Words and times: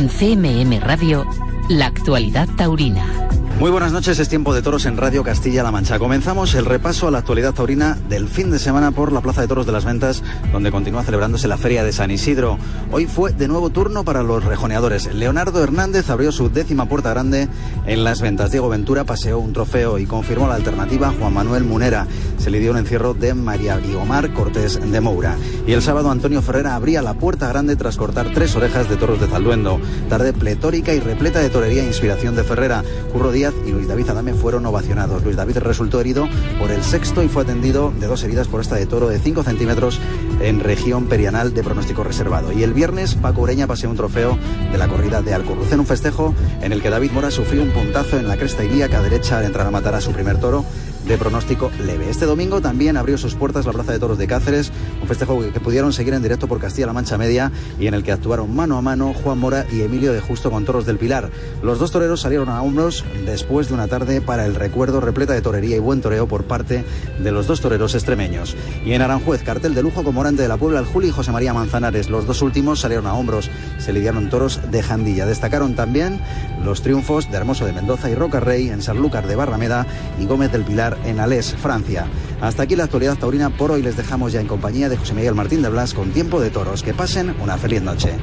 En 0.00 0.08
CMM 0.08 0.80
Radio, 0.80 1.26
la 1.68 1.84
actualidad 1.84 2.48
taurina. 2.56 3.29
Muy 3.60 3.70
buenas 3.70 3.92
noches, 3.92 4.18
es 4.18 4.30
tiempo 4.30 4.54
de 4.54 4.62
toros 4.62 4.86
en 4.86 4.96
Radio 4.96 5.22
Castilla-La 5.22 5.70
Mancha. 5.70 5.98
Comenzamos 5.98 6.54
el 6.54 6.64
repaso 6.64 7.08
a 7.08 7.10
la 7.10 7.18
actualidad 7.18 7.52
taurina 7.52 7.98
del 8.08 8.26
fin 8.26 8.50
de 8.50 8.58
semana 8.58 8.90
por 8.90 9.12
la 9.12 9.20
Plaza 9.20 9.42
de 9.42 9.48
Toros 9.48 9.66
de 9.66 9.72
las 9.72 9.84
Ventas, 9.84 10.22
donde 10.50 10.70
continúa 10.70 11.02
celebrándose 11.02 11.46
la 11.46 11.58
Feria 11.58 11.84
de 11.84 11.92
San 11.92 12.10
Isidro. 12.10 12.56
Hoy 12.90 13.04
fue 13.04 13.34
de 13.34 13.48
nuevo 13.48 13.68
turno 13.68 14.02
para 14.02 14.22
los 14.22 14.46
rejoneadores. 14.46 15.12
Leonardo 15.12 15.62
Hernández 15.62 16.08
abrió 16.08 16.32
su 16.32 16.48
décima 16.48 16.86
puerta 16.86 17.10
grande 17.10 17.48
en 17.84 18.02
las 18.02 18.22
ventas. 18.22 18.50
Diego 18.50 18.70
Ventura 18.70 19.04
paseó 19.04 19.38
un 19.38 19.52
trofeo 19.52 19.98
y 19.98 20.06
confirmó 20.06 20.48
la 20.48 20.54
alternativa 20.54 21.12
Juan 21.20 21.34
Manuel 21.34 21.64
Munera. 21.64 22.06
Se 22.38 22.48
le 22.48 22.60
dio 22.60 22.70
un 22.70 22.78
encierro 22.78 23.12
de 23.12 23.34
María 23.34 23.76
Guiomar 23.76 24.32
Cortés 24.32 24.80
de 24.90 25.00
Moura. 25.02 25.36
Y 25.66 25.72
el 25.72 25.82
sábado 25.82 26.10
Antonio 26.10 26.40
Ferrera 26.40 26.76
abría 26.76 27.02
la 27.02 27.12
puerta 27.12 27.48
grande 27.48 27.76
tras 27.76 27.98
cortar 27.98 28.30
tres 28.32 28.56
orejas 28.56 28.88
de 28.88 28.96
toros 28.96 29.20
de 29.20 29.26
Zalduendo. 29.26 29.78
Tarde 30.08 30.32
pletórica 30.32 30.94
y 30.94 31.00
repleta 31.00 31.40
de 31.40 31.50
torería 31.50 31.82
e 31.82 31.88
inspiración 31.88 32.34
de 32.34 32.44
Ferrera. 32.44 32.82
Curro 33.12 33.30
Díaz 33.30 33.49
y 33.66 33.70
Luis 33.70 33.88
David 33.88 34.10
Adame 34.10 34.34
fueron 34.34 34.66
ovacionados. 34.66 35.22
Luis 35.24 35.36
David 35.36 35.58
resultó 35.58 36.00
herido 36.00 36.28
por 36.58 36.70
el 36.70 36.82
sexto 36.82 37.22
y 37.22 37.28
fue 37.28 37.42
atendido 37.42 37.92
de 37.98 38.06
dos 38.06 38.22
heridas 38.22 38.48
por 38.48 38.60
esta 38.60 38.76
de 38.76 38.86
toro 38.86 39.08
de 39.08 39.18
5 39.18 39.42
centímetros 39.42 39.98
en 40.40 40.60
región 40.60 41.06
perianal 41.06 41.52
de 41.54 41.62
pronóstico 41.62 42.04
reservado. 42.04 42.52
Y 42.52 42.62
el 42.62 42.72
viernes 42.72 43.14
Paco 43.14 43.42
Ureña 43.42 43.66
paseó 43.66 43.90
un 43.90 43.96
trofeo 43.96 44.38
de 44.70 44.78
la 44.78 44.88
corrida 44.88 45.22
de 45.22 45.34
Alcorrucén, 45.34 45.80
un 45.80 45.86
festejo 45.86 46.34
en 46.62 46.72
el 46.72 46.82
que 46.82 46.90
David 46.90 47.12
Mora 47.12 47.30
sufrió 47.30 47.62
un 47.62 47.70
puntazo 47.70 48.18
en 48.18 48.28
la 48.28 48.36
cresta 48.36 48.64
ilíaca 48.64 49.02
derecha 49.02 49.38
al 49.38 49.44
entrar 49.44 49.66
a 49.66 49.70
matar 49.70 49.94
a 49.94 50.00
su 50.00 50.12
primer 50.12 50.38
toro 50.38 50.64
de 51.06 51.18
pronóstico 51.18 51.70
leve. 51.84 52.10
Este 52.10 52.26
domingo 52.26 52.60
también 52.60 52.96
abrió 52.96 53.18
sus 53.18 53.34
puertas 53.34 53.66
la 53.66 53.72
Plaza 53.72 53.92
de 53.92 53.98
Toros 53.98 54.18
de 54.18 54.26
Cáceres, 54.26 54.72
un 55.00 55.08
festejo 55.08 55.40
que 55.52 55.60
pudieron 55.60 55.92
seguir 55.92 56.14
en 56.14 56.22
directo 56.22 56.46
por 56.46 56.60
Castilla-La 56.60 56.92
Mancha 56.92 57.18
Media 57.18 57.50
y 57.78 57.86
en 57.86 57.94
el 57.94 58.02
que 58.02 58.12
actuaron 58.12 58.54
mano 58.54 58.76
a 58.76 58.82
mano 58.82 59.14
Juan 59.14 59.38
Mora 59.38 59.66
y 59.72 59.82
Emilio 59.82 60.12
de 60.12 60.20
Justo 60.20 60.50
con 60.50 60.64
toros 60.64 60.86
del 60.86 60.98
Pilar. 60.98 61.30
Los 61.62 61.78
dos 61.78 61.90
toreros 61.90 62.20
salieron 62.20 62.48
a 62.48 62.62
hombros 62.62 63.04
después 63.24 63.68
de 63.68 63.74
una 63.74 63.88
tarde 63.88 64.20
para 64.20 64.46
el 64.46 64.54
recuerdo 64.54 65.00
repleta 65.00 65.32
de 65.32 65.42
torería 65.42 65.76
y 65.76 65.80
buen 65.80 66.00
toreo 66.00 66.26
por 66.26 66.44
parte 66.44 66.84
de 67.22 67.32
los 67.32 67.46
dos 67.46 67.60
toreros 67.60 67.94
extremeños. 67.94 68.56
Y 68.84 68.92
en 68.92 69.02
Aranjuez, 69.02 69.42
cartel 69.42 69.74
de 69.74 69.82
lujo 69.82 70.04
con 70.04 70.14
Morante 70.14 70.42
de 70.42 70.48
la 70.48 70.56
Puebla, 70.56 70.80
el 70.80 70.86
Juli 70.86 71.08
y 71.08 71.12
José 71.12 71.32
María 71.32 71.54
Manzanares. 71.54 72.10
Los 72.10 72.26
dos 72.26 72.42
últimos 72.42 72.80
salieron 72.80 73.06
a 73.06 73.14
hombros, 73.14 73.50
se 73.78 73.92
lidiaron 73.92 74.28
toros 74.28 74.60
de 74.70 74.82
Jandilla. 74.82 75.26
Destacaron 75.26 75.74
también 75.74 76.20
los 76.64 76.82
triunfos 76.82 77.30
de 77.30 77.36
Hermoso 77.36 77.64
de 77.64 77.72
Mendoza 77.72 78.10
y 78.10 78.14
Roca 78.14 78.40
Rey 78.40 78.68
en 78.68 78.82
Sanlúcar 78.82 79.26
de 79.26 79.36
Barrameda 79.36 79.86
y 80.18 80.26
Gómez 80.26 80.52
del 80.52 80.64
Pilar 80.64 80.89
en 81.04 81.20
Alés, 81.20 81.54
Francia. 81.54 82.06
Hasta 82.40 82.64
aquí 82.64 82.76
la 82.76 82.84
actualidad 82.84 83.16
taurina. 83.16 83.50
Por 83.50 83.70
hoy 83.70 83.82
les 83.82 83.96
dejamos 83.96 84.32
ya 84.32 84.40
en 84.40 84.46
compañía 84.46 84.88
de 84.88 84.96
José 84.96 85.14
Miguel 85.14 85.34
Martín 85.34 85.62
de 85.62 85.68
Blas 85.68 85.94
con 85.94 86.10
Tiempo 86.10 86.40
de 86.40 86.50
Toros. 86.50 86.82
Que 86.82 86.94
pasen 86.94 87.34
una 87.40 87.56
feliz 87.58 87.82
noche. 87.82 88.14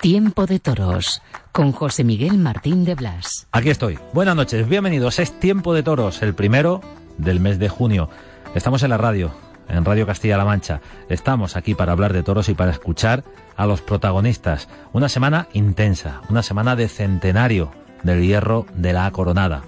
Tiempo 0.00 0.46
de 0.46 0.60
Toros 0.60 1.22
con 1.52 1.72
José 1.72 2.04
Miguel 2.04 2.38
Martín 2.38 2.84
de 2.84 2.94
Blas. 2.94 3.48
Aquí 3.50 3.70
estoy. 3.70 3.98
Buenas 4.12 4.36
noches, 4.36 4.68
bienvenidos. 4.68 5.18
Es 5.18 5.40
Tiempo 5.40 5.72
de 5.72 5.82
Toros, 5.82 6.22
el 6.22 6.34
primero 6.34 6.82
del 7.18 7.40
mes 7.40 7.58
de 7.58 7.68
junio. 7.68 8.10
Estamos 8.54 8.82
en 8.82 8.90
la 8.90 8.98
radio, 8.98 9.32
en 9.68 9.84
Radio 9.84 10.06
Castilla-La 10.06 10.44
Mancha. 10.44 10.80
Estamos 11.08 11.56
aquí 11.56 11.74
para 11.74 11.92
hablar 11.92 12.12
de 12.12 12.22
toros 12.22 12.48
y 12.48 12.54
para 12.54 12.72
escuchar 12.72 13.24
a 13.56 13.66
los 13.66 13.80
protagonistas. 13.80 14.68
Una 14.92 15.08
semana 15.08 15.48
intensa, 15.52 16.20
una 16.28 16.42
semana 16.42 16.76
de 16.76 16.88
centenario 16.88 17.70
del 18.02 18.22
hierro 18.22 18.66
de 18.74 18.92
la 18.92 19.10
coronada. 19.10 19.62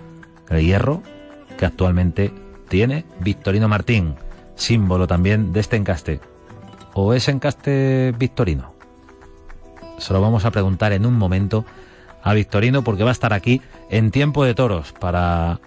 El 0.48 0.64
hierro 0.64 1.03
que 1.58 1.66
actualmente 1.66 2.32
tiene 2.69 3.04
Victorino 3.20 3.69
Martín, 3.69 4.14
símbolo 4.54 5.06
también 5.06 5.53
de 5.53 5.60
este 5.60 5.76
encaste. 5.76 6.20
¿O 6.94 7.14
es 7.14 7.28
encaste 7.28 8.14
Victorino? 8.19 8.75
Se 9.98 10.12
lo 10.12 10.20
vamos 10.20 10.44
a 10.44 10.50
preguntar 10.50 10.92
en 10.92 11.06
un 11.06 11.16
momento 11.16 11.64
a 12.22 12.34
Victorino 12.34 12.82
porque 12.82 13.04
va 13.04 13.10
a 13.10 13.12
estar 13.12 13.32
aquí 13.32 13.60
en 13.91 14.10
tiempo 14.10 14.44
de 14.44 14.54
toros 14.54 14.92
para 14.92 15.60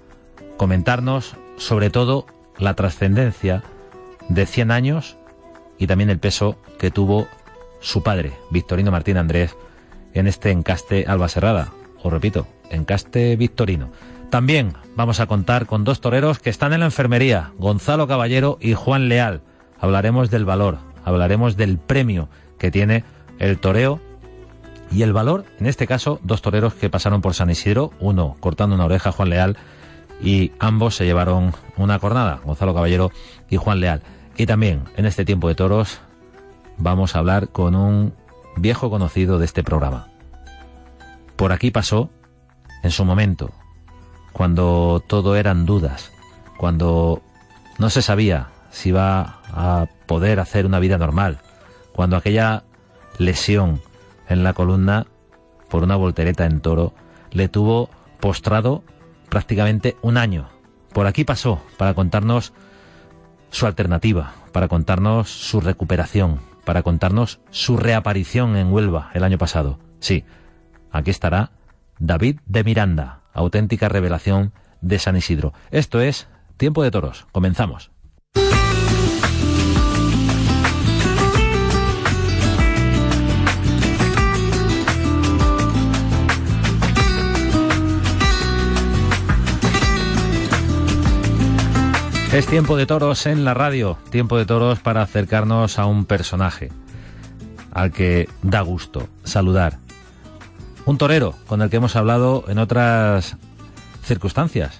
comentarnos 0.57 1.35
sobre 1.57 1.89
todo 1.89 2.25
la 2.57 2.75
trascendencia 2.75 3.63
de 4.33 4.45
100 4.45 4.71
años 4.71 5.17
y 5.77 5.87
también 5.87 6.09
el 6.09 6.19
peso 6.19 6.57
que 6.79 6.91
tuvo 6.91 7.27
su 7.79 8.03
padre, 8.03 8.33
Victorino 8.49 8.91
Martín 8.91 9.17
Andrés, 9.17 9.55
en 10.13 10.27
este 10.27 10.51
encaste 10.51 11.05
Alba 11.07 11.27
Serrada. 11.27 11.71
Os 12.03 12.11
repito, 12.11 12.47
encaste 12.69 13.35
Victorino. 13.35 13.91
También 14.29 14.73
vamos 14.95 15.19
a 15.19 15.25
contar 15.25 15.65
con 15.65 15.83
dos 15.83 15.99
toreros 15.99 16.39
que 16.39 16.49
están 16.49 16.73
en 16.73 16.79
la 16.79 16.85
enfermería, 16.85 17.51
Gonzalo 17.57 18.07
Caballero 18.07 18.57
y 18.61 18.73
Juan 18.73 19.09
Leal. 19.09 19.41
Hablaremos 19.79 20.29
del 20.29 20.45
valor, 20.45 20.77
hablaremos 21.03 21.57
del 21.57 21.77
premio 21.77 22.29
que 22.57 22.71
tiene 22.71 23.03
el 23.39 23.57
toreo 23.59 23.99
y 24.91 25.01
el 25.03 25.13
valor, 25.13 25.45
en 25.59 25.65
este 25.65 25.87
caso, 25.87 26.19
dos 26.23 26.41
toreros 26.41 26.73
que 26.73 26.89
pasaron 26.89 27.21
por 27.21 27.33
San 27.33 27.49
Isidro, 27.49 27.91
uno 27.99 28.35
cortando 28.39 28.75
una 28.75 28.85
oreja, 28.85 29.11
Juan 29.11 29.29
Leal, 29.29 29.57
y 30.21 30.51
ambos 30.59 30.95
se 30.95 31.05
llevaron 31.05 31.53
una 31.77 31.97
cornada, 31.99 32.41
Gonzalo 32.43 32.73
Caballero 32.73 33.11
y 33.49 33.57
Juan 33.57 33.79
Leal. 33.79 34.01
Y 34.37 34.45
también, 34.45 34.83
en 34.97 35.05
este 35.05 35.25
tiempo 35.25 35.47
de 35.47 35.55
toros, 35.55 35.99
vamos 36.77 37.15
a 37.15 37.19
hablar 37.19 37.49
con 37.49 37.75
un 37.75 38.13
viejo 38.55 38.89
conocido 38.89 39.39
de 39.39 39.45
este 39.45 39.63
programa. 39.63 40.07
Por 41.35 41.51
aquí 41.51 41.71
pasó, 41.71 42.09
en 42.83 42.91
su 42.91 43.05
momento, 43.05 43.51
cuando 44.33 45.03
todo 45.05 45.35
eran 45.35 45.65
dudas, 45.65 46.11
cuando 46.57 47.21
no 47.77 47.89
se 47.89 48.01
sabía 48.01 48.49
si 48.69 48.89
iba 48.89 49.39
a 49.51 49.87
poder 50.05 50.39
hacer 50.39 50.65
una 50.65 50.79
vida 50.79 50.97
normal, 50.97 51.39
cuando 51.93 52.15
aquella 52.15 52.63
lesión 53.17 53.81
en 54.29 54.43
la 54.43 54.53
columna 54.53 55.07
por 55.69 55.83
una 55.83 55.95
voltereta 55.95 56.45
en 56.45 56.61
toro 56.61 56.93
le 57.31 57.49
tuvo 57.49 57.89
postrado 58.19 58.83
prácticamente 59.29 59.97
un 60.01 60.17
año. 60.17 60.49
Por 60.93 61.07
aquí 61.07 61.23
pasó 61.23 61.61
para 61.77 61.93
contarnos 61.93 62.53
su 63.51 63.67
alternativa, 63.67 64.33
para 64.51 64.67
contarnos 64.67 65.29
su 65.29 65.61
recuperación, 65.61 66.39
para 66.65 66.83
contarnos 66.83 67.39
su 67.51 67.77
reaparición 67.77 68.55
en 68.55 68.71
Huelva 68.71 69.11
el 69.13 69.23
año 69.23 69.37
pasado. 69.37 69.79
Sí, 69.99 70.25
aquí 70.91 71.11
estará 71.11 71.51
David 71.99 72.39
de 72.47 72.63
Miranda, 72.63 73.21
auténtica 73.33 73.89
revelación 73.89 74.53
de 74.81 74.97
San 74.97 75.15
Isidro. 75.15 75.53
Esto 75.69 76.01
es 76.01 76.27
Tiempo 76.57 76.81
de 76.81 76.91
Toros. 76.91 77.27
Comenzamos. 77.31 77.91
Es 92.31 92.47
tiempo 92.47 92.77
de 92.77 92.85
toros 92.85 93.25
en 93.25 93.43
la 93.43 93.53
radio, 93.53 93.97
tiempo 94.09 94.37
de 94.37 94.45
toros 94.45 94.79
para 94.79 95.01
acercarnos 95.01 95.77
a 95.77 95.85
un 95.85 96.05
personaje 96.05 96.71
al 97.73 97.91
que 97.91 98.29
da 98.41 98.61
gusto 98.61 99.09
saludar. 99.25 99.79
Un 100.85 100.97
torero 100.97 101.35
con 101.45 101.61
el 101.61 101.69
que 101.69 101.75
hemos 101.75 101.97
hablado 101.97 102.45
en 102.47 102.57
otras 102.57 103.35
circunstancias, 104.03 104.79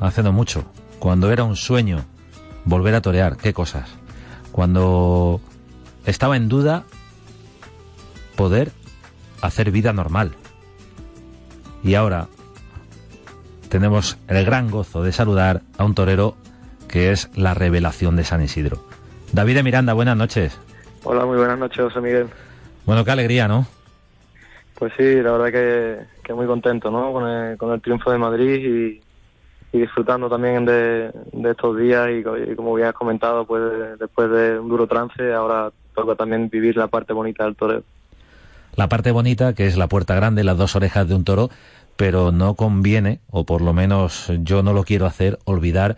hace 0.00 0.24
no 0.24 0.32
mucho, 0.32 0.64
cuando 0.98 1.30
era 1.30 1.44
un 1.44 1.54
sueño 1.54 2.04
volver 2.64 2.96
a 2.96 3.00
torear, 3.00 3.36
qué 3.36 3.54
cosas. 3.54 3.88
Cuando 4.50 5.40
estaba 6.04 6.36
en 6.36 6.48
duda 6.48 6.82
poder 8.34 8.72
hacer 9.40 9.70
vida 9.70 9.92
normal. 9.92 10.32
Y 11.84 11.94
ahora 11.94 12.26
tenemos 13.68 14.18
el 14.26 14.44
gran 14.44 14.68
gozo 14.68 15.04
de 15.04 15.12
saludar 15.12 15.62
a 15.78 15.84
un 15.84 15.94
torero 15.94 16.36
que 16.92 17.10
es 17.10 17.30
la 17.34 17.54
revelación 17.54 18.14
de 18.16 18.22
San 18.22 18.42
Isidro. 18.42 18.78
David 19.32 19.56
de 19.56 19.62
Miranda, 19.62 19.94
buenas 19.94 20.16
noches. 20.16 20.58
Hola, 21.04 21.24
muy 21.24 21.38
buenas 21.38 21.58
noches, 21.58 21.82
José 21.82 22.00
Miguel. 22.02 22.26
Bueno, 22.84 23.02
qué 23.04 23.10
alegría, 23.10 23.48
¿no? 23.48 23.66
Pues 24.78 24.92
sí, 24.98 25.22
la 25.22 25.32
verdad 25.32 25.50
que, 25.50 25.98
que 26.22 26.34
muy 26.34 26.46
contento, 26.46 26.90
¿no? 26.90 27.12
Con 27.12 27.26
el, 27.26 27.56
con 27.56 27.72
el 27.72 27.80
triunfo 27.80 28.10
de 28.12 28.18
Madrid 28.18 29.00
y, 29.72 29.76
y 29.76 29.80
disfrutando 29.80 30.28
también 30.28 30.66
de, 30.66 31.10
de 31.32 31.50
estos 31.50 31.78
días 31.78 32.10
y, 32.10 32.50
y, 32.50 32.54
como 32.54 32.74
bien 32.74 32.88
has 32.88 32.94
comentado, 32.94 33.46
pues 33.46 33.62
después 33.98 34.30
de 34.30 34.58
un 34.58 34.68
duro 34.68 34.86
trance, 34.86 35.32
ahora 35.32 35.72
toca 35.94 36.14
también 36.14 36.50
vivir 36.50 36.76
la 36.76 36.88
parte 36.88 37.14
bonita 37.14 37.44
del 37.44 37.56
toreo. 37.56 37.82
La 38.76 38.90
parte 38.90 39.12
bonita, 39.12 39.54
que 39.54 39.66
es 39.66 39.78
la 39.78 39.88
puerta 39.88 40.14
grande, 40.14 40.44
las 40.44 40.58
dos 40.58 40.76
orejas 40.76 41.08
de 41.08 41.14
un 41.14 41.24
toro, 41.24 41.48
pero 41.96 42.32
no 42.32 42.54
conviene, 42.54 43.20
o 43.30 43.44
por 43.44 43.62
lo 43.62 43.72
menos 43.72 44.30
yo 44.40 44.62
no 44.62 44.74
lo 44.74 44.84
quiero 44.84 45.06
hacer, 45.06 45.38
olvidar 45.44 45.96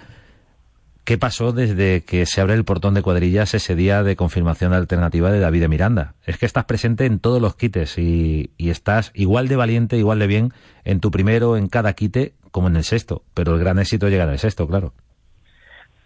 ¿Qué 1.05 1.19
pasó 1.19 1.53
desde 1.53 2.03
que 2.03 2.25
se 2.25 2.41
abre 2.41 2.55
el 2.55 2.65
portón 2.65 2.95
de 2.95 3.03
cuadrillas 3.03 3.53
ese 3.53 3.75
día 3.75 4.03
de 4.03 4.17
confirmación 4.17 4.73
alternativa 4.73 5.31
de 5.31 5.39
David 5.39 5.61
de 5.61 5.69
Miranda? 5.69 6.15
Es 6.25 6.39
que 6.39 6.47
estás 6.47 6.65
presente 6.65 7.05
en 7.05 7.19
todos 7.19 7.43
los 7.43 7.57
quites 7.57 7.99
y, 7.99 8.53
y, 8.57 8.71
estás 8.71 9.11
igual 9.15 9.47
de 9.49 9.57
valiente, 9.57 9.99
igual 9.99 10.19
de 10.19 10.27
bien 10.27 10.53
en 10.85 11.01
tu 11.01 11.11
primero, 11.11 11.59
en 11.59 11.69
cada 11.69 11.93
quite, 11.93 12.33
como 12.51 12.69
en 12.69 12.77
el 12.77 12.85
sexto. 12.85 13.23
Pero 13.35 13.53
el 13.55 13.61
gran 13.61 13.79
éxito 13.79 14.09
llega 14.09 14.25
en 14.25 14.31
el 14.31 14.39
sexto, 14.39 14.67
claro. 14.67 14.95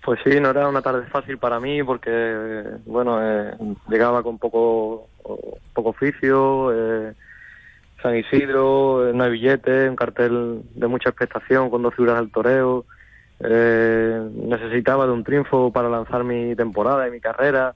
Pues 0.05 0.19
sí, 0.25 0.41
no 0.41 0.51
era 0.51 0.69
una 0.69 0.83
tarde 0.83 1.07
fácil 1.07 1.39
para 1.39 1.61
mí 1.61 1.83
porque, 1.85 2.65
bueno, 2.87 3.19
eh, 3.23 3.55
llegaba 3.89 4.25
con 4.25 4.39
poco, 4.39 5.07
poco 5.75 5.91
oficio, 5.91 6.73
eh, 6.73 7.13
San 8.03 8.17
Isidro, 8.17 9.13
no 9.13 9.23
hay 9.23 9.31
billete, 9.31 9.89
un 9.89 9.97
cartel 9.97 10.63
de 10.75 10.87
mucha 10.89 11.11
expectación 11.11 11.71
con 11.71 11.83
dos 11.83 11.95
figuras 11.95 12.19
del 12.19 12.33
toreo. 12.33 12.85
Eh, 13.41 14.29
necesitaba 14.35 15.07
de 15.07 15.13
un 15.13 15.25
triunfo 15.25 15.73
para 15.73 15.89
lanzar 15.89 16.25
mi 16.25 16.55
temporada 16.57 17.07
y 17.07 17.11
mi 17.11 17.21
carrera. 17.21 17.75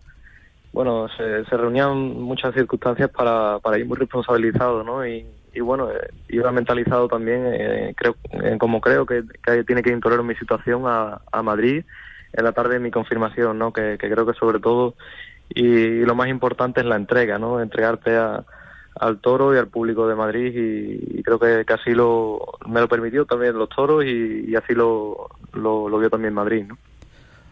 Bueno, 0.72 1.06
se, 1.16 1.42
reunían 1.56 2.20
muchas 2.20 2.54
circunstancias 2.54 3.10
para, 3.10 3.58
para 3.58 3.78
ir 3.78 3.86
muy 3.86 3.96
responsabilizado, 3.96 4.82
¿no? 4.82 5.06
Y, 5.06 5.26
bueno, 5.60 5.90
eh, 5.90 6.10
iba 6.30 6.50
mentalizado 6.50 7.08
también, 7.08 7.42
eh, 7.52 7.94
creo, 7.94 8.16
como 8.58 8.80
creo 8.80 9.04
que, 9.04 9.22
tiene 9.66 9.82
que 9.82 9.90
en 9.90 10.26
mi 10.26 10.34
situación 10.34 10.84
a, 10.86 11.20
a 11.30 11.42
Madrid 11.42 11.84
en 12.32 12.44
la 12.44 12.52
tarde 12.52 12.74
de 12.74 12.80
mi 12.80 12.90
confirmación, 12.90 13.58
¿no? 13.58 13.72
Que, 13.72 13.98
creo 13.98 14.26
que 14.26 14.34
sobre 14.34 14.58
todo 14.58 14.94
y, 15.48 16.00
lo 16.04 16.14
más 16.14 16.28
importante 16.28 16.80
es 16.80 16.86
la 16.86 16.96
entrega, 16.96 17.38
¿no? 17.38 17.60
Entregarte 17.60 18.16
al 18.16 19.20
toro 19.20 19.54
y 19.54 19.58
al 19.58 19.68
público 19.68 20.08
de 20.08 20.14
Madrid 20.14 20.52
y, 20.54 21.22
creo 21.22 21.38
que, 21.38 21.64
que, 21.66 21.72
así 21.72 21.90
lo, 21.92 22.40
me 22.66 22.80
lo 22.80 22.88
permitió 22.88 23.26
también 23.26 23.58
los 23.58 23.68
toros 23.68 24.04
y, 24.04 24.54
así 24.56 24.74
lo, 24.74 25.28
lo, 25.52 25.98
vio 25.98 26.10
también 26.10 26.34
Madrid, 26.34 26.64
¿no? 26.66 26.78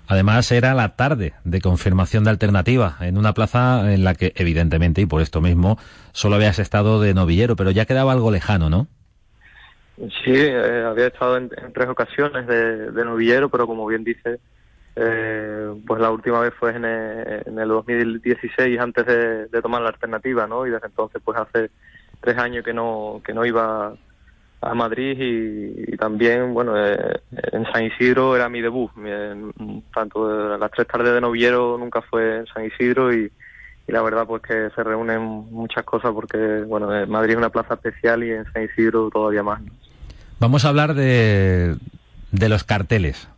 Además 0.06 0.50
era 0.50 0.74
la 0.74 0.96
tarde 0.96 1.34
de 1.44 1.60
confirmación 1.60 2.24
de 2.24 2.30
alternativa 2.30 2.96
en 3.00 3.16
una 3.16 3.32
plaza 3.32 3.92
en 3.92 4.02
la 4.02 4.14
que 4.14 4.32
evidentemente 4.34 5.00
y 5.00 5.06
por 5.06 5.22
esto 5.22 5.40
mismo 5.40 5.78
solo 6.10 6.34
habías 6.34 6.58
estado 6.58 7.00
de 7.00 7.14
novillero, 7.14 7.54
pero 7.54 7.70
ya 7.70 7.84
quedaba 7.84 8.12
algo 8.12 8.32
lejano, 8.32 8.70
¿no? 8.70 8.88
Sí, 9.96 10.32
eh, 10.32 10.84
había 10.84 11.06
estado 11.06 11.36
en, 11.36 11.50
tres 11.72 11.88
ocasiones 11.88 12.46
de, 12.48 12.90
de 12.90 13.04
novillero, 13.04 13.50
pero 13.50 13.68
como 13.68 13.86
bien 13.86 14.02
dice, 14.02 14.40
eh, 14.96 15.74
pues 15.86 16.00
la 16.00 16.10
última 16.10 16.40
vez 16.40 16.52
fue 16.54 16.74
en 16.74 16.84
el, 16.84 17.68
2016 17.68 18.78
antes 18.80 19.06
de, 19.06 19.62
tomar 19.62 19.82
la 19.82 19.88
alternativa, 19.88 20.46
¿no? 20.46 20.66
Y 20.66 20.70
desde 20.70 20.88
entonces 20.88 21.22
pues 21.24 21.38
hace 21.38 21.70
tres 22.20 22.36
años 22.38 22.64
que 22.64 22.74
no 22.74 23.22
que 23.24 23.32
no 23.32 23.44
iba 23.46 23.94
a 24.60 24.74
Madrid 24.74 25.16
y, 25.18 25.96
también, 25.96 26.52
bueno, 26.52 26.74
eh, 26.76 27.20
en 27.52 27.64
San 27.72 27.84
Isidro 27.84 28.36
era 28.36 28.48
mi 28.48 28.60
debut. 28.60 28.90
tanto 29.94 30.58
las 30.58 30.70
tres 30.70 30.86
tardes 30.86 31.14
de 31.14 31.20
noviero 31.20 31.78
nunca 31.78 32.02
fue 32.02 32.38
en 32.38 32.46
San 32.46 32.64
Isidro 32.66 33.12
y, 33.12 33.30
la 33.86 34.02
verdad 34.02 34.24
pues 34.24 34.40
que 34.42 34.70
se 34.72 34.84
reúnen 34.84 35.20
muchas 35.20 35.84
cosas 35.84 36.12
porque, 36.12 36.62
bueno, 36.64 36.94
eh, 36.94 37.06
Madrid 37.06 37.32
es 37.32 37.38
una 37.38 37.50
plaza 37.50 37.74
especial 37.74 38.22
y 38.22 38.30
en 38.30 38.44
San 38.52 38.62
Isidro 38.62 39.10
todavía 39.10 39.42
más. 39.42 39.60
Vamos 40.38 40.64
a 40.64 40.68
hablar 40.68 40.94
de, 40.94 41.74
de 42.30 42.48
los 42.48 42.62
carteles 42.62 43.28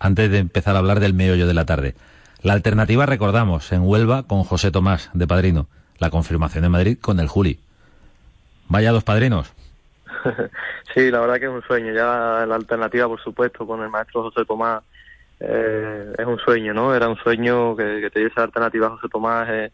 antes 0.00 0.30
de 0.30 0.38
empezar 0.38 0.74
a 0.74 0.80
hablar 0.80 0.98
del 0.98 1.14
meollo 1.14 1.46
de 1.46 1.54
la 1.54 1.64
tarde. 1.64 1.94
La 2.42 2.54
alternativa, 2.54 3.06
recordamos, 3.06 3.72
en 3.72 3.82
Huelva 3.82 4.24
con 4.24 4.42
José 4.42 4.70
Tomás 4.70 5.10
de 5.14 5.26
Padrino. 5.26 5.68
La 5.98 6.10
confirmación 6.10 6.64
en 6.64 6.72
Madrid 6.72 6.98
con 7.00 7.20
el 7.20 7.28
Juli. 7.28 7.60
Vaya 8.68 8.92
dos 8.92 9.04
padrinos. 9.04 9.52
sí, 10.94 11.10
la 11.10 11.20
verdad 11.20 11.36
que 11.36 11.44
es 11.44 11.50
un 11.50 11.62
sueño. 11.62 11.92
Ya 11.92 12.44
la 12.46 12.54
alternativa, 12.54 13.08
por 13.08 13.22
supuesto, 13.22 13.66
con 13.66 13.82
el 13.82 13.90
maestro 13.90 14.22
José 14.22 14.44
Tomás 14.44 14.82
eh, 15.40 16.12
es 16.18 16.26
un 16.26 16.38
sueño, 16.38 16.74
¿no? 16.74 16.94
Era 16.94 17.08
un 17.08 17.16
sueño 17.16 17.76
que, 17.76 18.10
te 18.12 18.20
diese 18.20 18.34
la 18.36 18.44
alternativa 18.44 18.90
José 18.90 19.08
Tomás. 19.10 19.48
es 19.48 19.72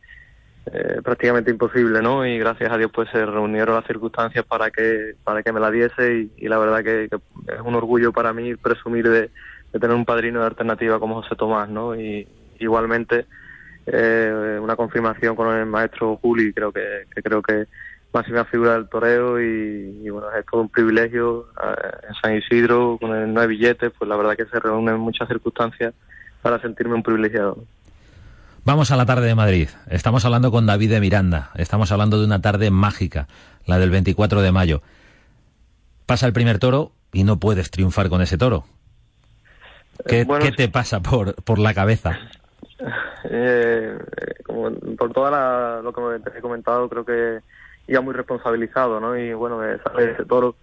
prácticamente 1.03 1.51
imposible, 1.51 2.03
¿no? 2.03 2.27
Y 2.27 2.39
gracias 2.39 2.71
a 2.71 2.77
Dios 2.77 2.91
pues 2.95 3.09
se 3.11 3.25
reunieron 3.25 3.75
las 3.75 3.87
circunstancias 3.87 4.45
para 4.45 4.71
que 4.71 5.15
para 5.25 5.43
que 5.43 5.53
me 5.53 5.59
la 5.59 5.71
diese 5.71 6.31
y, 6.37 6.49
la 6.49 6.59
verdad 6.59 6.85
que, 6.85 7.05
es 7.05 7.61
un 7.65 7.75
orgullo 7.75 8.13
para 8.13 8.33
mí 8.33 8.55
presumir 8.57 9.09
de, 9.09 9.31
de 9.73 9.81
tener 9.81 9.97
un 9.97 10.05
padrino 10.05 10.41
de 10.41 10.47
alternativa 10.47 11.01
como 11.01 11.23
José 11.23 11.35
Tomás, 11.35 11.69
¿no? 11.69 11.97
Y 11.97 12.29
igualmente 12.61 13.27
eh, 13.87 14.59
una 14.63 14.77
confirmación 14.77 15.35
con 15.35 15.57
el 15.57 15.67
maestro 15.67 16.17
Juli, 16.17 16.53
creo 16.53 16.73
que, 16.73 17.07
creo 17.23 17.43
que 17.43 17.67
máxima 18.13 18.45
figura 18.45 18.75
del 18.75 18.89
toreo 18.89 19.41
y, 19.41 20.09
bueno, 20.11 20.29
es 20.33 20.45
todo 20.47 20.63
un 20.63 20.69
privilegio 20.69 21.47
eh, 21.63 22.07
en 22.09 22.15
San 22.15 22.37
Isidro 22.37 22.99
con 23.01 23.15
el 23.15 23.33
no 23.33 23.41
hay 23.41 23.49
billetes, 23.49 23.93
pues 23.97 24.09
la 24.09 24.17
verdad 24.17 24.37
que 24.37 24.47
se 24.47 24.59
reúnen 24.59 24.99
muchas 24.99 25.29
circunstancias 25.29 25.95
para 26.43 26.61
sentirme 26.61 26.95
un 26.95 27.03
privilegiado. 27.03 27.65
Vamos 28.65 28.91
a 28.91 28.97
la 28.97 29.07
tarde 29.07 29.27
de 29.27 29.35
Madrid. 29.35 29.69
Estamos 29.89 30.25
hablando 30.25 30.51
con 30.51 30.67
David 30.67 30.91
de 30.91 31.01
Miranda. 31.01 31.51
Estamos 31.55 31.93
hablando 31.93 32.19
de 32.19 32.27
una 32.27 32.43
tarde 32.43 32.71
mágica, 32.71 33.27
la 33.67 33.79
del 33.79 33.91
24 33.91 34.43
de 34.43 34.53
mayo. 34.53 34.83
Pasa 36.07 36.27
el 36.27 36.33
primer 36.33 36.59
toro 36.59 36.93
y 37.13 37.25
no 37.25 37.39
puedes 37.39 37.71
triunfar 37.71 38.09
con 38.09 38.21
ese 38.21 38.37
toro. 38.37 38.65
¿Qué, 40.07 40.25
te 40.57 40.69
pasa 40.69 41.01
por, 41.01 41.35
por 41.43 41.59
la 41.59 41.75
cabeza? 41.75 42.19
Eh, 43.33 43.99
como 44.47 44.71
por 44.97 45.13
todo 45.13 45.83
lo 45.83 45.93
que 45.93 46.31
te 46.31 46.39
he 46.39 46.41
comentado, 46.41 46.89
creo 46.89 47.05
que 47.05 47.41
iba 47.91 48.01
muy 48.01 48.15
responsabilizado, 48.15 49.01
¿no? 49.01 49.19
Y 49.19 49.35
bueno, 49.35 49.63
ese 49.65 50.25
toro 50.25 50.55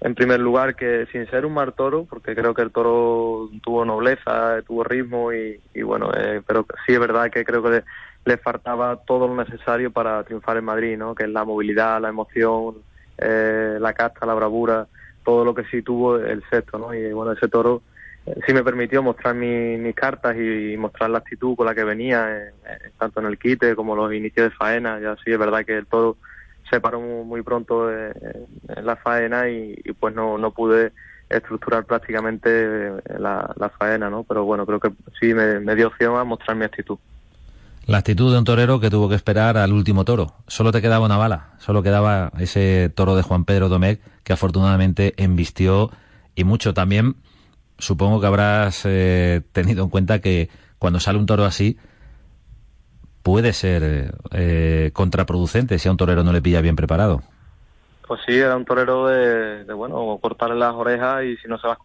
en 0.00 0.16
primer 0.16 0.40
lugar 0.40 0.74
que 0.74 1.06
sin 1.12 1.30
ser 1.30 1.46
un 1.46 1.54
mal 1.54 1.74
toro, 1.74 2.06
porque 2.10 2.34
creo 2.34 2.54
que 2.54 2.62
el 2.62 2.72
toro 2.72 3.48
tuvo 3.62 3.84
nobleza, 3.84 4.60
tuvo 4.66 4.82
ritmo 4.82 5.32
y, 5.32 5.60
bueno, 5.82 6.10
eh, 6.12 6.42
pero 6.44 6.66
sí 6.84 6.92
es 6.92 6.98
verdad 6.98 7.30
que 7.30 7.44
creo 7.44 7.62
que 7.62 7.84
le, 8.24 8.36
faltaba 8.36 8.96
todo 8.96 9.28
lo 9.28 9.36
necesario 9.36 9.92
para 9.92 10.24
triunfar 10.24 10.56
en 10.56 10.64
Madrid, 10.64 10.98
¿no? 10.98 11.14
Que 11.14 11.22
es 11.22 11.30
la 11.30 11.44
movilidad, 11.44 12.00
la 12.00 12.08
emoción, 12.08 12.78
eh, 13.16 13.78
la 13.78 13.92
casta, 13.92 14.26
la 14.26 14.34
bravura, 14.34 14.88
todo 15.24 15.44
lo 15.44 15.54
que 15.54 15.64
sí 15.66 15.82
tuvo 15.82 16.16
el 16.16 16.42
sexto, 16.50 16.78
¿no? 16.78 16.92
Y 16.92 17.12
bueno, 17.12 17.30
ese 17.30 17.46
toro 17.46 17.82
sí 18.44 18.52
me 18.52 18.64
permitió 18.64 19.04
mostrar 19.04 19.36
mis 19.36 19.94
cartas 19.94 20.36
y, 20.36 20.76
mostrar 20.76 21.10
la 21.10 21.18
actitud 21.18 21.54
con 21.54 21.66
la 21.66 21.76
que 21.76 21.84
venía, 21.84 22.52
tanto 22.98 23.20
en 23.20 23.26
el 23.26 23.38
quite 23.38 23.76
como 23.76 23.94
los 23.94 24.12
inicios 24.12 24.50
de 24.50 24.56
faena. 24.56 24.98
Ya 24.98 25.14
sí 25.24 25.30
es 25.30 25.38
verdad 25.38 25.64
que 25.64 25.78
el 25.78 25.86
toro 25.86 26.16
se 26.72 26.80
paró 26.80 27.00
muy, 27.00 27.42
pronto 27.42 27.92
en, 27.92 28.14
la 28.82 28.96
faena 28.96 29.48
y, 29.50 29.76
pues 30.00 30.14
no, 30.14 30.38
no 30.38 30.52
pude 30.52 30.92
estructurar 31.28 31.84
prácticamente 31.84 32.92
la, 33.18 33.72
faena, 33.78 34.08
¿no? 34.08 34.24
Pero 34.24 34.44
bueno, 34.44 34.64
creo 34.64 34.80
que 34.80 34.90
sí 35.20 35.34
me, 35.34 35.60
me 35.60 35.74
dio 35.74 35.88
opción 35.88 36.16
a 36.16 36.24
mostrar 36.24 36.56
mi 36.56 36.64
actitud. 36.64 36.98
La 37.84 37.98
actitud 37.98 38.32
de 38.32 38.38
un 38.38 38.44
torero 38.44 38.80
que 38.80 38.88
tuvo 38.88 39.08
que 39.08 39.16
esperar 39.16 39.58
al 39.58 39.72
último 39.72 40.04
toro. 40.04 40.34
Solo 40.46 40.72
te 40.72 40.80
quedaba 40.80 41.04
una 41.04 41.18
bala, 41.18 41.50
solo 41.58 41.82
quedaba 41.82 42.32
ese 42.38 42.90
toro 42.94 43.16
de 43.16 43.22
Juan 43.22 43.44
Pedro 43.44 43.68
Domecq 43.68 44.00
que 44.22 44.32
afortunadamente 44.32 45.14
embistió 45.16 45.90
y 46.34 46.44
mucho 46.44 46.72
también 46.72 47.16
supongo 47.78 48.20
que 48.20 48.26
habrás 48.28 48.82
eh, 48.84 49.42
tenido 49.52 49.84
en 49.84 49.90
cuenta 49.90 50.20
que 50.20 50.48
cuando 50.78 51.00
sale 51.00 51.18
un 51.18 51.26
toro 51.26 51.44
así 51.44 51.76
puede 53.22 53.52
ser 53.52 54.14
eh, 54.32 54.90
contraproducente 54.92 55.78
si 55.78 55.88
a 55.88 55.90
un 55.90 55.96
torero 55.96 56.24
no 56.24 56.32
le 56.32 56.42
pilla 56.42 56.60
bien 56.60 56.76
preparado. 56.76 57.22
Pues 58.06 58.20
sí, 58.26 58.36
era 58.36 58.56
un 58.56 58.64
torero 58.64 59.06
de, 59.06 59.72
bueno, 59.72 60.18
cortarle 60.20 60.56
las 60.56 60.74
orejas 60.74 61.24
y 61.24 61.36
si 61.36 61.48
no 61.48 61.58
se 61.58 61.68
va... 61.68 61.78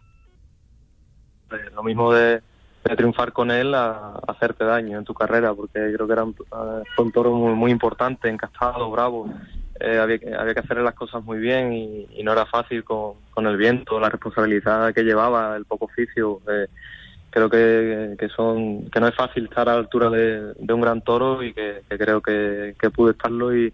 lo 1.74 1.82
mismo 1.82 2.12
de, 2.12 2.42
triunfar 2.96 3.32
con 3.32 3.50
él 3.50 3.74
a, 3.74 4.20
hacerte 4.26 4.64
daño 4.64 4.98
en 4.98 5.04
tu 5.04 5.14
carrera, 5.14 5.54
porque 5.54 5.92
creo 5.92 6.06
que 6.06 6.12
era 6.12 6.24
un, 6.24 6.34
un 6.98 7.12
toro 7.12 7.32
muy, 7.32 7.54
muy 7.54 7.70
importante, 7.70 8.28
encastado, 8.28 8.90
bravo, 8.90 9.28
eh, 9.80 9.98
había, 9.98 10.18
que, 10.18 10.34
había 10.34 10.54
que 10.54 10.60
hacer 10.60 10.78
las 10.78 10.94
cosas 10.94 11.22
muy 11.22 11.38
bien 11.38 11.72
y, 11.72 12.22
no 12.24 12.32
era 12.32 12.46
fácil 12.46 12.82
con, 12.84 13.14
con, 13.30 13.46
el 13.46 13.56
viento, 13.56 14.00
la 14.00 14.08
responsabilidad 14.08 14.92
que 14.92 15.04
llevaba, 15.04 15.56
el 15.56 15.64
poco 15.64 15.84
oficio. 15.84 16.40
Eh, 16.50 16.66
creo 17.38 17.50
que, 17.50 18.16
que, 18.16 18.28
son 18.28 18.90
que 18.90 19.00
no 19.00 19.08
es 19.08 19.14
fácil 19.14 19.44
estar 19.44 19.68
a 19.68 19.74
la 19.74 19.78
altura 19.78 20.10
de, 20.10 20.54
un 20.72 20.80
gran 20.80 21.02
toro 21.02 21.42
y 21.42 21.52
que, 21.52 21.82
creo 21.88 22.20
que, 22.20 22.74
pude 22.94 23.12
estarlo 23.12 23.56
y, 23.56 23.72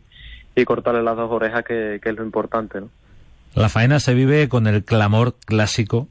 y, 0.54 0.64
cortarle 0.64 1.02
las 1.02 1.16
dos 1.16 1.30
orejas, 1.30 1.64
que, 1.64 2.00
es 2.02 2.16
lo 2.16 2.24
importante. 2.24 2.80
¿no? 2.80 2.90
La 3.54 3.68
faena 3.68 4.00
se 4.00 4.14
vive 4.14 4.48
con 4.48 4.66
el 4.66 4.84
clamor 4.84 5.36
clásico, 5.46 6.08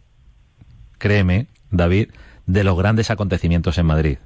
créeme, 0.97 1.47
David, 1.69 2.09
de 2.45 2.63
los 2.63 2.77
grandes 2.77 3.11
acontecimientos 3.11 3.77
en 3.77 3.85
Madrid. 3.85 4.17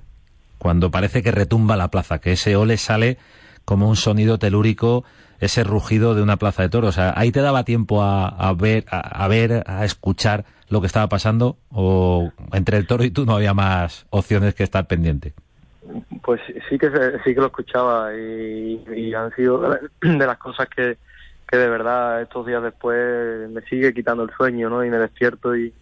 Cuando 0.58 0.90
parece 0.90 1.22
que 1.22 1.32
retumba 1.32 1.76
la 1.76 1.92
plaza, 1.92 2.20
que 2.20 2.32
ese 2.32 2.56
ole 2.56 2.78
sale 2.78 3.18
como 3.68 3.90
un 3.90 3.98
sonido 3.98 4.40
telúrico 4.40 5.04
ese 5.42 5.66
rugido 5.66 6.16
de 6.16 6.22
una 6.22 6.38
plaza 6.38 6.64
de 6.64 6.70
toros. 6.70 6.92
O 6.92 6.92
sea, 6.94 7.14
ahí 7.18 7.34
te 7.34 7.42
daba 7.42 7.66
tiempo 7.66 8.02
a, 8.02 8.54
ver, 8.58 8.86
a, 8.90 9.28
ver, 9.28 9.66
a 9.68 9.84
escuchar 9.84 10.46
lo 10.70 10.80
que 10.80 10.88
estaba 10.88 11.08
pasando, 11.08 11.58
o 11.70 12.32
entre 12.54 12.78
el 12.78 12.88
toro 12.88 13.04
y 13.04 13.12
tú 13.12 13.26
no 13.26 13.36
había 13.36 13.54
más 13.54 14.06
opciones 14.10 14.56
que 14.56 14.64
estar 14.64 14.88
pendiente. 14.88 15.34
Pues 16.24 16.40
sí 16.70 16.78
que 16.78 16.90
sí 17.26 17.34
que 17.34 17.42
lo 17.42 17.48
escuchaba 17.48 18.16
y, 18.16 19.14
han 19.14 19.36
sido 19.36 19.60
de 20.02 20.26
las 20.26 20.38
cosas 20.38 20.70
que, 20.70 20.98
que 21.46 21.58
de 21.58 21.68
verdad 21.68 22.22
estos 22.22 22.46
días 22.46 22.64
después 22.64 23.50
me 23.50 23.62
sigue 23.64 23.94
quitando 23.94 24.24
el 24.24 24.32
sueño, 24.32 24.70
¿no? 24.70 24.84
Y 24.84 24.90
me 24.90 24.98
despierto 24.98 25.58
y, 25.58 25.74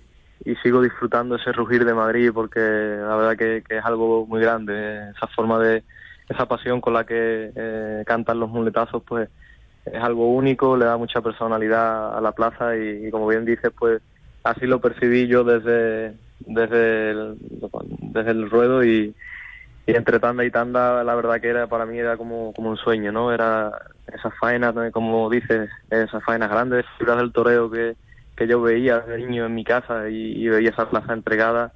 y 0.44 0.56
sigo 0.56 0.82
disfrutando 0.82 1.36
ese 1.36 1.52
rugir 1.52 1.86
de 1.86 1.94
Madrid 1.94 2.32
porque 2.34 2.60
la 2.60 3.16
verdad 3.16 3.38
que, 3.38 3.64
es 3.70 3.86
algo 3.86 4.26
muy 4.26 4.42
grande, 4.42 5.12
esa 5.16 5.28
forma 5.28 5.60
de, 5.60 5.84
esa 6.30 6.46
pasión 6.48 6.82
con 6.82 6.94
la 6.94 7.06
que 7.06 7.52
eh, 7.56 8.04
cantan 8.06 8.40
los 8.40 8.50
muletazos, 8.50 9.04
pues 9.04 9.30
es 9.86 10.02
algo 10.02 10.34
único, 10.34 10.76
le 10.76 10.86
da 10.86 10.98
mucha 10.98 11.22
personalidad 11.22 12.18
a 12.18 12.22
la 12.22 12.32
plaza 12.32 12.76
y, 12.76 13.12
como 13.12 13.28
bien 13.28 13.46
dices, 13.46 13.72
pues 13.78 14.02
así 14.44 14.66
lo 14.66 14.82
percibí 14.82 15.28
yo 15.28 15.44
desde, 15.44 16.16
desde 16.40 17.12
el, 17.12 17.38
desde 18.14 18.32
el 18.32 18.50
ruedo 18.50 18.84
y, 18.84 19.16
y 19.88 19.96
entre 19.96 20.20
tanda 20.20 20.44
y 20.44 20.52
tanda 20.52 21.04
la 21.04 21.16
verdad 21.16 21.40
que 21.40 21.50
era 21.50 21.68
para 21.68 21.86
mí 21.86 22.00
era 22.00 22.18
como, 22.18 22.54
como 22.54 22.72
un 22.72 22.78
sueño, 22.78 23.12
¿no? 23.12 23.32
Era 23.32 23.72
esas 24.12 24.34
faenas, 24.40 24.74
como 24.92 25.30
dices, 25.30 25.70
esas 25.90 26.24
faenas 26.24 26.50
grandes, 26.50 26.86
figuras 26.98 27.18
del 27.18 27.32
toreo 27.32 27.70
que, 27.70 27.96
que 28.36 28.48
yo 28.48 28.62
veía 28.62 29.00
de 29.00 29.18
niño 29.18 29.46
en 29.46 29.56
mi 29.56 29.64
casa 29.64 30.10
y, 30.10 30.48
veía 30.48 30.72
esa 30.72 30.90
plaza 30.90 31.14
entregada, 31.14 31.74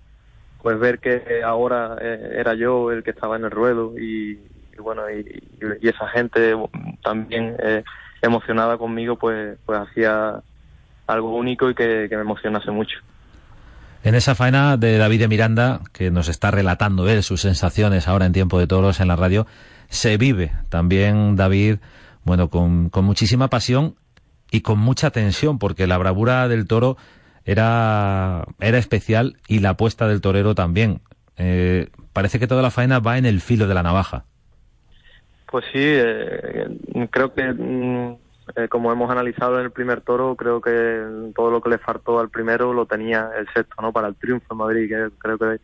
pues 0.62 0.80
ver 0.80 1.00
que 1.00 1.42
ahora 1.44 1.98
eh, 2.01 2.36
era 2.38 2.54
yo 2.54 2.92
el 2.92 3.04
que 3.04 3.12
estaba 3.12 3.36
en 3.36 3.46
el 3.46 3.51
ruedo 3.51 3.98
y, 3.98 4.39
bueno, 4.78 5.10
y, 5.10 5.44
esa 5.82 6.08
gente 6.10 6.56
también 7.04 7.56
eh, 7.63 7.84
emocionada 8.22 8.78
conmigo, 8.78 9.18
pues, 9.18 9.58
pues 9.66 9.80
hacía 9.80 10.42
algo 11.08 11.36
único 11.36 11.70
y 11.70 11.75
que 11.75 12.08
me 12.10 12.22
emocionase 12.22 12.72
mucho. 12.72 12.98
En 14.01 14.16
esa 14.16 14.34
faena 14.34 14.78
de 14.78 14.98
David 14.98 15.20
de 15.20 15.28
Miranda, 15.28 15.82
que 15.92 16.10
nos 16.10 16.30
está 16.30 16.51
relatando 16.51 17.10
él 17.10 17.22
sus 17.22 17.42
sensaciones 17.42 18.08
ahora 18.08 18.25
en 18.25 18.32
tiempo 18.32 18.58
de 18.58 18.66
toros 18.66 19.01
en 19.01 19.10
la 19.10 19.18
radio, 19.18 19.46
se 19.89 20.18
vive 20.18 20.54
también 20.70 21.36
David, 21.36 21.80
bueno, 22.24 22.50
con, 22.50 22.89
muchísima 22.94 23.50
pasión 23.50 23.96
y 24.51 24.62
con 24.62 24.80
mucha 24.80 25.12
tensión, 25.12 25.60
porque 25.60 25.86
la 25.86 25.98
bravura 25.98 26.48
del 26.48 26.66
toro 26.66 26.96
era, 27.46 28.46
era 28.60 28.77
especial 28.77 29.38
y 29.48 29.60
la 29.60 29.72
apuesta 29.72 30.08
del 30.08 30.22
torero 30.22 30.55
también. 30.55 31.01
Eh, 31.38 31.89
parece 32.13 32.39
que 32.39 32.48
toda 32.48 32.62
la 32.62 32.72
faena 32.72 33.00
va 33.00 33.17
en 33.17 33.25
el 33.25 33.41
filo 33.41 33.67
de 33.67 33.74
la 33.74 33.84
navaja. 33.84 34.25
Pues 35.48 35.65
sí, 35.72 35.79
eh, 35.81 36.67
creo 37.10 37.34
que 37.34 37.51
mm, 37.51 38.15
eh, 38.55 38.67
como 38.67 38.91
hemos 38.91 39.10
analizado 39.12 39.60
en 39.60 39.65
el 39.65 39.72
primer 39.72 40.01
toro, 40.01 40.36
creo 40.36 40.62
que 40.62 41.31
todo 41.36 41.51
lo 41.51 41.62
que 41.62 41.69
le 41.69 41.77
faltó 41.77 42.19
al 42.19 42.29
primero 42.29 42.74
lo 42.74 42.86
tenía 42.86 43.29
el 43.38 43.48
sexto, 43.53 43.81
¿no? 43.81 43.91
Para 43.91 44.08
el 44.08 44.15
triunfo 44.15 44.48
en 44.51 44.58
Madrid, 44.58 44.89
que 44.89 45.10
creo 45.17 45.38
que, 45.38 45.60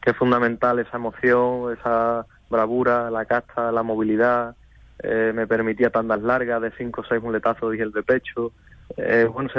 que 0.00 0.10
es 0.10 0.16
fundamental 0.16 0.78
esa 0.78 0.96
emoción, 0.96 1.72
esa 1.78 2.26
bravura, 2.48 3.10
la 3.10 3.24
casta, 3.24 3.72
la 3.72 3.82
movilidad, 3.82 4.54
eh, 5.02 5.32
me 5.34 5.46
permitía 5.46 5.90
tandas 5.90 6.22
largas 6.22 6.62
de 6.62 6.70
cinco 6.78 7.02
o 7.02 7.04
seis 7.04 7.22
muletazos 7.22 7.74
y 7.74 7.80
el 7.80 7.92
de 7.92 8.02
pecho. 8.02 8.52
Eh, 8.96 9.28
bueno, 9.30 9.50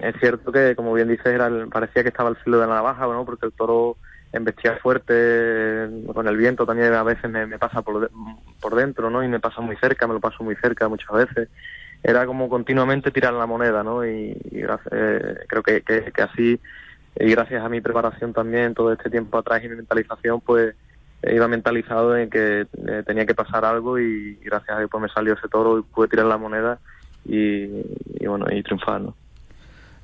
es 0.00 0.14
cierto 0.18 0.50
que, 0.50 0.74
como 0.74 0.92
bien 0.94 1.08
dices, 1.08 1.26
era 1.26 1.50
parecía 1.70 2.02
que 2.02 2.08
estaba 2.08 2.30
al 2.30 2.36
filo 2.36 2.58
de 2.58 2.66
la 2.66 2.74
navaja, 2.74 3.06
¿no? 3.06 3.24
Porque 3.24 3.46
el 3.46 3.52
toro 3.52 3.96
embestía 4.32 4.76
fuerte, 4.76 5.88
con 6.12 6.28
el 6.28 6.36
viento 6.36 6.64
también 6.64 6.92
a 6.94 7.02
veces 7.02 7.30
me, 7.30 7.58
pasa 7.58 7.82
por, 7.82 8.10
por 8.60 8.74
dentro, 8.74 9.10
¿no? 9.10 9.22
Y 9.22 9.28
me 9.28 9.40
pasa 9.40 9.60
muy 9.60 9.76
cerca, 9.76 10.06
me 10.06 10.14
lo 10.14 10.20
paso 10.20 10.42
muy 10.44 10.56
cerca 10.56 10.88
muchas 10.88 11.12
veces. 11.12 11.48
Era 12.02 12.24
como 12.26 12.48
continuamente 12.48 13.10
tirar 13.10 13.34
la 13.34 13.46
moneda, 13.46 13.82
¿no? 13.82 14.06
Y, 14.06 14.30
eh, 14.52 15.34
creo 15.46 15.62
que, 15.62 15.82
que, 15.82 16.22
así, 16.22 16.58
y 17.16 17.30
gracias 17.30 17.62
a 17.62 17.68
mi 17.68 17.80
preparación 17.80 18.32
también 18.32 18.74
todo 18.74 18.92
este 18.92 19.10
tiempo 19.10 19.36
atrás 19.36 19.62
y 19.64 19.68
mi 19.68 19.76
mentalización, 19.76 20.40
pues 20.40 20.74
iba 21.22 21.48
mentalizado 21.48 22.16
en 22.16 22.30
que 22.30 22.62
eh, 22.62 23.02
tenía 23.04 23.26
que 23.26 23.34
pasar 23.34 23.64
algo 23.64 23.98
y, 23.98 24.36
gracias 24.36 24.76
a 24.76 24.78
Dios 24.78 24.90
pues 24.90 25.02
me 25.02 25.08
salió 25.10 25.34
ese 25.34 25.48
toro 25.48 25.78
y 25.78 25.82
pude 25.82 26.08
tirar 26.08 26.26
la 26.26 26.38
moneda 26.38 26.78
y, 27.26 27.64
y 28.18 28.26
bueno, 28.26 28.46
y 28.50 28.62
triunfar, 28.62 29.02
¿no? 29.02 29.14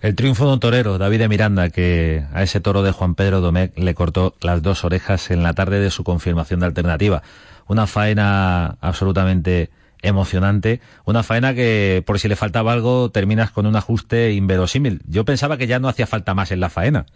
El 0.03 0.15
triunfo 0.15 0.47
de 0.47 0.53
un 0.53 0.61
torero, 0.61 0.99
David 0.99 1.21
de 1.21 1.29
Miranda, 1.29 1.71
que 1.71 2.23
a 2.33 2.43
ese 2.43 2.61
toro 2.61 2.83
de 2.83 2.93
Juan 2.93 3.15
Pedro 3.15 3.41
Domecq 3.41 3.79
le 3.79 3.95
cortó 3.95 4.35
las 4.43 4.62
dos 4.62 4.85
orejas 4.85 5.31
en 5.31 5.43
la 5.43 5.55
tarde 5.55 5.81
de 5.81 5.91
su 5.91 6.05
confirmación 6.05 6.61
de 6.61 6.67
alternativa. 6.67 7.23
Una 7.67 7.87
faena 7.87 8.76
absolutamente 8.81 9.71
emocionante, 10.03 10.81
una 11.07 11.23
faena 11.23 11.55
que 11.55 12.05
por 12.07 12.19
si 12.19 12.29
le 12.29 12.37
faltaba 12.37 12.73
algo 12.73 13.11
terminas 13.11 13.50
con 13.50 13.67
un 13.67 13.75
ajuste 13.75 14.33
inverosímil. 14.33 15.00
Yo 15.09 15.25
pensaba 15.25 15.57
que 15.57 15.67
ya 15.67 15.79
no 15.79 15.88
hacía 15.88 16.07
falta 16.07 16.35
más 16.35 16.53
en 16.53 16.61
la 16.61 16.69
faena, 16.69 17.07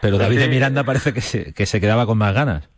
pero 0.00 0.16
David 0.16 0.38
de 0.38 0.48
Miranda 0.48 0.84
parece 0.84 1.12
que 1.12 1.20
se, 1.20 1.52
que 1.52 1.66
se 1.66 1.80
quedaba 1.80 2.06
con 2.06 2.18
más 2.18 2.34
ganas. 2.34 2.68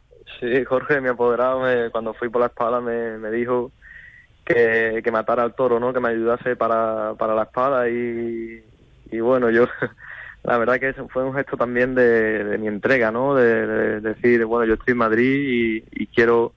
Sí, 0.40 0.64
Jorge, 0.64 1.00
mi 1.00 1.08
apoderado, 1.08 1.62
cuando 1.92 2.12
fui 2.14 2.28
por 2.28 2.40
la 2.40 2.48
espada 2.48 2.80
me, 2.80 3.18
me 3.18 3.30
dijo 3.30 3.70
que, 4.44 5.00
que 5.04 5.10
matara 5.12 5.44
al 5.44 5.54
toro, 5.54 5.78
¿no? 5.78 5.92
Que 5.92 6.00
me 6.00 6.08
ayudase 6.08 6.56
para, 6.56 7.14
para 7.14 7.34
la 7.34 7.44
espada 7.44 7.88
y, 7.88 8.62
y 9.10 9.20
bueno, 9.20 9.50
yo 9.50 9.66
la 10.42 10.58
verdad 10.58 10.80
que 10.80 10.92
fue 11.08 11.24
un 11.24 11.34
gesto 11.34 11.56
también 11.56 11.94
de, 11.94 12.56
mi 12.58 12.68
entrega, 12.68 13.10
¿no? 13.10 13.34
De, 13.34 14.00
decir, 14.00 14.44
bueno, 14.44 14.66
yo 14.66 14.74
estoy 14.74 14.92
en 14.92 14.98
Madrid 14.98 15.82
y, 15.90 16.06
quiero 16.08 16.52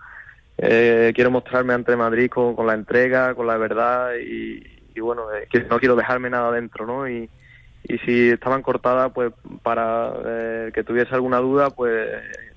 eh, 0.58 1.12
quiero 1.16 1.32
mostrarme 1.32 1.74
ante 1.74 1.96
Madrid 1.96 2.30
con, 2.30 2.56
con, 2.56 2.68
la 2.68 2.74
entrega, 2.74 3.34
con 3.34 3.48
la 3.48 3.58
verdad 3.58 4.12
y, 4.16 5.00
bueno, 5.00 5.34
eh, 5.34 5.48
que 5.50 5.62
no 5.64 5.80
quiero 5.80 5.96
dejarme 5.96 6.30
nada 6.30 6.52
dentro, 6.52 6.86
¿no? 6.86 7.10
Y, 7.10 7.30
y 7.84 7.98
si 8.00 8.30
estaban 8.30 8.62
cortadas, 8.62 9.12
pues 9.14 9.34
para 9.64 10.14
eh, 10.26 10.72
que 10.74 10.84
tuviese 10.84 11.14
alguna 11.14 11.40
duda, 11.40 11.72
pues 11.72 12.08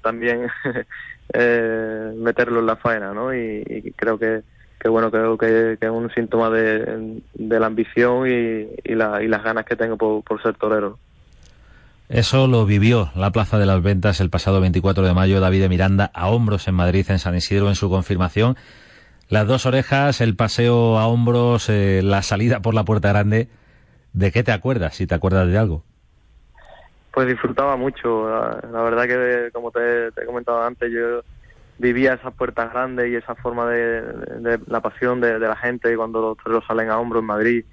también 0.03 0.49
meterlo 2.17 2.61
en 2.61 2.67
la 2.67 2.77
faena, 2.77 3.13
¿no? 3.13 3.35
y 3.35 3.93
creo 3.97 4.19
que 4.19 4.43
que 4.79 4.89
bueno, 4.89 5.11
creo 5.11 5.39
que, 5.39 5.79
es 5.81 5.91
un 5.91 6.11
síntoma 6.11 6.51
de, 6.51 7.23
la 7.35 7.67
ambición 7.67 8.27
y, 8.29 8.95
las 8.95 9.43
ganas 9.43 9.65
que 9.65 9.77
tengo 9.77 9.97
por, 9.97 10.43
ser 10.43 10.55
torero. 10.55 10.99
Eso 12.09 12.47
lo 12.47 12.67
vivió 12.67 13.11
la 13.17 13.33
Plaza 13.33 13.59
de 13.59 13.67
las 13.67 13.83
Ventas 13.83 14.21
el 14.21 14.31
pasado 14.31 14.61
24 14.61 15.05
de 15.05 15.15
mayo 15.15 15.41
David 15.41 15.63
de 15.63 15.69
Miranda 15.69 16.11
a 16.15 16.29
hombros 16.29 16.69
en 16.69 16.75
Madrid, 16.75 17.05
en 17.09 17.19
San 17.19 17.35
Isidro, 17.35 17.69
en 17.69 17.75
su 17.75 17.91
confirmación. 17.91 18.57
Las 19.29 19.49
dos 19.49 19.67
orejas, 19.67 20.21
el 20.21 20.37
paseo 20.37 20.99
a 20.99 21.09
hombros, 21.09 21.69
eh, 21.69 22.01
la 22.05 22.23
salida 22.23 22.61
por 22.61 22.75
la 22.75 22.85
puerta 22.85 23.09
grande. 23.09 23.49
¿De 24.13 24.31
qué 24.31 24.45
te 24.45 24.53
acuerdas, 24.53 24.95
si 24.95 25.07
te 25.09 25.17
acuerdas 25.17 25.49
de 25.49 25.59
algo? 25.59 25.83
Pues 27.13 27.27
disfrutaba 27.27 27.77
mucho. 27.77 28.29
La, 28.29 28.83
verdad 28.83 29.05
que, 29.05 29.51
como 29.53 29.73
te, 29.73 30.13
te 30.13 30.23
he 30.23 30.27
comentado 30.27 30.63
antes, 30.63 30.93
yo 30.93 31.23
vivía 31.79 32.15
esas 32.15 32.35
puertas 32.35 32.73
grandes 32.73 33.11
y 33.11 33.17
esa 33.17 33.35
forma 33.35 33.69
de, 33.71 34.61
la 34.67 34.81
pasión 34.81 35.21
de, 35.21 35.39
la 35.39 35.57
gente 35.57 35.97
cuando 35.97 36.21
los 36.21 36.37
toreros 36.39 36.65
salen 36.67 36.91
a 36.91 36.99
hombro 36.99 37.21
en 37.21 37.27
Madrid. 37.27 37.65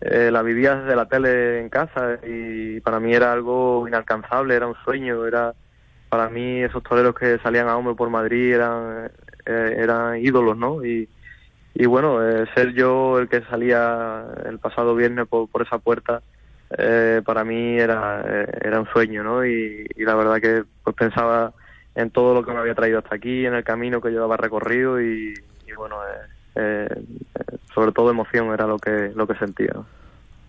Eh, 0.00 0.30
la 0.30 0.42
vivía 0.42 0.76
desde 0.76 0.94
la 0.94 1.06
tele 1.06 1.60
en 1.60 1.68
casa 1.68 2.18
y 2.24 2.78
para 2.80 3.00
mí 3.00 3.12
era 3.12 3.32
algo 3.32 3.88
inalcanzable, 3.88 4.54
era 4.54 4.68
un 4.68 4.76
sueño, 4.84 5.26
era 5.26 5.54
para 6.08 6.28
mí 6.28 6.62
esos 6.62 6.84
toreros 6.84 7.16
que 7.16 7.38
salían 7.38 7.68
a 7.68 7.76
hombro 7.76 7.96
por 7.96 8.08
Madrid 8.08 8.54
eran, 8.54 9.10
eh, 9.44 9.74
eran 9.76 10.18
ídolos, 10.18 10.56
¿no? 10.56 10.84
Y, 10.84 11.08
y 11.74 11.86
bueno, 11.86 12.24
eh, 12.26 12.46
ser 12.54 12.74
yo 12.74 13.18
el 13.18 13.28
que 13.28 13.42
salía 13.42 14.24
el 14.46 14.60
pasado 14.60 14.94
viernes 14.94 15.26
por, 15.26 15.48
por 15.48 15.62
esa 15.62 15.78
puerta, 15.78 16.22
para 17.24 17.44
mí 17.44 17.78
era, 17.78 18.46
era 18.62 18.78
un 18.78 18.86
sueño, 18.88 19.24
¿no? 19.24 19.44
Y, 19.44 19.86
y 19.96 20.04
la 20.04 20.14
verdad 20.14 20.36
que 20.36 20.64
pues 20.84 20.94
pensaba 20.94 21.52
en 21.98 22.10
todo 22.10 22.32
lo 22.32 22.44
que 22.44 22.52
me 22.52 22.60
había 22.60 22.76
traído 22.76 23.00
hasta 23.00 23.16
aquí, 23.16 23.44
en 23.44 23.54
el 23.54 23.64
camino 23.64 24.00
que 24.00 24.10
llevaba 24.10 24.36
recorrido 24.36 25.02
y, 25.02 25.34
bueno, 25.76 25.96
eh, 26.04 26.54
eh, 26.54 27.04
sobre 27.74 27.90
todo 27.90 28.10
emoción 28.10 28.52
era 28.54 28.68
lo 28.68 28.78
que, 28.78 29.10
lo 29.16 29.26
que 29.26 29.34
sentía. 29.34 29.72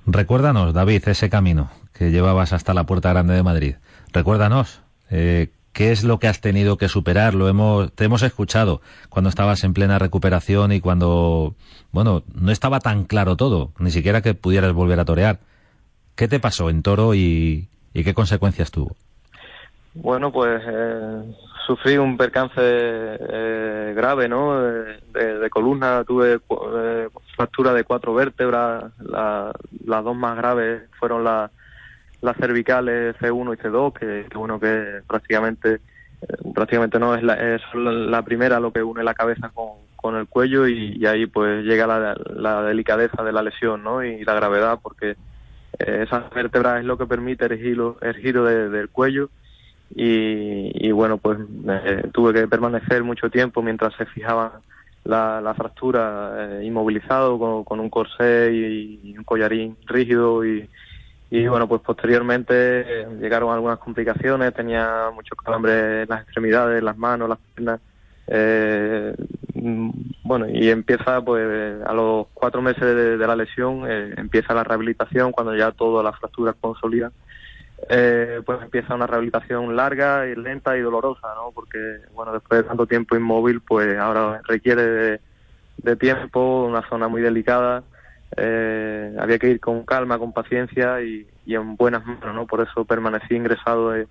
Recuérdanos, 0.06 0.75
David, 0.75 1.08
ese 1.08 1.27
camino 1.29 1.72
que 1.91 2.12
llevabas 2.12 2.53
hasta 2.53 2.75
la 2.75 2.86
Puerta 2.86 3.10
Grande 3.10 3.34
de 3.34 3.41
Madrid. 3.41 3.75
Recuérdanos, 4.13 4.84
eh, 5.10 5.50
¿qué 5.74 5.91
es 5.91 6.03
lo 6.03 6.20
que 6.20 6.27
has 6.27 6.39
tenido 6.39 6.77
que 6.77 6.88
superar? 6.88 7.34
Lo 7.34 7.50
hemos, 7.50 7.91
te 7.94 8.06
hemos 8.06 8.22
escuchado 8.22 8.82
cuando 9.10 9.29
estabas 9.29 9.63
en 9.63 9.74
plena 9.74 9.98
recuperación 9.98 10.72
y 10.72 10.82
cuando, 10.82 11.56
bueno, 11.91 12.22
no 12.32 12.51
estaba 12.51 12.79
tan 12.79 13.06
claro 13.06 13.38
todo, 13.38 13.72
ni 13.79 13.89
siquiera 13.89 14.22
que 14.22 14.36
pudieras 14.36 14.74
volver 14.74 15.00
a 15.00 15.06
torear. 15.06 15.39
¿Qué 16.13 16.27
te 16.27 16.39
pasó 16.39 16.70
en 16.70 16.84
Toro 16.84 17.15
y 17.15 17.70
qué 17.91 18.13
consecuencias 18.13 18.70
tuvo? 18.70 18.96
Bueno, 20.01 20.32
pues 20.32 20.62
eh, 20.65 21.36
sufrí 21.68 21.98
un 21.98 22.15
percance 22.15 22.56
eh, 22.58 23.94
grave, 23.94 24.29
¿no? 24.29 24.62
De, 24.62 25.50
columna, 25.50 26.06
tuve 26.06 26.39
eh, 26.75 27.10
fractura 27.36 27.74
de 27.74 27.84
cuatro 27.84 28.13
vértebras, 28.13 28.86
las 29.00 30.03
dos 30.03 30.15
más 30.15 30.38
graves 30.38 30.84
fueron 30.98 31.25
las 31.25 32.38
cervicales 32.38 33.15
C1 33.18 33.56
y 33.56 33.62
C2, 33.62 33.94
que, 33.94 34.38
bueno, 34.38 34.60
que 34.60 35.01
prácticamente 35.06 35.82
prácticamente 36.53 37.00
no 37.00 37.15
es 37.15 37.24
la, 37.24 37.56
es 37.56 37.62
la 37.74 38.22
primera 38.24 38.60
lo 38.60 38.72
que 38.74 38.84
une 38.84 39.03
la 39.03 39.13
cabeza 39.13 39.50
con, 39.53 39.70
con 39.96 40.15
el 40.15 40.27
cuello 40.27 40.68
y, 40.68 41.06
ahí 41.06 41.25
pues 41.25 41.65
llega 41.65 41.88
la, 41.88 42.15
la, 42.36 42.62
delicadeza 42.63 43.24
de 43.24 43.34
la 43.34 43.44
lesión, 43.44 43.84
¿no? 43.84 44.03
Y 44.03 44.24
la 44.24 44.34
gravedad, 44.34 44.79
porque 44.82 45.15
esas 45.77 46.29
vértebras 46.32 46.79
es 46.79 46.86
lo 46.86 46.98
que 46.98 47.06
permite 47.06 47.46
el 47.46 47.58
giro, 47.58 47.98
el 48.01 48.15
giro 48.15 48.46
del 48.46 48.89
cuello 48.89 49.29
y, 49.96 50.91
bueno, 50.91 51.17
pues 51.17 51.39
eh, 51.67 52.10
tuve 52.13 52.34
que 52.34 52.48
permanecer 52.48 53.03
mucho 53.03 53.29
tiempo 53.29 53.62
mientras 53.62 53.93
se 53.96 54.05
fijaba 54.05 54.62
la, 55.03 55.53
fractura 55.58 56.34
eh, 56.38 56.65
inmovilizado 56.65 57.65
con, 57.65 57.79
un 57.79 57.89
corsé 57.89 58.51
y, 58.53 59.15
un 59.17 59.24
collarín 59.24 59.75
rígido 59.88 60.46
y, 60.46 60.69
y 61.31 61.48
bueno, 61.48 61.67
pues 61.67 61.81
posteriormente 61.81 62.53
eh, 62.55 63.08
llegaron 63.19 63.51
algunas 63.51 63.79
complicaciones, 63.79 64.53
tenía 64.53 65.10
muchos 65.13 65.38
calambres 65.43 66.03
en 66.03 66.10
las 66.10 66.22
extremidades, 66.24 66.84
las 66.84 66.98
manos, 66.98 67.29
las 67.29 67.39
piernas. 67.55 67.81
Mm, 69.55 69.89
bueno, 70.24 70.48
y 70.48 70.69
empieza 70.69 71.19
pues 71.22 71.84
a 71.84 71.93
los 71.93 72.27
cuatro 72.36 72.62
meses 72.62 72.84
de, 72.84 73.17
la 73.17 73.36
lesión, 73.36 73.89
empieza 73.89 74.53
la 74.53 74.63
rehabilitación 74.63 75.31
cuando 75.31 75.55
ya 75.55 75.72
todas 75.72 76.05
las 76.05 76.17
fracturas 76.19 76.55
consolidan 76.62 77.12
eh, 77.88 78.41
pues 78.45 78.62
empieza 78.62 78.95
una 78.95 79.07
rehabilitación 79.07 79.75
larga 79.75 80.27
y 80.27 80.36
lenta 80.36 80.77
y 80.77 80.81
dolorosa, 80.81 81.27
¿no? 81.36 81.51
Porque, 81.53 82.00
bueno, 82.13 82.33
después 82.33 82.62
de 82.62 82.67
tanto 82.67 82.86
tiempo 82.86 83.15
inmóvil, 83.15 83.62
pues 83.62 83.98
ahora 83.98 84.41
requiere 84.48 85.19
de, 85.77 85.95
tiempo, 85.95 86.65
una 86.65 86.88
zona 86.89 87.07
muy 87.07 87.21
delicada. 87.21 87.83
Eh, 88.36 89.15
había 89.19 89.39
que 89.39 89.50
ir 89.50 89.59
con 89.59 89.83
calma, 89.86 90.19
con 90.19 90.33
paciencia 90.33 91.01
y, 91.01 91.27
en 91.48 91.75
buenas 91.75 92.05
manos, 92.05 92.36
¿no? 92.36 92.45
Por 92.45 92.62
eso 92.62 92.86
permanecí 92.86 93.36
ingresado 93.36 93.95
eh, 93.95 94.05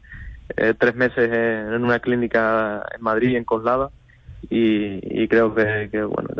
tres 0.76 0.94
meses 0.96 1.30
en, 1.30 1.84
una 1.84 2.00
clínica 2.00 2.84
en 2.96 3.02
Madrid, 3.02 3.37
en 3.37 3.44
Coslada, 3.44 3.90
y, 4.50 5.28
creo 5.28 5.54
que, 5.54 5.88
que 5.90 6.02
bueno, 6.02 6.30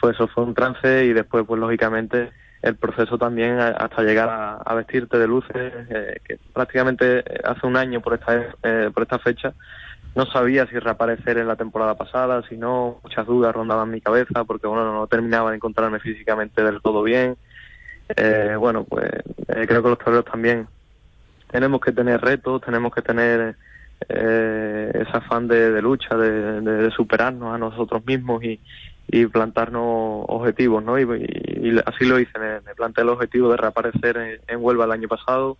fue 0.00 0.12
eso 0.12 0.26
fue 0.28 0.44
un 0.44 0.54
trance 0.54 1.04
y 1.04 1.12
después, 1.12 1.44
pues 1.46 1.60
lógicamente, 1.60 2.30
el 2.62 2.76
proceso 2.76 3.18
también 3.18 3.58
hasta 3.58 4.02
llegar 4.02 4.28
a, 4.64 4.74
vestirte 4.74 5.18
de 5.18 5.26
luces, 5.26 5.72
eh, 5.90 6.20
que 6.24 6.38
prácticamente 6.52 7.24
hace 7.44 7.66
un 7.66 7.76
año 7.76 8.00
por 8.00 8.14
esta, 8.14 8.54
eh, 8.62 8.90
por 8.94 9.02
esta 9.02 9.18
fecha 9.18 9.52
no 10.14 10.26
sabía 10.26 10.66
si 10.66 10.78
reaparecer 10.78 11.38
en 11.38 11.48
la 11.48 11.56
temporada 11.56 11.96
pasada, 11.96 12.42
si 12.48 12.56
no, 12.56 13.00
muchas 13.02 13.26
dudas 13.26 13.54
rondaban 13.54 13.90
mi 13.90 14.00
cabeza 14.00 14.44
porque 14.44 14.66
bueno, 14.66 14.92
no 14.92 15.06
terminaba 15.06 15.50
de 15.50 15.56
encontrarme 15.56 15.98
físicamente 16.00 16.62
del 16.62 16.80
todo 16.82 17.02
bien. 17.02 17.36
Eh, 18.14 18.54
bueno, 18.58 18.84
pues 18.84 19.10
creo 19.46 19.82
que 19.82 19.88
los 19.88 19.98
toreros 19.98 20.26
también 20.26 20.68
tenemos 21.50 21.80
que 21.80 21.92
tener 21.92 22.20
retos, 22.20 22.60
tenemos 22.60 22.94
que 22.94 23.02
tener 23.02 23.56
ese 24.08 25.10
afán 25.12 25.48
de, 25.48 25.80
lucha, 25.80 26.16
de, 26.16 26.90
superarnos 26.90 27.54
a 27.54 27.58
nosotros 27.58 28.04
mismos 28.04 28.42
y, 28.44 28.60
y 29.08 29.26
plantarnos 29.26 30.24
objetivos, 30.28 30.82
¿no? 30.82 30.98
Y, 30.98 31.80
así 31.84 32.04
lo 32.04 32.18
hice, 32.18 32.38
me, 32.38 32.74
planteé 32.74 33.02
el 33.02 33.10
objetivo 33.10 33.50
de 33.50 33.56
reaparecer 33.56 34.40
en, 34.46 34.60
Huelva 34.60 34.84
el 34.84 34.92
año 34.92 35.08
pasado, 35.08 35.58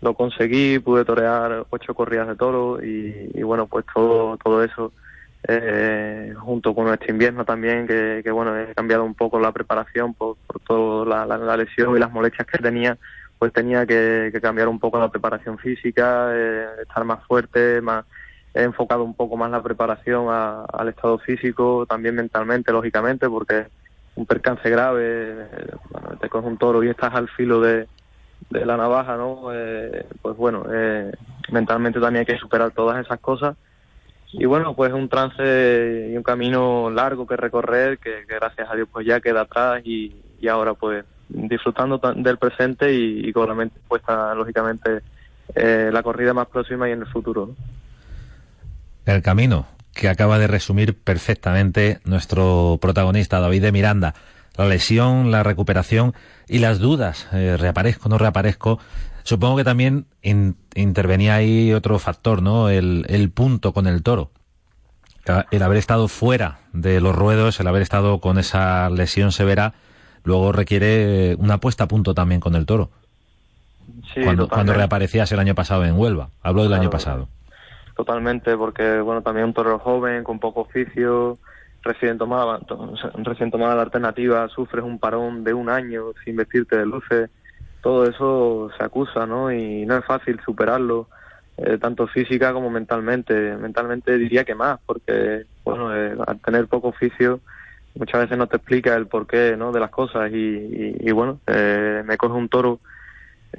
lo 0.00 0.14
conseguí, 0.14 0.78
pude 0.78 1.04
torear 1.04 1.64
ocho 1.70 1.94
corridas 1.94 2.28
de 2.28 2.36
toro 2.36 2.82
y, 2.82 3.42
bueno, 3.42 3.66
pues 3.66 3.86
todo, 3.94 4.36
todo 4.36 4.62
eso, 4.62 4.92
eh, 5.48 6.34
junto 6.38 6.74
con 6.74 6.92
este 6.92 7.10
invierno 7.10 7.44
también, 7.44 7.86
que, 7.86 8.30
bueno, 8.30 8.58
he 8.58 8.74
cambiado 8.74 9.04
un 9.04 9.14
poco 9.14 9.40
la 9.40 9.52
preparación 9.52 10.12
por, 10.14 10.36
por 10.46 10.60
toda 10.60 11.26
la, 11.26 11.56
lesión 11.56 11.96
y 11.96 12.00
las 12.00 12.12
molestias 12.12 12.46
que 12.46 12.58
tenía, 12.58 12.98
pues 13.38 13.52
tenía 13.52 13.86
que, 13.86 14.32
cambiar 14.42 14.68
un 14.68 14.78
poco 14.78 14.98
la 14.98 15.10
preparación 15.10 15.58
física, 15.58 16.30
eh, 16.32 16.66
estar 16.82 17.04
más 17.04 17.24
fuerte, 17.24 17.80
más 17.80 18.04
he 18.56 18.62
enfocado 18.62 19.04
un 19.04 19.14
poco 19.14 19.36
más 19.36 19.50
la 19.50 19.62
preparación 19.62 20.28
al 20.30 20.88
estado 20.88 21.18
físico, 21.18 21.84
también 21.86 22.14
mentalmente, 22.14 22.72
lógicamente, 22.72 23.28
porque 23.28 23.66
un 24.14 24.24
percance 24.24 24.70
grave, 24.70 25.46
te 26.20 26.28
coges 26.30 26.48
un 26.48 26.56
toro 26.56 26.82
y 26.82 26.88
estás 26.88 27.14
al 27.14 27.28
filo 27.28 27.60
de, 27.60 27.86
la 28.50 28.78
navaja, 28.78 29.16
¿no? 29.16 29.52
Eh, 29.52 30.06
pues 30.22 30.36
bueno, 30.36 30.64
eh, 30.72 31.12
mentalmente 31.52 32.00
también 32.00 32.20
hay 32.20 32.34
que 32.34 32.40
superar 32.40 32.70
todas 32.70 33.04
esas 33.04 33.20
cosas. 33.20 33.56
Y 34.32 34.46
bueno, 34.46 34.74
pues 34.74 34.92
un 34.92 35.10
trance 35.10 36.08
y 36.10 36.16
un 36.16 36.22
camino 36.22 36.90
largo 36.90 37.26
que 37.26 37.36
recorrer, 37.36 37.98
que, 37.98 38.24
gracias 38.26 38.70
a 38.70 38.74
Dios 38.74 38.88
pues 38.90 39.06
ya 39.06 39.20
queda 39.20 39.42
atrás 39.42 39.82
y, 39.84 40.14
ahora 40.48 40.74
pues 40.74 41.04
disfrutando 41.28 41.98
del 41.98 42.38
presente 42.38 42.92
y, 42.94 43.30
con 43.32 43.48
la 43.48 43.54
mente 43.54 43.78
puesta, 43.86 44.34
lógicamente, 44.34 45.02
eh, 45.54 45.90
la 45.92 46.02
corrida 46.02 46.32
más 46.32 46.46
próxima 46.46 46.88
y 46.88 46.92
en 46.92 47.00
el 47.00 47.06
futuro. 47.06 47.46
¿no? 47.48 47.54
El 49.14 49.22
camino 49.22 49.66
que 49.96 50.08
acaba 50.08 50.38
de 50.38 50.46
resumir 50.46 50.98
perfectamente 50.98 52.00
nuestro 52.04 52.78
protagonista 52.80 53.40
David 53.40 53.62
de 53.62 53.72
Miranda. 53.72 54.14
La 54.56 54.66
lesión, 54.66 55.30
la 55.30 55.42
recuperación 55.42 56.14
y 56.48 56.58
las 56.58 56.78
dudas, 56.78 57.28
eh, 57.32 57.56
reaparezco, 57.58 58.08
no 58.08 58.18
reaparezco. 58.18 58.78
Supongo 59.22 59.56
que 59.56 59.64
también 59.64 60.06
intervenía 60.74 61.34
ahí 61.34 61.72
otro 61.72 61.98
factor, 61.98 62.42
¿no? 62.42 62.68
El, 62.68 63.06
el 63.08 63.30
punto 63.30 63.72
con 63.72 63.86
el 63.86 64.02
toro. 64.02 64.30
El 65.50 65.62
haber 65.62 65.78
estado 65.78 66.06
fuera 66.06 66.60
de 66.72 67.00
los 67.00 67.16
ruedos, 67.16 67.58
el 67.58 67.66
haber 67.66 67.82
estado 67.82 68.20
con 68.20 68.38
esa 68.38 68.88
lesión 68.90 69.32
severa, 69.32 69.74
luego 70.22 70.52
requiere 70.52 71.34
una 71.36 71.58
puesta 71.58 71.84
a 71.84 71.88
punto 71.88 72.14
también 72.14 72.40
con 72.40 72.54
el 72.54 72.64
toro. 72.64 72.90
Sí, 74.14 74.20
cuando, 74.22 74.48
cuando 74.48 74.72
reaparecías 74.74 75.32
el 75.32 75.40
año 75.40 75.54
pasado 75.56 75.84
en 75.84 75.98
Huelva. 75.98 76.30
Hablo 76.42 76.62
del 76.62 76.74
año 76.74 76.90
pasado 76.90 77.28
totalmente, 77.96 78.56
porque 78.56 79.00
bueno, 79.00 79.22
también 79.22 79.46
un 79.46 79.54
toro 79.54 79.78
joven, 79.78 80.22
con 80.22 80.38
poco 80.38 80.60
oficio, 80.60 81.38
recién 81.82 82.18
tomada, 82.18 82.60
recién 83.14 83.50
tomada 83.50 83.74
la 83.74 83.82
alternativa, 83.82 84.48
sufres 84.48 84.84
un 84.84 84.98
parón 84.98 85.42
de 85.44 85.54
un 85.54 85.70
año 85.70 86.12
sin 86.24 86.36
vestirte 86.36 86.76
de 86.76 86.86
luces, 86.86 87.30
todo 87.80 88.04
eso 88.04 88.70
se 88.76 88.84
acusa, 88.84 89.26
¿no? 89.26 89.50
Y 89.50 89.86
no 89.86 89.96
es 89.96 90.04
fácil 90.04 90.38
superarlo, 90.44 91.08
eh, 91.56 91.78
tanto 91.78 92.06
física 92.08 92.52
como 92.52 92.68
mentalmente. 92.68 93.56
Mentalmente 93.56 94.18
diría 94.18 94.44
que 94.44 94.54
más, 94.54 94.78
porque, 94.84 95.46
bueno, 95.64 95.96
eh, 95.96 96.16
al 96.26 96.40
tener 96.40 96.66
poco 96.66 96.88
oficio, 96.88 97.40
muchas 97.94 98.22
veces 98.22 98.36
no 98.36 98.46
te 98.46 98.56
explica 98.56 98.94
el 98.94 99.06
porqué, 99.06 99.56
¿no? 99.56 99.72
De 99.72 99.80
las 99.80 99.90
cosas 99.90 100.30
y, 100.32 100.96
y, 101.00 101.12
bueno, 101.12 101.40
eh, 101.46 102.02
me 102.04 102.18
coge 102.18 102.34
un 102.34 102.48
toro 102.48 102.80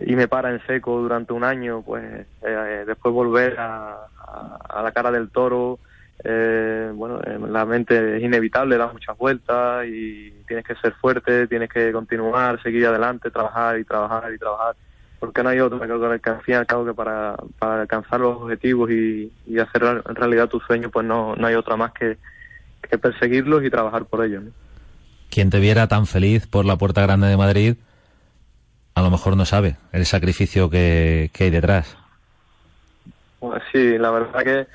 y 0.02 0.16
me 0.16 0.28
para 0.28 0.52
en 0.52 0.62
seco 0.68 1.00
durante 1.02 1.34
un 1.34 1.44
año, 1.44 1.82
pues 1.82 2.28
eh, 2.42 2.84
después 2.86 3.14
volver 3.14 3.60
a, 3.60 4.08
a, 4.28 4.82
la 4.84 4.92
cara 4.92 5.12
del 5.12 5.30
toro, 5.30 5.80
eh, 6.24 6.92
bueno, 6.94 7.20
eh, 7.22 7.40
la 7.50 7.66
mente 7.66 8.18
es 8.18 8.24
inevitable, 8.24 8.78
da 8.78 8.92
muchas 8.92 9.18
vueltas 9.18 9.86
y 9.88 10.32
tienes 10.48 10.66
que 10.66 10.76
ser 10.76 10.94
fuerte, 10.94 11.48
tienes 11.48 11.70
que 11.70 11.92
continuar, 11.92 12.62
seguir 12.62 12.88
adelante, 12.88 13.32
trabajar 13.32 13.80
y 13.80 13.84
trabajar 13.84 14.34
y 14.34 14.38
trabajar, 14.38 14.76
porque 15.20 15.44
no 15.44 15.50
hay 15.50 15.60
otra 15.60 16.20
que 16.20 16.30
al 16.30 16.42
fin 16.42 16.56
y 16.56 16.58
al 16.58 16.66
cabo 16.66 16.86
que 16.86 16.94
para, 16.94 17.36
para 17.60 17.82
alcanzar 17.82 18.20
los 18.20 18.38
objetivos 18.42 18.90
y, 18.92 19.32
y 19.46 19.60
hacer 19.60 19.84
en 19.84 20.16
realidad 20.16 20.50
tu 20.50 20.60
sueño, 20.60 20.90
pues 20.90 21.06
no, 21.06 21.36
no 21.36 21.48
hay 21.48 21.56
otra 21.56 21.76
más 21.76 21.92
que, 21.94 22.18
que 22.82 22.98
perseguirlos 22.98 23.64
y 23.64 23.70
trabajar 23.70 24.06
por 24.06 24.26
ellos. 24.26 24.44
Quien 25.30 25.50
te 25.50 25.60
viera 25.60 25.88
tan 25.88 26.08
feliz 26.08 26.48
por 26.48 26.66
la 26.66 26.78
Puerta 26.78 27.02
Grande 27.02 27.28
de 27.28 27.38
Madrid, 27.38 27.76
a 28.96 29.02
lo 29.02 29.12
mejor 29.12 29.38
no 29.38 29.46
sabe 29.46 29.76
el 29.92 30.06
sacrificio 30.06 30.70
que, 30.70 31.30
que 31.34 31.46
hay 31.46 31.50
detrás. 31.52 31.98
Pues 33.40 33.62
sí, 33.72 33.98
la 33.98 34.12
verdad 34.12 34.44
que 34.44 34.68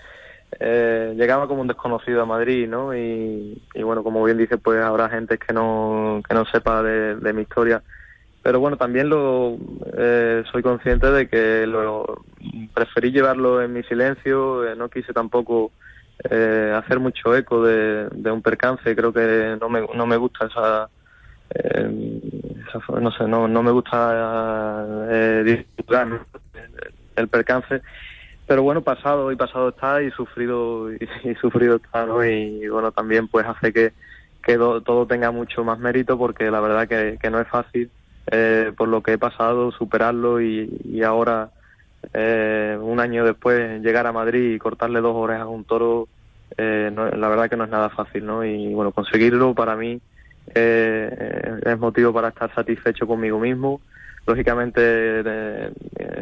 eh, 0.60 1.14
llegaba 1.16 1.48
como 1.48 1.62
un 1.62 1.68
desconocido 1.68 2.22
a 2.22 2.26
Madrid, 2.26 2.68
¿no? 2.68 2.94
Y, 2.94 3.60
bueno, 3.82 4.04
como 4.04 4.22
bien 4.24 4.38
dice, 4.38 4.58
pues 4.58 4.82
habrá 4.82 5.08
gente 5.08 5.38
que 5.38 5.52
no, 5.52 6.22
que 6.28 6.34
no 6.34 6.44
sepa 6.46 6.82
de, 6.82 7.32
mi 7.32 7.42
historia. 7.42 7.82
Pero 8.42 8.60
bueno, 8.60 8.76
también 8.76 9.08
lo 9.08 9.56
eh, 9.96 10.42
soy 10.50 10.62
consciente 10.62 11.10
de 11.10 11.28
que 11.28 11.66
lo 11.66 12.24
preferí 12.74 13.12
llevarlo 13.12 13.62
en 13.62 13.72
mi 13.72 13.82
silencio, 13.84 14.66
eh, 14.66 14.76
no 14.76 14.88
quise 14.88 15.12
tampoco 15.12 15.72
hacer 16.24 17.00
mucho 17.00 17.34
eco 17.34 17.64
de, 17.64 18.08
un 18.30 18.42
percance, 18.42 18.94
creo 18.94 19.12
que 19.12 19.56
no 19.60 19.68
me, 19.68 19.80
no 19.92 20.06
me 20.06 20.16
gusta 20.16 20.46
esa, 20.46 20.88
no 23.00 23.10
sé, 23.10 23.26
no, 23.26 23.48
no 23.48 23.62
me 23.64 23.72
gusta 23.72 25.08
eh, 25.10 25.66
el 27.16 27.28
percance 27.28 27.82
pero 28.46 28.62
bueno, 28.62 28.82
pasado 28.82 29.32
y 29.32 29.36
pasado 29.36 29.70
está 29.70 30.02
y 30.02 30.10
sufrido 30.10 30.92
y, 31.24 31.34
sufrido 31.40 31.76
está, 31.76 32.06
¿no? 32.06 32.24
Y, 32.24 32.68
bueno, 32.68 32.92
también 32.92 33.28
pues 33.28 33.46
hace 33.46 33.72
que, 33.72 33.92
que 34.42 34.56
todo 34.56 35.06
tenga 35.06 35.30
mucho 35.30 35.64
más 35.64 35.78
mérito 35.78 36.18
porque 36.18 36.50
la 36.50 36.60
verdad 36.60 36.88
que, 36.88 37.18
que 37.20 37.30
no 37.30 37.40
es 37.40 37.48
fácil 37.48 37.90
eh, 38.30 38.72
por 38.76 38.88
lo 38.88 39.02
que 39.02 39.14
he 39.14 39.18
pasado, 39.18 39.72
superarlo 39.72 40.40
y, 40.40 40.80
y 40.84 41.02
ahora 41.02 41.50
eh, 42.12 42.76
un 42.80 43.00
año 43.00 43.24
después 43.24 43.80
llegar 43.80 44.06
a 44.06 44.12
Madrid 44.12 44.54
y 44.54 44.58
cortarle 44.58 45.00
dos 45.00 45.14
orejas 45.16 45.42
a 45.42 45.48
un 45.48 45.64
toro, 45.64 46.08
eh, 46.56 46.90
la 46.94 47.28
verdad 47.28 47.48
que 47.48 47.56
no 47.56 47.64
es 47.64 47.70
nada 47.70 47.90
fácil, 47.90 48.26
¿no? 48.26 48.44
Y 48.44 48.74
bueno, 48.74 48.92
conseguirlo 48.92 49.54
para 49.54 49.76
mí 49.76 50.00
eh, 50.54 51.60
es 51.64 51.78
motivo 51.78 52.12
para 52.12 52.28
estar 52.28 52.52
satisfecho 52.54 53.06
conmigo 53.06 53.38
mismo 53.38 53.80
lógicamente 54.26 54.80
eh, 54.80 55.70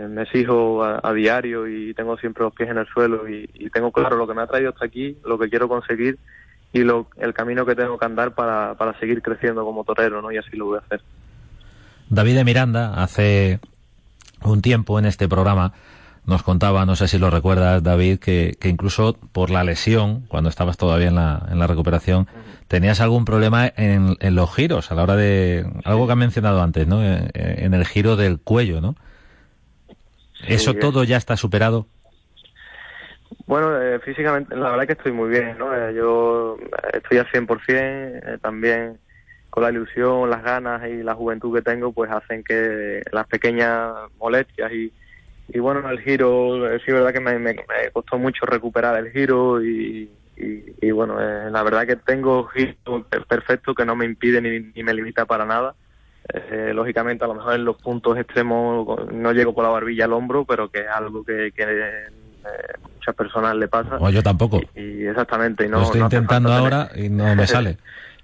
me 0.08 0.22
exijo 0.22 0.82
a, 0.84 1.12
diario 1.12 1.68
y 1.68 1.94
tengo 1.94 2.16
siempre 2.16 2.44
los 2.44 2.54
pies 2.54 2.70
en 2.70 2.78
el 2.78 2.86
suelo 2.86 3.28
y, 3.28 3.46
tengo 3.72 3.92
claro 3.92 4.16
lo 4.16 4.26
que 4.26 4.34
me 4.34 4.42
ha 4.42 4.46
traído 4.46 4.70
hasta 4.70 4.86
aquí, 4.86 5.16
lo 5.24 5.38
que 5.38 5.48
quiero 5.48 5.68
conseguir 5.68 6.18
y 6.72 6.80
lo, 6.80 7.08
el 7.16 7.34
camino 7.34 7.66
que 7.66 7.74
tengo 7.74 7.98
que 7.98 8.06
andar 8.06 8.34
para, 8.34 8.74
para 8.74 8.98
seguir 8.98 9.22
creciendo 9.22 9.64
como 9.64 9.84
torero, 9.84 10.22
¿no? 10.22 10.32
Y 10.32 10.38
así 10.38 10.56
lo 10.56 10.66
voy 10.66 10.78
a 10.78 10.80
hacer. 10.80 11.02
David 12.08 12.36
de 12.36 12.44
Miranda, 12.44 13.02
hace 13.02 13.60
un 14.42 14.62
tiempo 14.62 14.98
en 14.98 15.06
este 15.06 15.28
programa, 15.28 15.72
nos 16.26 16.42
contaba, 16.42 16.86
no 16.86 16.96
sé 16.96 17.08
si 17.08 17.18
lo 17.18 17.30
recuerdas, 17.30 17.82
David, 17.82 18.18
que, 18.18 18.56
que 18.60 18.68
incluso 18.68 19.14
por 19.32 19.50
la 19.50 19.64
lesión, 19.64 20.26
cuando 20.28 20.48
estabas 20.48 20.76
todavía 20.76 21.08
en 21.08 21.16
la, 21.16 21.46
en 21.50 21.58
la 21.58 21.66
recuperación, 21.66 22.28
tenías 22.68 23.00
algún 23.00 23.24
problema 23.24 23.66
en, 23.66 24.16
en, 24.20 24.34
los 24.34 24.54
giros, 24.54 24.92
a 24.92 24.94
la 24.94 25.02
hora 25.02 25.16
de... 25.16 25.66
Algo 25.84 26.06
que 26.06 26.12
ha 26.12 26.16
mencionado 26.16 26.62
antes, 26.62 26.86
¿no? 26.86 27.02
Eh, 27.02 27.28
eh, 27.34 27.54
en, 27.58 27.74
el 27.74 27.84
giro 27.84 28.16
del 28.16 28.38
cuello, 28.38 28.80
¿no? 28.80 28.94
¿Eso 30.46 30.74
todo 30.74 31.04
ya 31.04 31.16
está 31.16 31.36
superado? 31.36 31.86
Bueno, 33.46 33.80
eh, 33.80 33.98
físicamente, 33.98 34.54
la 34.54 34.70
verdad 34.70 34.86
que 34.86 34.92
estoy 34.92 35.12
muy 35.12 35.28
bien, 35.28 35.58
¿no? 35.58 35.90
yo 35.90 36.56
estoy 36.92 37.18
al 37.18 37.26
100%, 37.26 38.40
también 38.40 38.98
con 39.50 39.64
la 39.64 39.70
ilusión, 39.70 40.30
las 40.30 40.42
ganas 40.42 40.88
y 40.88 41.02
la 41.02 41.14
juventud 41.14 41.54
que 41.54 41.62
tengo, 41.62 41.92
pues 41.92 42.10
hacen 42.10 42.44
que 42.44 43.02
las 43.10 43.26
pequeñas 43.26 43.92
molestias 44.18 44.72
y 44.72 44.92
y 45.52 45.58
bueno, 45.58 45.88
el 45.90 46.00
giro, 46.00 46.60
sí 46.78 46.84
es 46.86 46.94
verdad 46.94 47.12
que 47.12 47.20
me, 47.20 47.38
me, 47.38 47.56
costó 47.92 48.18
mucho 48.18 48.46
recuperar 48.46 48.96
el 48.96 49.10
giro 49.10 49.62
y, 49.62 50.08
y, 50.36 50.90
bueno, 50.92 51.20
eh, 51.20 51.50
la 51.50 51.62
verdad 51.62 51.86
que 51.86 51.96
tengo 51.96 52.46
giro 52.46 53.04
perfecto 53.28 53.74
que 53.74 53.84
no 53.84 53.96
me 53.96 54.04
impide 54.04 54.40
ni, 54.40 54.82
me 54.82 54.94
limita 54.94 55.26
para 55.26 55.44
nada. 55.44 55.74
Eh, 56.32 56.72
lógicamente, 56.72 57.24
a 57.24 57.28
lo 57.28 57.34
mejor 57.34 57.54
en 57.54 57.64
los 57.64 57.76
puntos 57.76 58.16
extremos 58.16 59.12
no 59.12 59.32
llego 59.32 59.52
por 59.52 59.64
la 59.64 59.70
barbilla 59.70 60.04
al 60.04 60.12
hombro, 60.12 60.44
pero 60.44 60.70
que 60.70 60.80
es 60.80 60.88
algo 60.88 61.24
que, 61.24 61.50
que 61.52 61.64
eh, 61.64 62.08
muchas 62.94 63.14
personas 63.16 63.56
le 63.56 63.66
pasa. 63.66 63.96
O 63.98 64.08
yo 64.10 64.22
tampoco. 64.22 64.60
Y, 64.76 65.04
exactamente. 65.04 65.66
Y 65.66 65.68
no, 65.68 65.78
Lo 65.78 65.84
estoy 65.84 66.02
intentando 66.02 66.52
ahora 66.52 66.90
y 66.94 67.08
no 67.08 67.34
me 67.34 67.46
sale. 67.48 67.76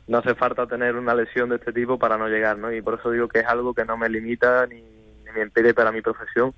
no 0.07 0.19
hace 0.19 0.37
falta 0.37 0.67
tener 0.67 0.95
una 0.95 1.15
lesión 1.15 1.49
de 1.49 1.57
este 1.57 1.73
tipo 1.73 1.99
para 1.99 2.17
no 2.17 2.29
llegar, 2.29 2.57
¿no? 2.57 2.73
Y 2.73 2.83
por 2.83 3.01
eso 3.01 3.11
digo 3.11 3.27
que 3.27 3.41
es 3.41 3.47
algo 3.47 3.75
que 3.75 3.85
no 3.85 3.97
me 3.97 4.09
limita 4.09 4.67
ni, 4.67 4.77
ni 4.77 5.33
me 5.35 5.43
impide 5.43 5.75
para 5.75 5.91
mi 5.91 6.03
profesión 6.03 6.55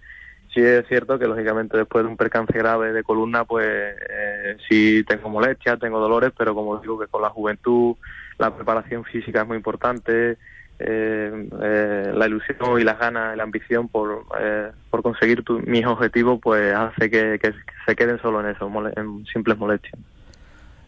sí 0.52 0.60
es 0.60 0.86
cierto 0.88 1.18
que 1.18 1.26
lógicamente 1.26 1.76
después 1.76 2.04
de 2.04 2.10
un 2.10 2.16
percance 2.16 2.56
grave 2.56 2.92
de 2.92 3.02
columna, 3.02 3.44
pues 3.44 3.66
eh, 3.66 4.56
sí 4.68 5.04
tengo 5.04 5.28
molestias, 5.28 5.78
tengo 5.78 6.00
dolores, 6.00 6.32
pero 6.36 6.54
como 6.54 6.78
digo 6.78 6.98
que 6.98 7.06
con 7.06 7.22
la 7.22 7.30
juventud, 7.30 7.96
la 8.38 8.54
preparación 8.54 9.04
física 9.04 9.42
es 9.42 9.48
muy 9.48 9.56
importante, 9.56 10.38
eh, 10.80 11.48
eh, 11.60 12.12
la 12.14 12.26
ilusión 12.26 12.80
y 12.80 12.84
las 12.84 12.98
ganas, 12.98 13.36
la 13.36 13.42
ambición 13.42 13.88
por, 13.88 14.26
eh, 14.40 14.70
por 14.90 15.02
conseguir 15.02 15.42
mis 15.66 15.84
objetivos, 15.84 16.38
pues 16.40 16.72
hace 16.72 17.10
que, 17.10 17.38
que, 17.42 17.52
se 17.84 17.96
queden 17.96 18.20
solo 18.20 18.40
en 18.40 18.54
eso, 18.54 18.70
en 18.96 19.26
simples 19.26 19.58
molestias. 19.58 20.00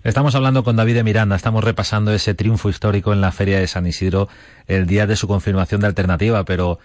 Estamos 0.05 0.35
hablando 0.35 0.63
con 0.65 0.77
David 0.77 0.95
de 0.95 1.05
Miranda, 1.05 1.37
estamos 1.37 1.65
repasando 1.65 2.13
ese 2.13 2.35
triunfo 2.35 2.71
histórico 2.71 3.13
en 3.13 3.21
la 3.21 3.33
Feria 3.33 3.59
de 3.59 3.67
San 3.67 3.87
Isidro 3.87 4.29
el 4.67 4.87
día 4.87 5.07
de 5.07 5.17
su 5.17 5.29
confirmación 5.29 5.81
de 5.81 5.89
alternativa, 5.89 6.45
pero 6.45 6.79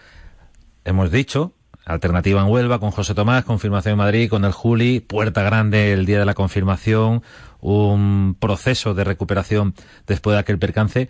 hemos 0.83 1.11
dicho 1.11 1.53
Alternativa 1.85 2.41
en 2.41 2.47
Huelva 2.47 2.79
con 2.79 2.89
José 2.89 3.13
Tomás, 3.13 3.45
confirmación 3.45 3.93
en 3.93 3.97
Madrid 3.99 4.29
con 4.29 4.43
el 4.43 4.51
Juli, 4.51 5.01
Puerta 5.01 5.43
Grande 5.43 5.93
el 5.93 6.07
día 6.07 6.17
de 6.17 6.25
la 6.25 6.33
confirmación, 6.33 7.21
un 7.61 8.35
proceso 8.39 8.95
de 8.95 9.03
recuperación 9.03 9.75
después 10.07 10.33
de 10.35 10.39
aquel 10.39 10.57
percance. 10.57 11.09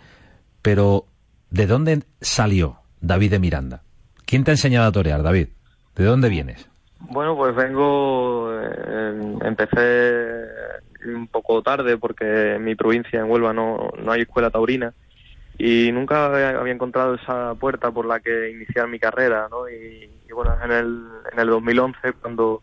Pero, 0.60 1.06
¿de 1.48 1.66
dónde 1.66 2.02
salió 2.20 2.80
David 3.00 3.30
de 3.30 3.38
Miranda? 3.38 3.82
¿Quién 4.26 4.44
te 4.44 4.50
ha 4.50 4.54
enseñado 4.54 4.86
a 4.88 4.92
torear, 4.92 5.22
David? 5.22 5.48
¿De 5.94 6.04
dónde 6.04 6.28
vienes? 6.28 6.68
Bueno, 7.00 7.36
pues 7.36 7.54
vengo, 7.54 8.50
eh, 8.52 9.38
empecé 9.44 10.44
un 11.06 11.26
poco 11.28 11.62
tarde 11.62 11.96
porque 11.96 12.56
en 12.56 12.64
mi 12.64 12.74
provincia, 12.74 13.20
en 13.20 13.30
Huelva, 13.30 13.54
no, 13.54 13.92
no 14.02 14.12
hay 14.12 14.22
escuela 14.22 14.50
taurina 14.50 14.92
y 15.56 15.90
nunca 15.92 16.26
había 16.26 16.72
encontrado 16.72 17.14
esa 17.14 17.54
puerta 17.54 17.90
por 17.90 18.04
la 18.04 18.20
que 18.20 18.50
iniciar 18.50 18.88
mi 18.88 18.98
carrera, 18.98 19.48
¿no? 19.50 19.68
Y, 19.70 20.10
bueno, 20.32 20.56
en 20.62 20.70
el, 20.70 21.08
en 21.32 21.38
el 21.38 21.46
2011 21.48 22.12
cuando 22.20 22.62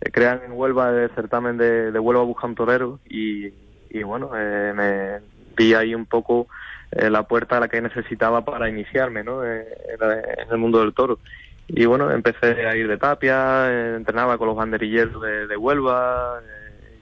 eh, 0.00 0.10
crean 0.10 0.40
en 0.44 0.52
Huelva 0.52 0.90
el 0.90 1.10
certamen 1.14 1.56
de, 1.56 1.92
de 1.92 1.98
Huelva 1.98 2.22
Buscan 2.22 2.54
Torero 2.54 3.00
y, 3.08 3.52
y 3.90 4.02
bueno, 4.02 4.30
eh, 4.36 4.72
me 4.74 5.20
vi 5.56 5.74
ahí 5.74 5.94
un 5.94 6.06
poco 6.06 6.48
eh, 6.92 7.10
la 7.10 7.24
puerta 7.24 7.56
a 7.56 7.60
la 7.60 7.68
que 7.68 7.80
necesitaba 7.80 8.44
para 8.44 8.68
iniciarme, 8.68 9.22
¿no? 9.24 9.44
en, 9.44 9.64
el 10.50 10.58
mundo 10.58 10.80
del 10.80 10.94
toro. 10.94 11.18
Y 11.68 11.84
bueno, 11.86 12.10
empecé 12.10 12.66
a 12.66 12.74
ir 12.74 12.88
de 12.88 12.98
tapia, 12.98 13.94
entrenaba 13.96 14.38
con 14.38 14.48
los 14.48 14.56
banderilleros 14.56 15.22
de, 15.22 15.46
de 15.46 15.56
Huelva, 15.56 16.40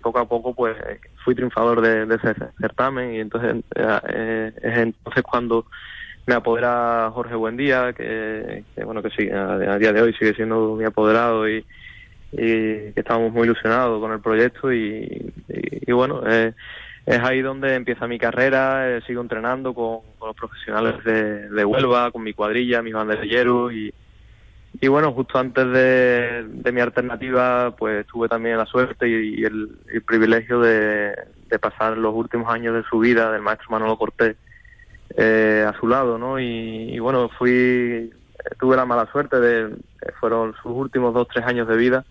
poco 0.02 0.18
a 0.18 0.28
poco 0.28 0.54
pues 0.54 0.76
fui 1.24 1.34
triunfador 1.34 1.80
de, 1.80 2.14
ese 2.14 2.34
certamen 2.60 3.14
y 3.14 3.20
entonces 3.20 3.62
eh, 3.74 4.52
es 4.62 4.78
entonces 4.78 5.22
cuando 5.22 5.66
me 6.28 6.34
apodera 6.34 7.10
Jorge 7.14 7.34
Buendía, 7.34 7.94
que, 7.94 8.62
bueno 8.84 9.02
que 9.02 9.08
sí, 9.10 9.30
a, 9.30 9.78
día 9.78 9.94
de 9.94 10.02
hoy 10.02 10.12
sigue 10.12 10.34
siendo 10.34 10.76
mi 10.76 10.84
apoderado 10.84 11.48
y, 11.48 11.64
y 12.32 12.92
que 12.92 12.92
estamos 12.96 13.32
muy 13.32 13.44
ilusionados 13.44 13.98
con 13.98 14.12
el 14.12 14.20
proyecto 14.20 14.70
y, 14.70 15.32
y, 15.48 15.90
bueno, 15.92 16.20
eh, 16.28 16.52
es 17.06 17.18
ahí 17.20 17.40
donde 17.40 17.74
empieza 17.74 18.06
mi 18.06 18.18
carrera, 18.18 18.90
eh, 18.90 19.00
sigo 19.06 19.22
entrenando 19.22 19.72
con, 19.72 20.00
los 20.20 20.36
profesionales 20.36 21.02
de, 21.02 21.48
de 21.48 21.64
Huelva, 21.64 22.10
con 22.10 22.22
mi 22.22 22.34
cuadrilla, 22.34 22.82
mis 22.82 22.92
banderilleros 22.92 23.72
y, 23.72 23.94
y 24.82 24.88
bueno, 24.88 25.12
justo 25.12 25.38
antes 25.38 25.66
de, 25.72 26.72
mi 26.74 26.80
alternativa, 26.82 27.74
pues 27.74 28.06
tuve 28.06 28.28
también 28.28 28.58
la 28.58 28.66
suerte 28.66 29.08
y, 29.08 29.44
el, 29.44 29.78
privilegio 30.06 30.60
de, 30.60 31.14
pasar 31.58 31.96
los 31.96 32.14
últimos 32.14 32.52
años 32.52 32.74
de 32.74 32.82
su 32.82 32.98
vida 32.98 33.32
del 33.32 33.40
maestro 33.40 33.70
Manolo 33.70 33.96
Cortés 33.96 34.36
eh, 35.18 35.64
a 35.68 35.78
su 35.78 35.86
lado, 35.86 36.16
¿no? 36.16 36.38
Y, 36.38 36.98
bueno, 36.98 37.28
fui, 37.38 38.10
tuve 38.58 38.76
la 38.76 38.86
mala 38.86 39.10
suerte 39.12 39.38
de, 39.40 39.76
fueron 40.20 40.54
sus 40.62 40.72
últimos 40.72 41.12
dos, 41.12 41.28
tres 41.32 41.44
años 41.44 41.68
de 41.68 41.76
vida, 41.76 42.04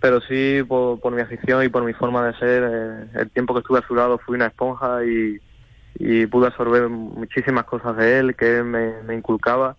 pero 0.00 0.20
sí 0.20 0.62
por, 0.66 1.10
mi 1.12 1.20
afición 1.20 1.64
y 1.64 1.68
por 1.68 1.84
mi 1.84 1.92
forma 1.92 2.26
de 2.26 2.38
ser, 2.38 2.62
eh, 2.64 3.20
el 3.20 3.30
tiempo 3.30 3.52
que 3.54 3.60
estuve 3.60 3.80
a 3.80 3.86
su 3.86 3.94
lado 3.94 4.18
fui 4.18 4.36
una 4.36 4.46
esponja 4.46 5.04
y, 5.04 5.40
pude 6.30 6.48
absorber 6.48 6.90
muchísimas 6.90 7.64
cosas 7.64 7.96
de 7.96 8.18
él 8.18 8.36
que 8.36 8.58
él 8.58 8.64
me 8.64 9.14
inculcaba 9.14 9.76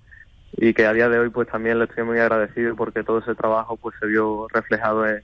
y 0.53 0.73
que 0.73 0.85
a 0.85 0.93
día 0.93 1.09
de 1.09 1.19
hoy 1.19 1.29
pues 1.29 1.47
también 1.47 1.79
le 1.79 1.85
estoy 1.85 2.03
muy 2.03 2.19
agradecido 2.19 2.75
porque 2.75 3.03
todo 3.03 3.19
ese 3.19 3.35
trabajo 3.35 3.77
pues 3.77 3.95
se 3.99 4.07
vio 4.07 4.47
reflejado 4.49 5.07
en, 5.07 5.21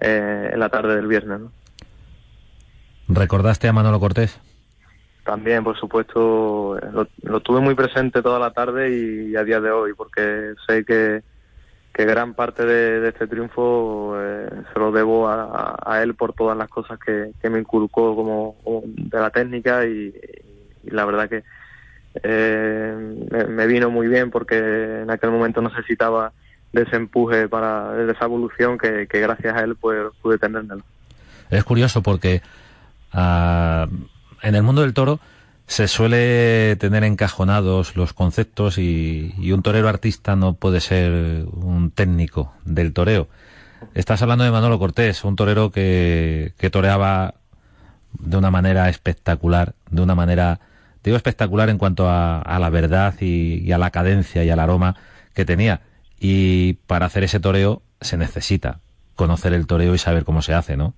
eh, 0.00 0.52
la 0.56 0.68
tarde 0.68 0.96
del 0.96 1.06
viernes. 1.06 1.40
¿no? 1.40 1.52
¿Recordaste 3.08 3.68
a 3.68 3.72
Manolo 3.72 4.00
Cortés? 4.00 4.38
También, 5.30 5.62
por 5.62 5.78
supuesto, 5.78 6.76
lo, 7.22 7.40
tuve 7.40 7.60
muy 7.60 7.76
presente 7.76 8.20
toda 8.20 8.40
la 8.40 8.50
tarde 8.50 8.90
y, 8.90 9.36
a 9.36 9.44
día 9.44 9.60
de 9.60 9.70
hoy 9.70 9.92
porque 9.96 10.54
sé 10.66 10.84
que, 10.84 11.22
que 11.92 12.04
gran 12.04 12.34
parte 12.34 12.66
de, 12.66 13.08
este 13.08 13.28
triunfo 13.28 14.16
eh, 14.18 14.48
se 14.72 14.78
lo 14.80 14.90
debo 14.90 15.28
a, 15.28 16.00
él 16.02 16.16
por 16.16 16.32
todas 16.32 16.58
las 16.58 16.68
cosas 16.68 16.98
que, 16.98 17.30
me 17.48 17.60
inculcó 17.60 18.16
como, 18.16 18.82
de 18.84 19.20
la 19.20 19.30
técnica 19.30 19.86
y 19.86 20.12
la 20.86 21.04
verdad 21.04 21.28
que 21.28 21.44
eh, 22.24 23.46
me, 23.48 23.66
vino 23.68 23.88
muy 23.88 24.08
bien 24.08 24.32
porque 24.32 25.02
en 25.02 25.12
aquel 25.12 25.30
momento 25.30 25.62
necesitaba 25.62 26.32
de 26.72 26.82
ese 26.82 26.96
empuje 26.96 27.48
para 27.48 27.92
de 27.92 28.10
esa 28.10 28.24
evolución 28.24 28.78
que, 28.78 29.06
gracias 29.08 29.56
a 29.56 29.60
él 29.60 29.76
pues, 29.76 29.96
pude 30.20 30.38
tenerlo. 30.38 30.82
Es 31.50 31.62
curioso 31.62 32.02
porque 32.02 32.42
ah, 33.12 33.86
en 34.42 34.54
el 34.54 34.62
mundo 34.62 34.82
del 34.82 34.94
toro 34.94 35.20
se 35.66 35.86
suele 35.86 36.76
tener 36.76 37.04
encajonados 37.04 37.96
los 37.96 38.12
conceptos 38.12 38.78
y, 38.78 39.32
un 39.52 39.62
torero 39.62 39.88
artista 39.88 40.34
no 40.34 40.54
puede 40.54 40.80
ser 40.80 41.46
un 41.52 41.90
técnico 41.90 42.52
del 42.64 42.92
toreo. 42.92 43.28
Estás 43.94 44.20
hablando 44.22 44.44
de 44.44 44.50
Manolo 44.50 44.78
Cortés, 44.78 45.24
un 45.24 45.36
torero 45.36 45.70
que, 45.70 46.52
que 46.58 46.70
toreaba 46.70 47.34
de 48.18 48.36
una 48.36 48.50
manera 48.50 48.88
espectacular, 48.88 49.74
de 49.90 50.02
una 50.02 50.14
manera 50.14 50.60
digo 51.02 51.16
espectacular 51.16 51.68
en 51.70 51.78
cuanto 51.78 52.08
a, 52.08 52.58
la 52.58 52.70
verdad 52.70 53.14
y, 53.20 53.70
a 53.72 53.78
la 53.78 53.90
cadencia 53.90 54.44
y 54.44 54.50
al 54.50 54.60
aroma 54.60 54.96
que 55.34 55.44
tenía. 55.44 55.82
Y 56.18 56.74
para 56.86 57.06
hacer 57.06 57.24
ese 57.24 57.40
toreo 57.40 57.82
se 58.00 58.16
necesita 58.16 58.80
conocer 59.16 59.52
el 59.52 59.66
toreo 59.66 59.94
y 59.94 59.98
saber 59.98 60.24
cómo 60.24 60.42
se 60.42 60.54
hace, 60.54 60.76
¿no? 60.76 60.94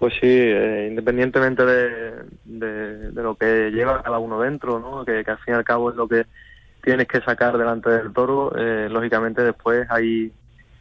Pues 0.00 0.14
sí, 0.14 0.26
eh, 0.26 0.88
independientemente 0.90 1.64
de, 1.64 2.24
de, 2.44 3.22
lo 3.22 3.36
que 3.36 3.70
lleva 3.70 4.02
cada 4.02 4.18
uno 4.18 4.40
dentro, 4.40 4.80
¿no? 4.80 5.04
Que, 5.04 5.18
al 5.18 5.38
fin 5.38 5.54
y 5.54 5.56
al 5.56 5.64
cabo 5.64 5.90
es 5.90 5.96
lo 5.96 6.08
que 6.08 6.26
tienes 6.82 7.06
que 7.06 7.20
sacar 7.20 7.56
delante 7.56 7.90
del 7.90 8.12
toro, 8.12 8.52
eh, 8.56 8.88
lógicamente 8.90 9.44
después 9.44 9.86
hay, 9.90 10.32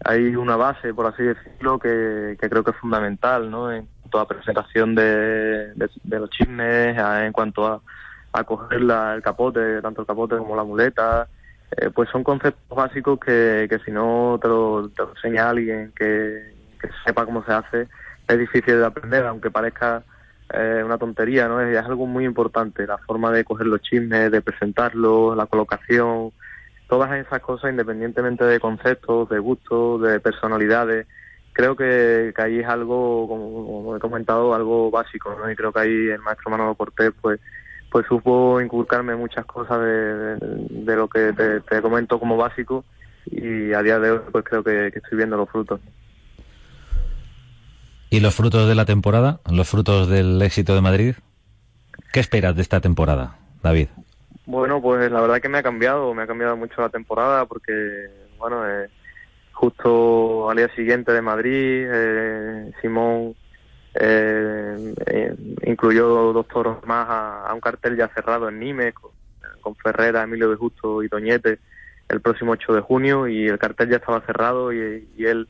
hay 0.06 0.36
una 0.36 0.56
base, 0.56 0.94
por 0.94 1.06
así 1.06 1.22
decirlo, 1.22 1.78
que, 1.78 2.38
que 2.40 2.50
creo 2.50 2.64
que 2.64 2.72
es 2.72 2.78
fundamental, 2.78 3.52
¿no? 3.52 3.72
En, 3.72 3.88
toda 4.10 4.28
presentación 4.28 4.96
de, 4.96 5.74
los 6.06 6.30
chismes, 6.32 6.98
en 6.98 7.32
cuanto 7.32 7.68
a, 7.68 7.82
a 8.34 8.44
coger 8.44 8.80
el 8.80 9.22
capote, 9.22 9.82
tanto 9.82 10.02
el 10.02 10.08
capote 10.08 10.38
como 10.38 10.56
la 10.56 10.64
muleta, 10.64 11.28
eh, 11.78 11.90
pues 11.94 12.10
son 12.10 12.24
conceptos 12.24 12.76
básicos 12.76 13.20
que, 13.20 13.68
que 13.70 13.80
si 13.86 13.92
no 13.92 14.40
te 14.42 14.48
lo, 14.48 14.90
te 14.90 15.04
enseña 15.04 15.50
alguien 15.50 15.94
que, 15.96 16.58
sepa 17.06 17.26
cómo 17.26 17.44
se 17.44 17.52
hace, 17.52 17.88
es 18.30 18.40
difícil 18.40 18.78
de 18.80 18.86
aprender, 18.86 19.26
aunque 19.26 19.52
parezca 19.52 20.04
eh, 20.54 20.82
una 20.84 20.98
tontería, 20.98 21.48
¿no? 21.48 21.62
Es, 21.62 21.78
algo 21.78 22.06
muy 22.06 22.26
importante, 22.26 22.88
la 22.88 22.98
forma 22.98 23.32
de 23.32 23.44
coger 23.44 23.68
los 23.68 23.82
chismes, 23.82 24.32
de 24.32 24.42
presentarlos, 24.42 25.36
la 25.36 25.46
colocación, 25.46 26.32
todas 26.88 27.12
esas 27.14 27.42
cosas, 27.42 27.72
independientemente 27.72 28.44
de 28.44 28.60
conceptos, 28.60 29.30
de 29.30 29.40
gustos, 29.40 30.02
de 30.02 30.20
personalidades, 30.20 31.08
creo 31.54 31.76
que, 31.76 32.34
ahí 32.38 32.60
es 32.60 32.68
algo, 32.68 33.28
como, 33.28 33.96
he 33.96 34.00
comentado, 34.00 34.54
algo 34.54 34.90
básico. 34.90 35.36
Y 35.52 35.56
creo 35.56 35.74
que 35.74 35.80
ahí 35.80 36.08
el 36.08 36.20
maestro 36.20 36.52
Manolo 36.52 36.76
Cortés, 36.76 37.12
pues, 37.22 37.40
pues 37.92 38.06
supo 38.08 38.62
inculcarme 38.62 39.16
muchas 39.16 39.46
cosas 39.46 39.80
de, 39.82 40.96
lo 40.96 41.08
que 41.08 41.34
te, 41.34 41.82
comento 41.82 42.20
como 42.20 42.38
básico 42.38 42.86
y 43.26 43.74
a 43.74 43.82
día 43.84 44.00
de 44.00 44.12
hoy 44.12 44.20
pues 44.32 44.46
creo 44.46 44.64
que, 44.64 44.88
estoy 44.88 45.18
viendo 45.18 45.38
los 45.38 45.50
frutos. 45.50 45.82
¿Y 48.10 48.20
los 48.20 48.36
frutos 48.36 48.68
de 48.68 48.76
la 48.76 48.86
temporada? 48.86 49.40
¿Los 49.52 49.70
frutos 49.70 50.10
del 50.10 50.42
éxito 50.42 50.76
de 50.76 50.82
Madrid? 50.82 51.16
¿Qué 52.12 52.20
esperas 52.20 52.56
de 52.56 52.62
esta 52.62 52.82
temporada, 52.82 53.38
David? 53.62 53.90
Bueno, 54.46 54.82
pues 54.82 55.12
la 55.12 55.22
verdad 55.22 55.42
que 55.42 55.50
me 55.50 55.60
ha 55.60 55.64
cambiado, 55.64 56.14
me 56.14 56.24
ha 56.24 56.28
cambiado 56.28 56.58
mucho 56.58 56.82
la 56.82 56.90
temporada 56.90 57.46
porque, 57.46 58.08
bueno, 58.40 58.68
eh, 58.68 58.90
justo 59.60 60.50
al 60.50 60.56
día 60.56 60.74
siguiente 60.74 61.12
de 61.12 61.22
Madrid, 61.22 61.52
eh, 61.54 62.72
Simón 62.82 63.36
eh, 63.94 64.94
eh, 65.08 65.36
incluyó 65.66 66.32
dos 66.32 66.48
toros 66.48 66.78
más 66.86 67.08
a, 67.10 67.52
un 67.54 67.60
cartel 67.60 67.98
ya 67.98 68.08
cerrado 68.08 68.48
en 68.48 68.60
Nimes 68.60 68.94
con, 69.62 69.76
Ferrera, 69.76 70.24
Emilio 70.24 70.50
de 70.50 70.56
Justo 70.56 71.04
y 71.04 71.10
Doñete 71.10 71.60
el 72.08 72.22
próximo 72.22 72.54
8 72.54 72.74
de 72.74 72.82
junio 72.82 73.28
y 73.28 73.48
el 73.48 73.60
cartel 73.60 73.90
ya 73.90 73.98
estaba 73.98 74.22
cerrado 74.22 74.72
y, 74.72 75.08
él 75.20 75.48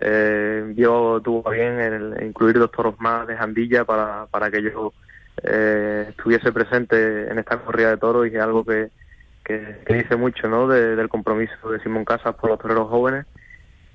eh, 0.00 0.62
vio, 0.74 1.20
tuvo 1.22 1.50
bien 1.50 1.80
el, 1.80 2.24
incluir 2.24 2.58
dos 2.58 2.70
toros 2.70 2.94
más 3.00 3.26
de 3.26 3.36
Jandilla 3.36 3.84
para, 3.84 4.26
para 4.26 4.50
que 4.50 4.62
yo 4.62 4.92
eh, 5.42 6.06
estuviese 6.10 6.52
presente 6.52 7.30
en 7.30 7.38
esta 7.38 7.58
corrida 7.58 7.90
de 7.90 7.96
toros 7.96 8.26
y 8.26 8.34
es 8.34 8.42
algo 8.42 8.64
que, 8.64 8.90
que, 9.44 9.76
dice 9.88 10.16
mucho 10.16 10.48
¿no? 10.48 10.68
del 10.68 11.08
compromiso 11.08 11.70
de 11.70 11.80
Simón 11.80 12.04
Casas 12.04 12.34
por 12.34 12.50
los 12.50 12.58
toreros 12.58 12.88
jóvenes. 12.88 13.26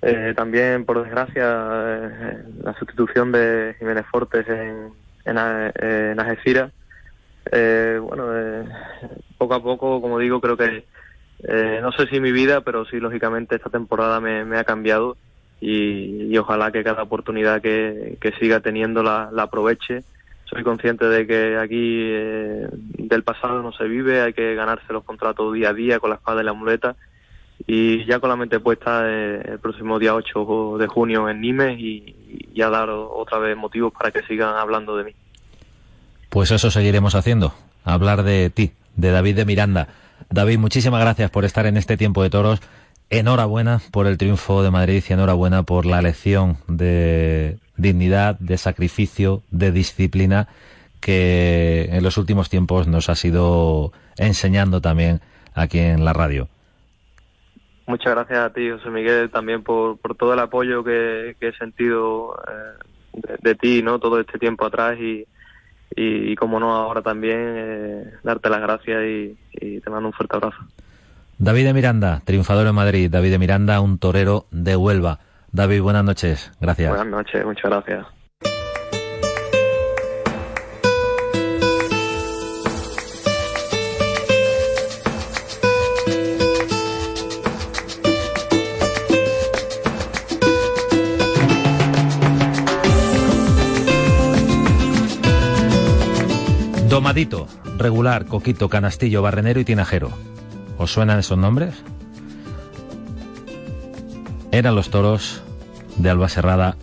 Eh, 0.02 0.34
también, 0.36 0.86
por 0.86 1.04
desgracia, 1.04 1.44
eh, 1.44 2.44
la 2.64 2.74
sustitución 2.74 3.32
de 3.32 3.76
Jiménez 3.78 4.06
Fortes 4.12 4.48
en, 4.48 4.92
en, 5.26 5.38
en 5.38 6.20
Algeciras. 6.20 6.72
Eh, 7.52 8.00
bueno, 8.02 8.26
poco 9.38 9.54
a 9.54 9.62
poco, 9.62 10.02
como 10.02 10.18
digo, 10.18 10.42
creo 10.42 10.58
que 10.58 10.86
no 11.82 11.92
sé 11.92 12.08
si 12.08 12.20
mi 12.20 12.32
vida, 12.32 12.62
pero 12.62 12.86
sí, 12.86 13.00
lógicamente, 13.00 13.56
esta 13.56 13.70
temporada 13.70 14.20
me 14.20 14.58
ha 14.58 14.64
cambiado 14.64 15.18
y, 15.62 16.36
ojalá 16.38 16.71
que 16.71 16.84
cada 16.84 17.04
oportunidad 17.04 17.62
que, 17.62 18.17
que 18.19 18.32
siga 18.34 18.60
teniendo 18.60 19.04
la, 19.04 19.30
la 19.32 19.43
aproveche 19.43 20.04
soy 20.52 20.63
consciente 20.63 21.06
de 21.06 21.26
que 21.26 21.58
aquí 21.58 22.04
eh, 22.10 22.67
del 22.71 23.24
pasado 23.24 23.62
no 23.62 23.71
se 23.71 23.86
vive, 23.86 24.21
hay 24.21 24.34
que 24.34 24.54
ganarse 24.54 24.91
los 24.91 25.04
contratos 25.06 25.54
día 25.54 25.69
a 25.69 25.74
día 25.74 26.00
con 26.00 26.10
la 26.10 26.17
espada 26.17 26.41
y 26.41 26.45
la 26.45 26.54
muleta 26.54 26.95
y 27.65 28.06
ya 28.06 28.19
con 28.19 28.30
la 28.30 28.36
mente 28.36 28.60
puesta 28.60 29.04
eh, 29.06 29.41
el 29.45 29.60
próximo 29.60 29.97
día 29.97 30.13
8 30.13 30.78
de 30.78 30.88
junio 30.88 31.30
en 31.30 31.39
Nimes 31.41 31.80
y, 31.80 32.15
ya 32.54 32.69
dar 32.69 32.89
otra 32.89 33.39
vez 33.39 33.56
motivos 33.56 33.93
para 33.93 34.12
que 34.12 34.24
sigan 34.24 34.56
hablando 34.56 34.97
de 34.97 35.06
mí. 35.06 35.12
Pues 36.30 36.52
eso 36.52 36.69
seguiremos 36.69 37.15
haciendo, 37.15 37.54
hablar 37.86 38.24
de 38.24 38.50
ti, 38.50 38.74
de 38.97 39.12
David 39.12 39.38
de 39.38 39.45
Miranda. 39.45 39.88
David, 40.30 40.60
muchísimas 40.60 41.00
gracias 41.00 41.32
por 41.32 41.45
estar 41.45 41.65
en 41.65 41.78
este 41.78 41.95
tiempo 41.95 42.24
de 42.24 42.30
toros. 42.30 42.62
Enhorabuena 43.13 43.82
por 43.91 44.08
el 44.08 44.17
triunfo 44.17 44.63
de 44.63 44.71
Madrid 44.71 45.04
y 45.08 45.12
enhorabuena 45.12 45.63
por 45.63 45.86
la 45.86 46.02
lección 46.02 46.56
de, 46.69 47.58
dignidad, 47.76 48.39
de 48.39 48.58
sacrificio, 48.58 49.43
de 49.52 49.74
disciplina 49.74 50.47
que 51.02 51.89
en 51.91 52.04
los 52.04 52.17
últimos 52.17 52.50
tiempos 52.50 52.88
nos 52.88 53.10
ha 53.10 53.15
sido 53.15 53.91
enseñando 54.17 54.80
también 54.80 55.19
aquí 55.54 55.80
en 55.80 56.06
la 56.06 56.13
radio. 56.13 56.47
Muchas 57.86 58.13
gracias 58.13 58.39
a 58.39 58.54
ti, 58.54 58.69
José 58.69 58.89
Miguel, 58.89 59.30
también 59.30 59.62
por, 59.62 59.97
todo 60.17 60.34
el 60.34 60.39
apoyo 60.39 60.82
que, 60.82 61.36
he 61.38 61.52
sentido 61.58 62.41
eh, 62.47 63.36
de, 63.41 63.56
ti, 63.56 63.84
¿no? 63.84 64.00
Todo 64.00 64.21
este 64.21 64.39
tiempo 64.39 64.65
atrás 64.65 64.97
y, 64.97 65.26
y, 65.97 66.34
como 66.38 66.62
no, 66.62 66.74
ahora 66.74 67.02
también 67.02 67.39
eh, 67.41 68.13
darte 68.24 68.50
las 68.50 68.62
gracias 68.62 69.04
y 69.04 69.82
te 69.82 69.89
mando 69.89 70.08
un 70.08 70.13
fuerte 70.13 70.38
abrazo. 70.38 70.60
David 71.41 71.65
de 71.65 71.73
Miranda, 71.73 72.21
triunfador 72.23 72.67
en 72.67 72.75
Madrid. 72.75 73.10
David 73.10 73.32
de 73.32 73.39
Miranda, 73.39 73.82
un 73.82 73.97
torero 73.97 74.45
de 74.51 74.75
Huelva. 74.75 75.17
David, 75.51 75.82
buenas 75.82 76.04
noches. 76.04 76.51
Gracias. 76.62 76.88
Buenas 76.88 77.08
noches, 77.08 77.43
muchas 77.43 77.63
gracias. 77.63 78.06
Domadito, 96.88 97.47
regular, 97.80 98.27
coquito, 98.27 98.69
canastillo, 98.69 99.23
barrenero 99.23 99.60
y 99.60 99.65
tinajero. 99.65 100.12
¿Os 100.82 100.91
suenan 100.91 101.20
esos 101.20 101.38
nombres? 101.38 101.76
eran 104.52 104.76
los 104.76 104.89
toros 104.89 105.41
de 105.98 106.10
Alba 106.10 106.28
Serrada 106.28 106.76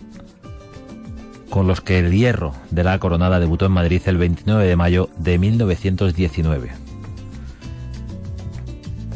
con 1.49 1.67
los 1.67 1.81
que 1.81 1.99
el 1.99 2.11
hierro 2.11 2.53
de 2.71 2.83
la 2.83 2.97
coronada 2.97 3.39
debutó 3.39 3.65
en 3.65 3.73
Madrid 3.73 4.01
el 4.05 4.17
29 4.17 4.65
de 4.65 4.75
mayo 4.75 5.09
de 5.17 5.37
1919. 5.37 6.71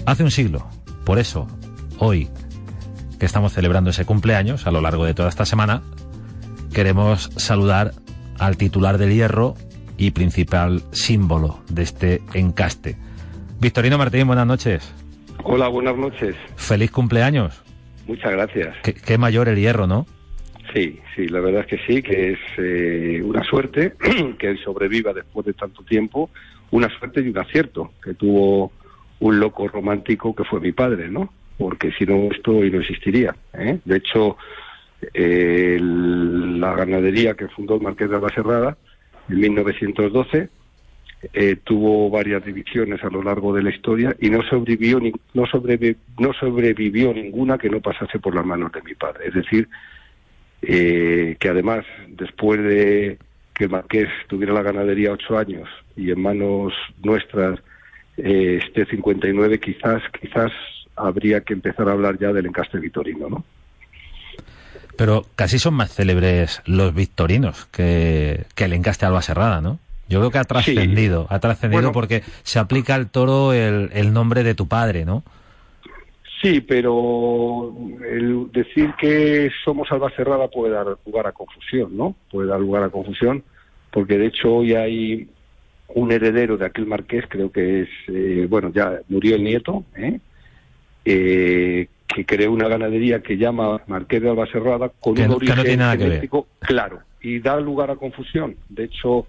Hace 0.05 0.23
un 0.23 0.31
siglo, 0.31 0.67
por 1.05 1.17
eso, 1.17 1.47
hoy 1.97 2.29
que 3.19 3.25
estamos 3.25 3.53
celebrando 3.53 3.91
ese 3.91 4.05
cumpleaños 4.05 4.67
a 4.67 4.71
lo 4.71 4.81
largo 4.81 5.05
de 5.05 5.13
toda 5.13 5.29
esta 5.29 5.45
semana, 5.45 5.81
queremos 6.73 7.31
saludar 7.37 7.93
al 8.37 8.57
titular 8.57 8.97
del 8.97 9.13
hierro 9.13 9.55
y 9.97 10.11
principal 10.11 10.83
símbolo 10.91 11.59
de 11.69 11.83
este 11.83 12.21
encaste. 12.33 12.97
Victorino 13.63 13.97
Martín, 13.97 14.27
buenas 14.27 14.45
noches. 14.45 14.93
Hola, 15.45 15.69
buenas 15.69 15.95
noches. 15.95 16.35
Feliz 16.57 16.91
cumpleaños. 16.91 17.63
Muchas 18.05 18.33
gracias. 18.33 18.75
Qué, 18.83 19.17
mayor 19.17 19.47
el 19.47 19.55
hierro, 19.55 19.87
¿no? 19.87 20.05
Sí, 20.73 20.99
sí, 21.15 21.29
la 21.29 21.39
verdad 21.39 21.61
es 21.61 21.67
que 21.67 21.77
sí, 21.87 22.03
que 22.03 22.33
es 22.33 22.39
eh, 22.57 23.21
una 23.23 23.41
suerte 23.45 23.93
que 24.37 24.49
él 24.49 24.59
sobreviva 24.61 25.13
después 25.13 25.45
de 25.45 25.53
tanto 25.53 25.81
tiempo, 25.83 26.29
una 26.71 26.89
suerte 26.99 27.21
y 27.21 27.29
un 27.29 27.37
acierto 27.37 27.93
que 28.03 28.15
tuvo 28.15 28.73
un 29.21 29.39
loco 29.39 29.69
romántico 29.69 30.35
que 30.35 30.43
fue 30.43 30.59
mi 30.59 30.73
padre, 30.73 31.09
¿no? 31.09 31.31
Porque 31.57 31.93
si 31.97 32.03
no, 32.05 32.33
esto 32.33 32.57
hoy 32.57 32.69
no 32.69 32.81
existiría. 32.81 33.33
¿eh? 33.53 33.79
De 33.85 33.95
hecho, 33.95 34.35
la 35.13 36.75
ganadería 36.75 37.35
que 37.35 37.47
fundó 37.47 37.75
el 37.75 37.81
Marqués 37.81 38.09
de 38.09 38.17
Albacerrada 38.17 38.75
en 39.29 39.39
1912 39.39 40.49
eh, 41.31 41.57
tuvo 41.63 42.09
varias 42.09 42.43
divisiones 42.43 43.01
a 43.03 43.09
lo 43.09 43.23
largo 43.23 43.53
de 43.53 43.63
la 43.63 43.69
historia 43.69 44.15
y 44.19 44.29
no 44.29 44.43
sobrevivió, 44.43 44.99
no, 44.99 45.45
no 46.19 46.33
sobrevivió 46.33 47.13
ninguna 47.13 47.57
que 47.57 47.69
no 47.69 47.79
pasase 47.79 48.19
por 48.19 48.35
las 48.35 48.45
manos 48.45 48.71
de 48.73 48.81
mi 48.81 48.93
padre. 48.93 49.27
Es 49.27 49.33
decir, 49.33 49.69
eh, 50.61 51.37
que 51.39 51.49
además, 51.49 51.85
después 52.09 52.61
de 52.61 53.17
que 53.53 53.67
marqués 53.67 54.09
tuviera 54.27 54.53
la 54.53 54.63
ganadería 54.63 55.11
ocho 55.11 55.37
años 55.37 55.69
y 55.95 56.11
en 56.11 56.21
manos 56.21 56.73
nuestras 57.03 57.59
eh, 58.17 58.59
este 58.63 58.85
59, 58.85 59.59
quizás, 59.59 60.01
quizás 60.19 60.51
habría 60.95 61.41
que 61.41 61.53
empezar 61.53 61.87
a 61.87 61.93
hablar 61.93 62.17
ya 62.19 62.33
del 62.33 62.47
encaste 62.47 62.79
vitorino, 62.79 63.29
¿no? 63.29 63.45
Pero 64.95 65.25
casi 65.35 65.57
son 65.57 65.73
más 65.73 65.93
célebres 65.93 66.61
los 66.65 66.93
victorinos 66.93 67.65
que, 67.65 68.45
que 68.55 68.65
el 68.65 68.73
encaste 68.73 69.05
Alba 69.05 69.21
Serrada, 69.21 69.61
¿no? 69.61 69.79
Yo 70.09 70.19
creo 70.19 70.31
que 70.31 70.37
ha 70.37 70.43
trascendido, 70.43 71.27
ha 71.29 71.39
trascendido 71.39 71.91
porque 71.91 72.23
se 72.43 72.59
aplica 72.59 72.95
al 72.95 73.09
toro 73.09 73.53
el, 73.53 74.13
nombre 74.13 74.43
de 74.43 74.53
tu 74.53 74.67
padre, 74.67 75.05
¿no? 75.05 75.23
Sí, 76.41 76.59
pero 76.59 77.73
el 78.05 78.51
decir 78.51 78.93
que 78.99 79.49
somos 79.63 79.89
Alba 79.91 80.11
Cerrada 80.15 80.49
puede 80.49 80.73
dar 80.73 80.97
lugar 81.05 81.27
a 81.27 81.31
confusión, 81.31 81.95
¿no? 81.95 82.15
Puede 82.29 82.49
dar 82.49 82.59
lugar 82.59 82.83
a 82.83 82.89
confusión, 82.89 83.43
porque 83.91 84.17
de 84.17 84.27
hecho 84.27 84.53
hoy 84.53 84.73
hay 84.73 85.29
un 85.87 86.11
heredero 86.11 86.57
de 86.57 86.65
aquel 86.65 86.85
marqués, 86.85 87.23
creo 87.29 87.49
que 87.49 87.83
es, 87.83 87.89
eh, 88.09 88.45
bueno, 88.49 88.71
ya 88.73 88.99
murió 89.07 89.35
el 89.35 89.43
nieto, 89.43 89.85
¿eh? 89.95 90.19
¿eh? 91.05 91.87
que 92.13 92.25
creó 92.25 92.51
una 92.51 92.67
ganadería 92.67 93.21
que 93.21 93.37
llama 93.37 93.81
Marqués 93.87 94.21
de 94.21 94.29
Alba 94.29 94.45
Cerrada 94.47 94.91
con 94.99 95.19
un 95.19 95.31
origen 95.31 95.57
genético 95.57 96.47
claro 96.59 96.99
y 97.21 97.39
da 97.39 97.59
lugar 97.59 97.89
a 97.89 97.95
confusión. 97.95 98.55
De 98.69 98.83
hecho, 98.83 99.25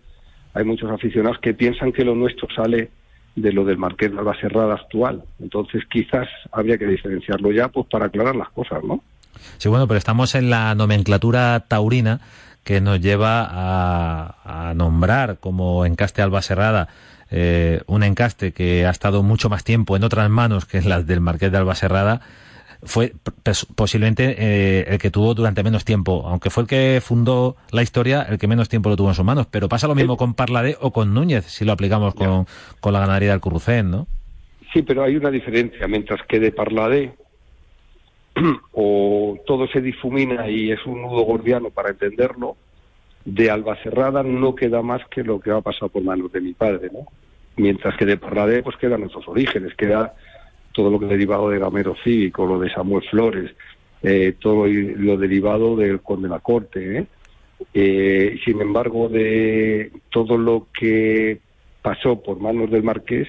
hay 0.55 0.65
muchos 0.65 0.91
aficionados 0.91 1.39
que 1.41 1.53
piensan 1.53 1.93
que 1.93 2.05
lo 2.05 2.15
nuestro 2.15 2.49
sale 2.55 2.91
de 3.35 3.53
lo 3.53 3.65
del 3.65 3.77
Marqués 3.77 4.13
de 4.13 4.19
Alba 4.19 4.39
Serrada 4.41 4.75
actual. 4.75 5.25
Entonces, 5.41 5.83
quizás 5.91 6.29
habría 6.53 6.79
que 6.79 6.87
diferenciarlo 6.87 7.51
ya 7.53 7.69
pues 7.69 7.87
para 7.91 8.07
aclarar 8.07 8.37
las 8.37 8.49
cosas, 8.51 8.83
¿no? 8.85 9.03
Sí, 9.59 9.69
bueno, 9.69 9.89
pero 9.89 9.99
estamos 9.99 10.35
en 10.37 10.51
la 10.51 10.75
nomenclatura 10.75 11.59
taurina 11.67 12.21
que 12.63 12.81
nos 12.81 13.01
lleva 13.01 13.47
a, 13.51 14.73
nombrar 14.75 15.39
como 15.39 15.85
encaste 15.85 16.23
Alba 16.23 16.43
Serrada 16.43 16.89
eh, 17.31 17.83
un 17.87 18.03
encaste 18.03 18.53
que 18.53 18.87
ha 18.87 18.91
estado 18.91 19.23
mucho 19.23 19.49
más 19.49 19.65
tiempo 19.65 19.97
en 19.97 20.05
otras 20.05 20.29
manos 20.31 20.65
que 20.65 20.79
en 20.79 20.89
las 20.89 21.07
del 21.07 21.21
Marqués 21.21 21.53
de 21.53 21.59
Alba 21.59 21.75
Serrada 21.75 22.21
fue 22.85 23.13
posiblemente 23.75 24.37
eh, 24.39 24.85
el 24.89 24.99
que 24.99 25.11
tuvo 25.11 25.35
durante 25.35 25.63
menos 25.63 25.85
tiempo, 25.85 26.25
aunque 26.27 26.51
fue 26.51 26.63
el 26.65 26.69
que 26.69 27.01
fundó 27.03 27.57
la 27.71 27.83
historia, 27.83 28.23
el 28.23 28.39
que 28.39 28.47
menos 28.47 28.69
tiempo 28.69 28.89
lo 28.89 28.97
tuvo 28.97 29.09
en 29.09 29.15
sus 29.15 29.25
manos. 29.25 29.47
Pero 29.51 29.69
pasa 29.69 29.89
lo 29.89 29.95
mismo 29.95 30.17
con 30.17 30.35
Parladé 30.35 30.77
o 30.81 30.93
con 30.93 31.15
Núñez, 31.15 31.45
si 31.47 31.65
lo 31.65 31.73
aplicamos 31.73 32.15
con, 32.15 32.47
con 32.81 32.93
la 32.93 33.01
ganadería 33.01 33.31
del 33.31 33.41
Currucén, 33.41 33.91
¿no? 33.91 34.07
Sí, 34.73 34.83
pero 34.83 35.05
hay 35.05 35.17
una 35.17 35.31
diferencia. 35.31 35.87
Mientras 35.87 36.21
que 36.27 36.41
de 36.41 36.53
Parladé 36.53 37.15
o 38.73 39.37
todo 39.47 39.69
se 39.69 39.81
difumina 39.81 40.49
y 40.49 40.73
es 40.73 40.85
un 40.87 41.03
nudo 41.03 41.23
gordiano 41.23 41.71
para 41.71 41.91
entenderlo, 41.91 42.57
de 43.25 43.51
Albacerrada 43.51 44.23
no 44.23 44.55
queda 44.55 44.83
más 44.83 45.03
que 45.09 45.23
lo 45.23 45.41
que 45.41 45.51
ha 45.51 45.61
pasado 45.61 45.89
por 45.89 46.03
manos 46.03 46.33
de 46.33 46.41
mi 46.41 46.53
padre, 46.53 46.91
¿no? 46.93 47.07
Mientras 47.57 47.97
que 47.97 48.05
de 48.05 48.17
Parladé 48.17 48.63
pues 48.63 48.77
quedan 48.77 49.01
nuestros 49.01 49.27
orígenes, 49.29 49.75
queda 49.75 50.15
todo 50.75 50.91
lo 50.91 50.99
que 50.99 51.07
derivado 51.07 51.49
de 51.49 51.59
Gamero 51.59 51.95
Cívico, 52.03 52.45
lo 52.45 52.59
de 52.59 52.69
Samuel 52.71 53.05
Flores, 53.09 53.53
eh, 54.03 54.35
todo 54.39 54.67
lo 54.67 55.17
derivado 55.17 55.77
del 55.77 56.01
de 56.19 56.29
la 56.29 56.41
corte. 56.41 56.99
¿eh? 56.99 57.07
Eh, 57.73 58.39
sin 58.45 58.61
embargo, 58.61 59.09
de 59.09 59.93
todo 60.11 60.37
lo 60.37 60.67
que 60.79 61.39
pasó 61.81 62.21
por 62.21 62.41
manos 62.41 62.71
del 62.71 62.83
marqués 62.83 63.29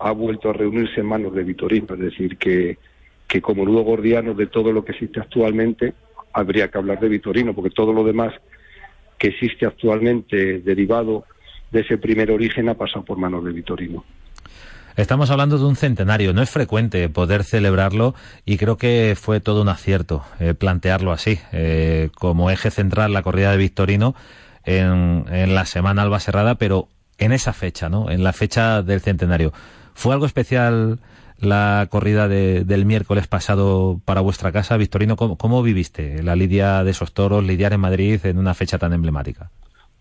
ha 0.00 0.10
vuelto 0.10 0.50
a 0.50 0.52
reunirse 0.52 1.00
en 1.00 1.06
manos 1.06 1.32
de 1.32 1.44
Vitorino, 1.44 1.94
es 1.94 2.00
decir, 2.00 2.36
que, 2.36 2.76
que 3.28 3.40
como 3.40 3.64
nudo 3.64 3.82
gordiano 3.82 4.34
de 4.34 4.48
todo 4.48 4.72
lo 4.72 4.84
que 4.84 4.92
existe 4.92 5.20
actualmente, 5.20 5.94
habría 6.32 6.68
que 6.68 6.78
hablar 6.78 6.98
de 6.98 7.08
Vitorino, 7.08 7.54
porque 7.54 7.70
todo 7.70 7.92
lo 7.92 8.02
demás 8.02 8.34
que 9.16 9.28
existe 9.28 9.64
actualmente 9.64 10.58
derivado 10.58 11.24
de 11.70 11.80
ese 11.80 11.98
primer 11.98 12.32
origen 12.32 12.68
ha 12.68 12.74
pasado 12.74 13.04
por 13.04 13.16
manos 13.16 13.44
de 13.44 13.52
Vitorino. 13.52 14.04
Estamos 14.96 15.30
hablando 15.30 15.58
de 15.58 15.64
un 15.64 15.74
centenario, 15.74 16.32
no 16.32 16.40
es 16.40 16.50
frecuente 16.50 17.08
poder 17.08 17.42
celebrarlo 17.42 18.14
y 18.46 18.58
creo 18.58 18.76
que 18.76 19.16
fue 19.20 19.40
todo 19.40 19.62
un 19.62 19.68
acierto 19.68 20.22
eh, 20.38 20.54
plantearlo 20.54 21.10
así, 21.10 21.40
eh, 21.50 22.10
como 22.14 22.48
eje 22.48 22.70
central 22.70 23.12
la 23.12 23.22
corrida 23.22 23.50
de 23.50 23.56
Victorino 23.56 24.14
en, 24.62 25.24
la 25.52 25.66
semana 25.66 26.02
alba 26.02 26.20
cerrada, 26.20 26.54
pero 26.54 26.86
en 27.18 27.32
esa 27.32 27.52
fecha, 27.52 27.88
¿no? 27.88 28.08
En 28.08 28.22
la 28.22 28.32
fecha 28.32 28.82
del 28.82 29.00
centenario. 29.00 29.52
¿Fue 29.94 30.14
algo 30.14 30.26
especial 30.26 31.00
la 31.40 31.88
corrida 31.90 32.28
del 32.28 32.86
miércoles 32.86 33.26
pasado 33.26 34.00
para 34.04 34.20
vuestra 34.20 34.52
casa, 34.52 34.76
Victorino? 34.76 35.16
¿Cómo, 35.16 35.36
¿Cómo 35.36 35.60
viviste 35.64 36.22
la 36.22 36.36
lidia 36.36 36.84
de 36.84 36.92
esos 36.92 37.12
toros, 37.12 37.42
lidiar 37.42 37.72
en 37.72 37.80
Madrid 37.80 38.24
en 38.24 38.38
una 38.38 38.54
fecha 38.54 38.78
tan 38.78 38.92
emblemática? 38.92 39.50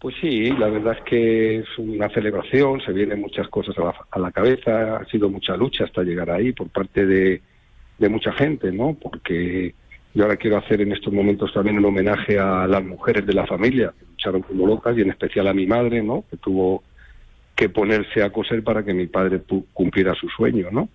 Pues 0.03 0.17
sí, 0.19 0.51
la 0.51 0.67
verdad 0.67 0.97
es 0.97 1.03
que 1.05 1.59
es 1.59 1.77
una 1.77 2.09
celebración, 2.09 2.81
se 2.81 2.91
vienen 2.91 3.21
muchas 3.21 3.47
cosas 3.47 3.73
a 4.11 4.19
la, 4.19 4.33
cabeza, 4.33 4.97
ha 4.97 5.05
sido 5.05 5.29
mucha 5.29 5.55
lucha 5.55 5.85
hasta 5.85 6.03
llegar 6.03 6.29
ahí 6.29 6.51
por 6.51 6.67
parte 6.67 7.05
de, 7.05 7.41
mucha 8.09 8.33
gente, 8.33 8.69
¿no? 8.73 8.97
Porque 9.01 9.73
yo 10.13 10.23
ahora 10.23 10.35
quiero 10.35 10.57
hacer 10.57 10.81
en 10.81 10.91
estos 10.91 11.13
momentos 11.13 11.53
también 11.53 11.77
un 11.77 11.85
homenaje 11.85 12.37
a 12.37 12.67
las 12.67 12.83
mujeres 12.83 13.25
de 13.25 13.31
la 13.31 13.47
familia 13.47 13.93
que 13.97 14.05
lucharon 14.05 14.41
como 14.41 14.67
locas 14.67 14.97
y 14.97 15.03
en 15.03 15.11
especial 15.11 15.47
a 15.47 15.53
mi 15.53 15.65
madre, 15.65 16.03
¿no? 16.03 16.25
Que 16.29 16.35
tuvo 16.35 16.83
que 17.55 17.69
ponerse 17.69 18.23
a 18.23 18.29
coser 18.29 18.61
para 18.61 18.83
que 18.83 18.93
mi 18.93 19.07
padre 19.07 19.41
cumpliera 19.71 20.13
su 20.15 20.27
sueño, 20.27 20.67
¿no? 20.69 20.89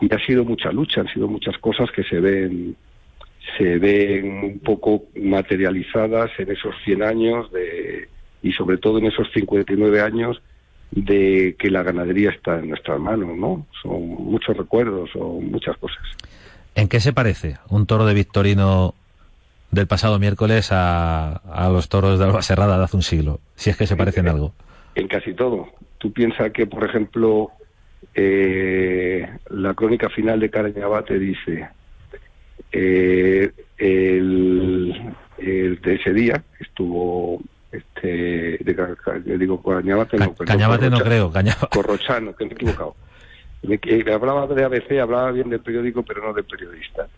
Y 0.00 0.14
ha 0.14 0.24
sido 0.24 0.44
mucha 0.44 0.70
lucha, 0.70 1.00
han 1.00 1.08
sido 1.08 1.26
muchas 1.26 1.58
cosas 1.58 1.90
que 1.90 2.04
se 2.04 2.20
ven 2.20 2.76
se 3.58 3.78
ven 3.78 4.44
un 4.44 4.58
poco 4.60 5.06
materializadas 5.16 6.30
en 6.38 6.52
esos 6.52 6.76
100 6.84 7.02
años 7.02 7.50
de 7.50 8.08
y 8.42 8.52
sobre 8.52 8.78
todo 8.78 8.98
en 8.98 9.06
esos 9.06 9.28
59 9.32 10.00
años 10.00 10.40
de 10.90 11.56
que 11.58 11.70
la 11.70 11.82
ganadería 11.82 12.30
está 12.30 12.58
en 12.58 12.70
nuestras 12.70 12.98
manos, 12.98 13.36
¿no? 13.36 13.66
Son 13.82 14.00
muchos 14.02 14.56
recuerdos, 14.56 15.10
son 15.12 15.50
muchas 15.50 15.76
cosas. 15.76 16.02
¿En 16.74 16.88
qué 16.88 17.00
se 17.00 17.12
parece 17.12 17.58
un 17.68 17.86
toro 17.86 18.06
de 18.06 18.14
Victorino 18.14 18.94
del 19.70 19.86
pasado 19.86 20.18
miércoles 20.18 20.72
a, 20.72 21.36
a 21.36 21.68
los 21.68 21.88
toros 21.88 22.18
de 22.18 22.24
Alba 22.24 22.42
Serrada 22.42 22.78
de 22.78 22.84
hace 22.84 22.96
un 22.96 23.02
siglo? 23.02 23.40
Si 23.54 23.70
es 23.70 23.76
que 23.76 23.86
se 23.86 23.96
parecen 23.96 24.26
en, 24.26 24.32
algo. 24.32 24.54
En 24.94 25.06
casi 25.06 25.34
todo. 25.34 25.68
Tú 25.98 26.12
piensas 26.12 26.50
que, 26.52 26.66
por 26.66 26.84
ejemplo, 26.84 27.52
eh, 28.14 29.28
la 29.50 29.74
crónica 29.74 30.08
final 30.08 30.40
de 30.40 30.50
Carañabate 30.50 31.18
dice 31.18 31.68
eh, 32.72 33.52
el, 33.78 35.14
el, 35.38 35.80
de 35.80 35.94
ese 35.94 36.12
día 36.12 36.42
estuvo 36.58 37.40
de, 38.64 39.38
digo, 39.38 39.62
Cañabate 39.62 40.18
no, 40.18 40.34
Cañabate 40.34 40.90
no 40.90 40.98
creo, 40.98 41.32
Corrochano, 41.70 42.34
que 42.34 42.44
me 42.44 42.50
he 42.50 42.54
equivocado. 42.54 42.94
Me, 43.62 43.78
hablaba 44.12 44.46
de 44.46 44.64
ABC, 44.64 44.98
hablaba 45.00 45.32
bien 45.32 45.50
del 45.50 45.60
periódico, 45.60 46.02
pero 46.02 46.22
no 46.22 46.32
del 46.32 46.44
periodista. 46.44 47.08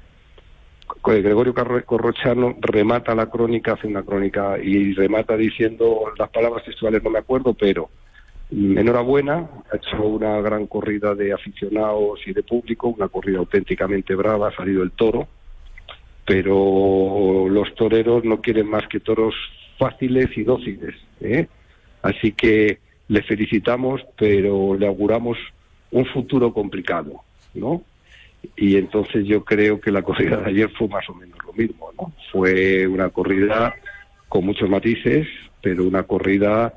Gregorio 1.04 1.54
Corrochano 1.86 2.56
remata 2.60 3.14
la 3.14 3.26
crónica, 3.26 3.72
hace 3.72 3.86
una 3.86 4.02
crónica 4.02 4.58
y 4.58 4.92
remata 4.94 5.36
diciendo 5.36 6.12
las 6.18 6.28
palabras 6.30 6.64
textuales, 6.64 7.02
no 7.02 7.10
me 7.10 7.20
acuerdo, 7.20 7.54
pero 7.54 7.88
enhorabuena, 8.50 9.48
ha 9.72 9.76
hecho 9.76 10.02
una 10.02 10.40
gran 10.40 10.66
corrida 10.66 11.14
de 11.14 11.32
aficionados 11.32 12.20
y 12.26 12.32
de 12.32 12.42
público, 12.42 12.88
una 12.88 13.08
corrida 13.08 13.38
auténticamente 13.38 14.14
brava, 14.14 14.48
ha 14.48 14.56
salido 14.56 14.82
el 14.82 14.92
toro, 14.92 15.26
pero 16.26 17.48
los 17.48 17.74
toreros 17.74 18.24
no 18.24 18.40
quieren 18.40 18.68
más 18.68 18.86
que 18.88 19.00
toros 19.00 19.34
fáciles 19.82 20.28
y 20.36 20.44
dóciles. 20.44 20.94
¿eh? 21.20 21.46
Así 22.02 22.32
que 22.32 22.78
le 23.08 23.22
felicitamos, 23.22 24.00
pero 24.16 24.76
le 24.76 24.86
auguramos 24.86 25.36
un 25.90 26.06
futuro 26.06 26.52
complicado, 26.54 27.22
¿no? 27.54 27.82
Y 28.56 28.76
entonces 28.76 29.24
yo 29.26 29.44
creo 29.44 29.80
que 29.80 29.90
la 29.90 30.02
corrida 30.02 30.36
de 30.38 30.50
ayer 30.50 30.70
fue 30.70 30.88
más 30.88 31.08
o 31.08 31.14
menos 31.14 31.36
lo 31.44 31.52
mismo, 31.52 31.90
¿no? 31.98 32.12
Fue 32.30 32.86
una 32.86 33.08
corrida 33.10 33.74
con 34.28 34.46
muchos 34.46 34.68
matices, 34.68 35.26
pero 35.60 35.84
una 35.84 36.04
corrida 36.04 36.72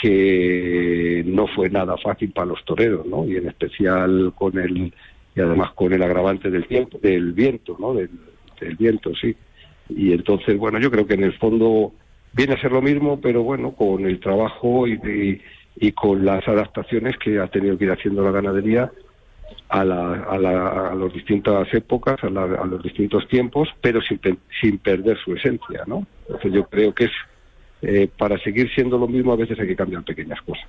que 0.00 1.24
no 1.26 1.48
fue 1.48 1.70
nada 1.70 1.96
fácil 1.96 2.30
para 2.30 2.46
los 2.46 2.64
toreros, 2.64 3.04
¿no? 3.06 3.26
Y 3.26 3.36
en 3.36 3.48
especial 3.48 4.32
con 4.36 4.58
el 4.58 4.92
y 5.36 5.40
además 5.40 5.72
con 5.72 5.92
el 5.92 6.02
agravante 6.02 6.50
del 6.50 6.66
tiempo, 6.66 6.98
del 7.00 7.32
viento, 7.32 7.76
¿no? 7.78 7.94
Del, 7.94 8.10
del 8.60 8.76
viento, 8.76 9.12
sí. 9.14 9.36
Y 9.88 10.12
entonces, 10.12 10.56
bueno, 10.56 10.80
yo 10.80 10.90
creo 10.90 11.06
que 11.06 11.14
en 11.14 11.24
el 11.24 11.32
fondo 11.34 11.92
viene 12.32 12.54
a 12.54 12.60
ser 12.60 12.72
lo 12.72 12.82
mismo, 12.82 13.20
pero 13.20 13.42
bueno, 13.42 13.72
con 13.72 14.04
el 14.06 14.20
trabajo 14.20 14.86
y, 14.86 15.40
y, 15.76 15.92
con 15.92 16.24
las 16.24 16.46
adaptaciones 16.46 17.16
que 17.18 17.38
ha 17.38 17.46
tenido 17.48 17.78
que 17.78 17.84
ir 17.84 17.92
haciendo 17.92 18.22
la 18.22 18.30
ganadería 18.30 18.90
a, 19.68 19.84
la, 19.84 20.24
a, 20.24 20.38
la, 20.38 20.90
a 20.90 20.94
las 20.94 21.12
distintas 21.12 21.72
épocas, 21.72 22.22
a, 22.22 22.28
los 22.28 22.82
distintos 22.82 23.26
tiempos, 23.28 23.68
pero 23.80 24.00
sin, 24.00 24.20
sin 24.60 24.78
perder 24.78 25.18
su 25.18 25.34
esencia, 25.34 25.84
¿no? 25.86 26.06
Entonces 26.26 26.52
yo 26.52 26.64
creo 26.64 26.94
que 26.94 27.04
es 27.04 27.12
eh, 27.80 28.08
para 28.18 28.38
seguir 28.38 28.68
siendo 28.74 28.98
lo 28.98 29.06
mismo 29.06 29.32
a 29.32 29.36
veces 29.36 29.58
hay 29.60 29.68
que 29.68 29.76
cambiar 29.76 30.02
pequeñas 30.02 30.40
cosas. 30.42 30.66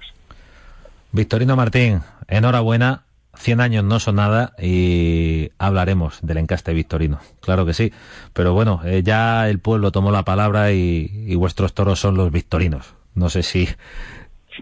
Victorino 1.12 1.56
Martín, 1.56 2.02
enhorabuena 2.28 3.04
100 3.40 3.62
años 3.62 3.84
no 3.86 4.00
son 4.00 4.16
nada 4.16 4.54
y 4.62 5.52
hablaremos 5.58 6.20
del 6.22 6.38
encaste 6.40 6.74
victorino, 6.74 7.20
claro 7.40 7.66
que 7.66 7.74
sí. 7.74 7.94
Pero 8.34 8.54
bueno, 8.54 8.82
eh, 8.84 9.02
ya 9.02 9.50
el 9.50 9.60
pueblo 9.60 9.92
tomó 9.92 10.12
la 10.12 10.24
palabra 10.24 10.74
y, 10.74 11.34
vuestros 11.36 11.74
toros 11.74 12.00
son 12.00 12.18
los 12.18 12.32
victorinos. 12.34 12.96
No 13.16 13.30
sé 13.30 13.44
si 13.44 13.70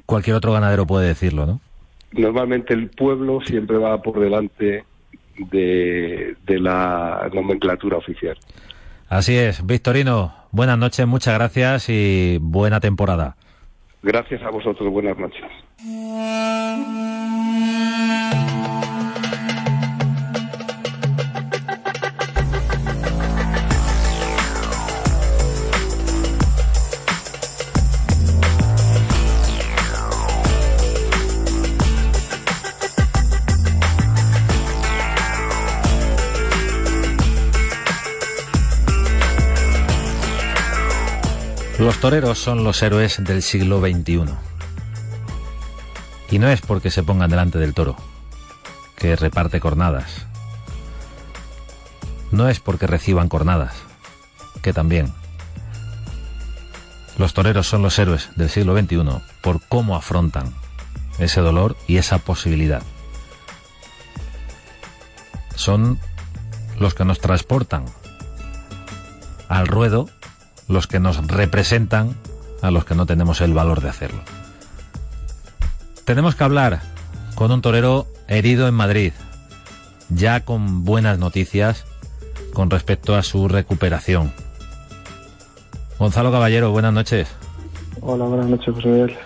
cualquier 0.06 0.36
otro 0.36 0.54
ganadero 0.54 0.86
puede 0.86 1.08
decirlo, 1.08 1.48
¿no? 1.48 1.60
Normalmente 2.12 2.76
el 2.76 2.90
pueblo 2.90 3.40
siempre 3.42 3.78
va 3.78 4.00
por 4.02 4.20
delante 4.20 4.86
de, 5.38 6.36
de 6.46 6.60
la 6.60 7.30
nomenclatura 7.34 7.98
oficial. 7.98 8.38
Así 9.10 9.36
es, 9.36 9.66
Victorino, 9.66 10.36
buenas 10.52 10.78
noches, 10.78 11.08
muchas 11.08 11.34
gracias 11.34 11.90
y 11.90 12.38
buena 12.40 12.80
temporada. 12.80 13.38
Gracias 14.08 14.41
a 14.41 14.50
vosotros, 14.50 14.89
buenas 14.89 15.17
noches. 15.17 15.43
Toreros 42.10 42.39
son 42.39 42.63
los 42.63 42.81
héroes 42.83 43.21
del 43.21 43.43
siglo 43.43 43.81
XXI. 43.81 44.23
Y 46.31 46.39
no 46.39 46.47
es 46.47 46.62
porque 46.62 46.89
se 46.89 47.03
pongan 47.03 47.29
delante 47.29 47.60
del 47.60 47.73
toro, 47.73 47.97
que 48.95 49.17
reparte 49.17 49.60
cornadas. 49.60 50.25
No 52.31 52.47
es 52.47 52.62
porque 52.62 52.87
reciban 52.87 53.27
cornadas, 53.27 53.73
que 54.62 54.71
también. 54.71 55.13
Los 57.17 57.33
toreros 57.33 57.67
son 57.67 57.81
los 57.81 57.99
héroes 57.99 58.29
del 58.37 58.49
siglo 58.49 58.79
XXI 58.79 59.03
por 59.41 59.60
cómo 59.67 59.97
afrontan 59.97 60.53
ese 61.19 61.41
dolor 61.41 61.75
y 61.87 61.97
esa 61.97 62.19
posibilidad. 62.19 62.83
Son 65.55 65.99
los 66.79 66.93
que 66.93 67.03
nos 67.03 67.19
transportan 67.19 67.83
al 69.49 69.67
ruedo 69.67 70.08
los 70.68 70.88
que 70.88 71.00
nos 71.00 71.26
representan 71.28 72.15
a 72.62 72.72
los 72.72 72.86
que 72.86 72.96
no 72.96 73.06
tenemos 73.06 73.42
el 73.42 73.54
valor 73.54 73.82
de 73.82 73.90
hacerlo. 73.90 74.22
Tenemos 76.06 76.36
que 76.36 76.44
hablar 76.44 76.82
con 77.36 77.52
un 77.52 77.62
torero 77.62 78.08
herido 78.28 78.68
en 78.68 78.74
Madrid, 78.74 79.13
ya 80.10 80.44
con 80.44 80.86
buenas 80.86 81.20
noticias 81.20 81.86
con 82.54 82.70
respecto 82.70 83.15
a 83.15 83.24
su 83.24 83.48
recuperación. 83.48 84.32
Gonzalo 86.00 86.32
Caballero, 86.32 86.72
buenas 86.72 86.94
noches. 86.94 87.28
Hola, 88.02 88.26
buenas 88.26 88.48
noches, 88.48 88.74
José 88.74 88.88
Miguel. 88.88 89.18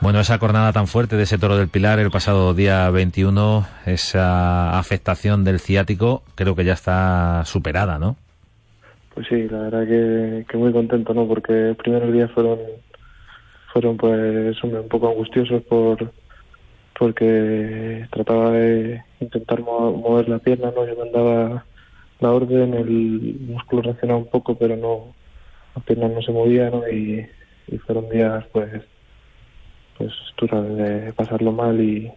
Bueno, 0.00 0.18
esa 0.20 0.38
jornada 0.38 0.72
tan 0.72 0.88
fuerte 0.88 1.16
de 1.16 1.22
ese 1.22 1.38
toro 1.38 1.56
del 1.56 1.68
Pilar 1.68 1.98
el 2.00 2.10
pasado 2.10 2.54
día 2.54 2.90
21, 2.90 3.66
esa 3.86 4.78
afectación 4.78 5.44
del 5.44 5.60
ciático, 5.60 6.24
creo 6.34 6.56
que 6.56 6.64
ya 6.64 6.72
está 6.72 7.42
superada, 7.44 7.98
¿no? 7.98 8.16
Pues 9.14 9.26
sí, 9.28 9.48
la 9.48 9.58
verdad 9.68 9.86
que, 9.86 10.56
muy 10.56 10.72
contento, 10.72 11.12
¿no? 11.14 11.26
Porque 11.26 11.52
los 11.52 11.76
primeros 11.76 12.12
días 12.12 12.30
fueron, 12.32 12.58
fueron 13.72 13.96
pues 13.96 14.62
un 14.64 14.88
poco 14.88 15.08
angustiosos 15.08 15.62
por 15.64 16.12
porque 16.98 18.06
trataba 18.10 18.52
de 18.52 19.02
intentar 19.20 19.60
mover 19.60 20.28
la 20.28 20.38
pierna, 20.38 20.72
¿no? 20.74 20.86
Yo 20.86 20.96
mandaba 20.96 21.64
la 22.20 22.30
orden, 22.30 22.74
el 22.74 23.36
músculo 23.40 23.82
reaccionaba 23.82 24.20
un 24.20 24.30
poco, 24.30 24.56
pero 24.56 24.76
no, 24.76 25.14
la 25.74 25.82
pierna 25.82 26.08
no 26.08 26.22
se 26.22 26.32
movía, 26.32 26.70
¿no? 26.70 26.88
Y, 26.88 27.26
y 27.68 27.78
fueron 27.78 28.08
días, 28.08 28.44
pues, 28.52 28.82
pues 29.98 30.12
de 30.60 31.12
pasarlo 31.12 31.52
mal 31.52 31.80
y, 31.80 32.12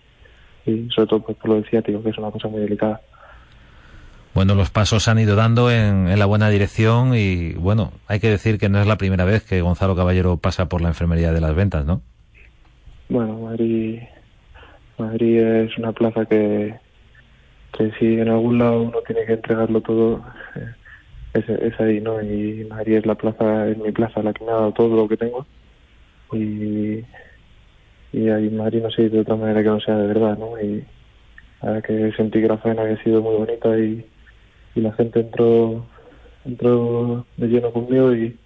sobre 0.89 1.07
todo 1.07 1.19
pues, 1.21 1.37
por 1.37 1.49
lo 1.49 1.55
del 1.55 1.69
ciático, 1.69 2.01
que 2.03 2.09
es 2.09 2.17
una 2.17 2.31
cosa 2.31 2.47
muy 2.47 2.61
delicada. 2.61 3.01
Bueno, 4.35 4.53
los 4.53 4.69
pasos 4.69 5.07
han 5.07 5.17
ido 5.17 5.37
dando 5.37 5.71
en, 5.71 6.19
la 6.19 6.25
buena 6.25 6.49
dirección 6.49 7.15
y 7.15 7.53
bueno, 7.53 7.93
hay 8.05 8.19
que 8.19 8.29
decir 8.29 8.59
que 8.59 8.67
no 8.67 8.81
es 8.81 8.85
la 8.85 8.97
primera 8.97 9.23
vez 9.23 9.45
que 9.45 9.61
Gonzalo 9.61 9.95
Caballero 9.95 10.35
pasa 10.35 10.67
por 10.67 10.81
la 10.81 10.89
enfermería 10.89 11.31
de 11.31 11.39
las 11.39 11.55
ventas, 11.55 11.85
¿no? 11.85 12.01
Bueno, 13.07 13.39
Madrid, 13.39 14.01
Madrid 14.97 15.39
es 15.39 15.77
una 15.77 15.93
plaza 15.93 16.25
que, 16.25 16.75
que 17.77 17.91
si 17.97 18.19
en 18.19 18.27
algún 18.27 18.59
lado 18.59 18.81
uno 18.81 18.97
tiene 19.07 19.25
que 19.25 19.33
entregarlo 19.35 19.79
todo, 19.79 20.25
eh, 20.57 20.67
es, 21.35 21.47
es 21.47 21.79
ahí, 21.79 22.01
¿no? 22.01 22.21
Y 22.21 22.65
Madrid 22.65 22.97
es 22.97 23.05
la 23.05 23.15
plaza, 23.15 23.69
es 23.69 23.77
mi 23.77 23.93
plaza 23.93 24.21
la 24.21 24.33
que 24.33 24.43
me 24.43 24.51
ha 24.51 24.55
dado 24.55 24.73
todo 24.73 24.97
lo 24.97 25.07
que 25.07 25.15
tengo 25.15 25.45
y 26.33 27.05
y 28.11 28.29
ahí 28.29 28.49
Madrid 28.49 28.81
no 28.81 28.91
sé 28.91 29.07
de 29.07 29.21
otra 29.21 29.37
manera 29.37 29.63
que 29.63 29.69
no 29.69 29.79
sea 29.79 29.95
de 29.95 30.07
verdad, 30.07 30.37
¿no? 30.37 30.59
Y 30.59 30.83
la 31.61 31.81
que 31.81 32.11
sentí 32.17 32.41
que 32.41 32.49
la 32.49 32.57
faena 32.57 32.81
había 32.81 33.01
sido 33.01 33.21
muy 33.21 33.35
bonita 33.35 33.77
y, 33.77 34.05
la 34.81 34.93
gente 34.93 35.21
entró 35.21 35.85
entró 36.45 37.25
de 37.37 37.47
lleno 37.47 37.71
conmigo 37.71 38.13
y, 38.13 38.37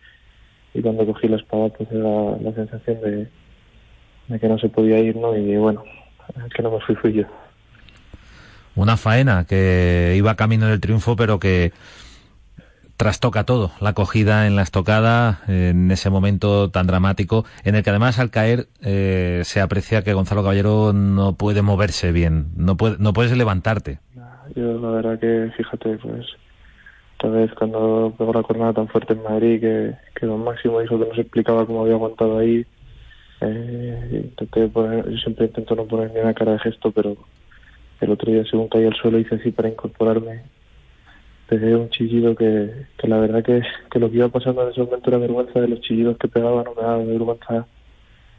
y 0.74 0.82
cuando 0.82 1.06
cogí 1.06 1.28
la 1.28 1.38
espada 1.38 1.70
pues 1.70 1.92
era 1.92 2.38
la 2.42 2.54
sensación 2.54 3.02
de, 3.02 3.28
de 4.28 4.40
que 4.40 4.48
no 4.48 4.58
se 4.58 4.70
podía 4.70 5.00
ir, 5.00 5.16
¿no? 5.16 5.36
Y 5.36 5.58
bueno, 5.58 5.84
que 6.56 6.64
no 6.64 6.72
me 6.72 6.80
fui 6.82 6.96
fui 6.96 7.14
yo. 7.14 7.24
Una 8.76 8.96
faena 8.96 9.46
que 9.46 10.14
iba 10.16 10.36
camino 10.36 10.68
del 10.68 10.80
triunfo 10.80 11.16
pero 11.16 11.40
que 11.40 11.74
trastoca 13.00 13.46
todo, 13.46 13.72
la 13.80 13.92
acogida 13.92 14.46
en 14.46 14.58
la 14.58 14.62
estocada, 14.62 15.40
en 15.48 15.90
ese 15.90 16.10
momento 16.10 16.70
tan 16.70 16.86
dramático, 16.86 17.46
en 17.64 17.76
el 17.76 17.84
que 17.84 17.92
además 17.92 18.20
al 18.20 18.30
caer 18.30 18.68
eh, 18.82 19.42
se 19.46 19.62
aprecia 19.62 20.04
que 20.04 20.14
Gonzalo 20.14 20.44
Caballero 20.44 20.92
no 20.92 21.36
puede 21.36 21.62
moverse 21.62 22.12
bien, 22.12 22.50
no, 22.58 22.76
puede, 22.76 22.98
no 23.00 23.14
puedes 23.14 23.32
levantarte. 23.32 24.00
Yo 24.56 24.80
la 24.80 24.92
verdad 24.92 25.20
que, 25.20 25.52
fíjate, 25.56 25.98
pues, 25.98 26.26
tal 27.20 27.32
vez 27.32 27.54
cuando 27.54 28.14
pegó 28.18 28.34
la 28.34 28.44
jornada 28.44 28.74
tan 28.74 28.88
fuerte 28.88 29.14
en 29.14 29.24
Madrid, 29.24 29.60
que, 29.60 29.96
que 30.16 30.26
Don 30.26 30.44
Máximo 30.44 30.80
dijo 30.80 31.00
que 31.00 31.08
no 31.08 31.16
se 31.16 31.22
explicaba 31.22 31.66
cómo 31.66 31.82
había 31.82 31.96
aguantado 31.96 32.40
ahí, 32.40 32.66
eh, 33.42 34.32
poner, 34.74 35.10
yo 35.10 35.18
siempre 35.18 35.46
intento 35.46 35.76
no 35.76 35.86
ponerme 35.86 36.22
una 36.22 36.34
cara 36.34 36.54
de 36.54 36.60
gesto, 36.60 36.92
pero 36.92 37.18
el 38.02 38.12
otro 38.12 38.32
día 38.32 38.44
según 38.46 38.68
caí 38.70 38.86
al 38.86 38.96
suelo 38.96 39.20
hice 39.20 39.36
así 39.36 39.52
para 39.52 39.70
incorporarme 39.70 40.44
pegué 41.50 41.76
un 41.76 41.90
chillido 41.90 42.36
que, 42.36 42.86
que 42.98 43.08
la 43.08 43.18
verdad 43.18 43.44
que, 43.44 43.64
que 43.90 44.00
lo 44.00 44.10
que 44.10 44.18
iba 44.18 44.30
pasando 44.30 44.64
en 44.64 44.70
ese 44.70 44.82
momento 44.82 45.10
era 45.10 45.18
vergüenza 45.18 45.60
de 45.60 45.68
los 45.68 45.82
chillidos 45.82 46.18
que 46.18 46.28
pegaba, 46.28 46.64
no 46.64 46.76
me 46.76 46.82
daba 46.84 46.98
vergüenza 46.98 47.66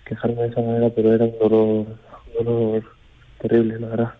quejarme 0.06 0.42
de 0.42 0.48
esa 0.48 0.61
manera, 0.61 0.90
pero 0.90 1.12
era 1.12 1.24
un 1.24 1.38
dolor, 1.38 1.86
un 2.38 2.44
dolor 2.44 2.84
terrible, 3.40 3.80
la 3.80 3.88
verdad. 3.88 4.19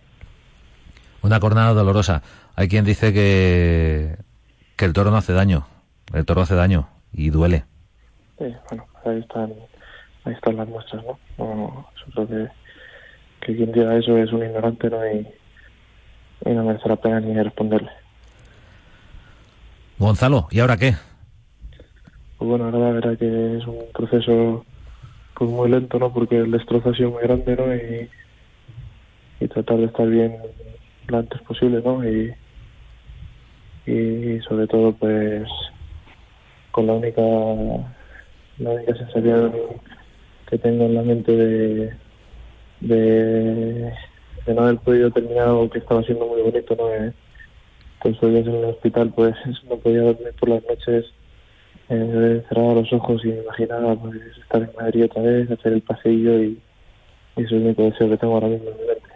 Una 1.21 1.39
cornada 1.39 1.73
dolorosa. 1.73 2.23
Hay 2.55 2.67
quien 2.67 2.85
dice 2.85 3.13
que, 3.13 4.17
que 4.75 4.85
el 4.85 4.93
toro 4.93 5.11
no 5.11 5.17
hace 5.17 5.33
daño, 5.33 5.67
el 6.13 6.25
toro 6.25 6.41
hace 6.41 6.55
daño 6.55 6.89
y 7.13 7.29
duele. 7.29 7.65
Sí, 8.37 8.45
bueno, 8.69 8.85
ahí 9.05 9.19
están, 9.19 9.53
ahí 10.25 10.33
están 10.33 10.57
las 10.57 10.67
muestras, 10.67 11.03
¿no? 11.05 11.19
no 11.37 11.87
yo 11.95 12.13
creo 12.13 12.27
que, 12.27 12.51
que 13.45 13.55
quien 13.55 13.71
diga 13.71 13.95
eso 13.95 14.17
es 14.17 14.31
un 14.31 14.43
ignorante, 14.43 14.89
¿no? 14.89 15.05
Y, 15.07 15.27
y 16.45 16.49
no 16.49 16.63
merece 16.63 16.89
la 16.89 16.95
pena 16.95 17.19
ni 17.19 17.33
responderle. 17.39 17.91
Gonzalo, 19.99 20.47
¿y 20.49 20.59
ahora 20.59 20.77
qué? 20.77 20.95
Pues 22.37 22.49
bueno, 22.49 22.65
ahora 22.65 22.79
la 22.79 22.91
verdad 22.91 23.17
que 23.19 23.57
es 23.57 23.67
un 23.67 23.85
proceso 23.93 24.65
pues 25.35 25.49
muy 25.51 25.69
lento, 25.69 25.99
¿no? 25.99 26.11
Porque 26.11 26.37
el 26.37 26.49
destrozo 26.49 26.89
ha 26.89 26.95
sido 26.95 27.11
muy 27.11 27.21
grande, 27.21 27.55
¿no? 27.55 27.75
Y, 27.75 28.09
y 29.39 29.47
tratar 29.47 29.77
de 29.77 29.85
estar 29.85 30.07
bien 30.07 30.37
lo 31.07 31.17
antes 31.17 31.41
posible, 31.41 31.81
¿no? 31.83 32.03
Y, 32.07 32.33
sobre 34.47 34.67
todo, 34.67 34.93
pues, 34.93 35.47
con 36.71 36.87
la 36.87 36.93
única, 36.93 37.21
la 37.21 38.69
única 38.69 38.95
sensación 38.95 39.53
que 40.49 40.57
tengo 40.57 40.85
en 40.85 40.95
la 40.95 41.01
mente 41.01 41.31
de, 41.31 41.93
de, 42.81 43.93
no 44.47 44.61
haber 44.61 44.77
podido 44.77 45.11
terminar 45.11 45.49
algo 45.49 45.69
que 45.69 45.79
estaba 45.79 46.03
siendo 46.03 46.25
muy 46.27 46.41
bonito, 46.41 46.75
¿no? 46.75 47.13
pues 48.01 48.17
hoy 48.23 48.37
en 48.37 48.47
el 48.47 48.65
hospital 48.65 49.13
pues 49.15 49.35
no 49.69 49.77
podía 49.77 50.01
dormir 50.01 50.33
por 50.39 50.49
las 50.49 50.63
noches 50.67 51.05
eh, 51.93 52.43
cerraba 52.47 52.75
los 52.75 52.91
ojos 52.93 53.23
y 53.25 53.27
me 53.27 53.41
imaginaba 53.41 53.95
pues 53.95 54.15
estar 54.41 54.61
en 54.61 54.71
Madrid 54.79 55.05
otra 55.05 55.23
vez 55.23 55.51
hacer 55.51 55.73
el 55.73 55.81
paseillo 55.81 56.41
y, 56.41 56.57
eso 57.35 57.47
es 57.47 57.51
el 57.51 57.65
único 57.65 57.83
deseo 57.83 58.09
que 58.09 58.17
tengo 58.17 58.33
ahora 58.33 58.47
mismo 58.47 58.69
en 58.69 58.77
mi 58.77 58.87
mente. 58.87 59.10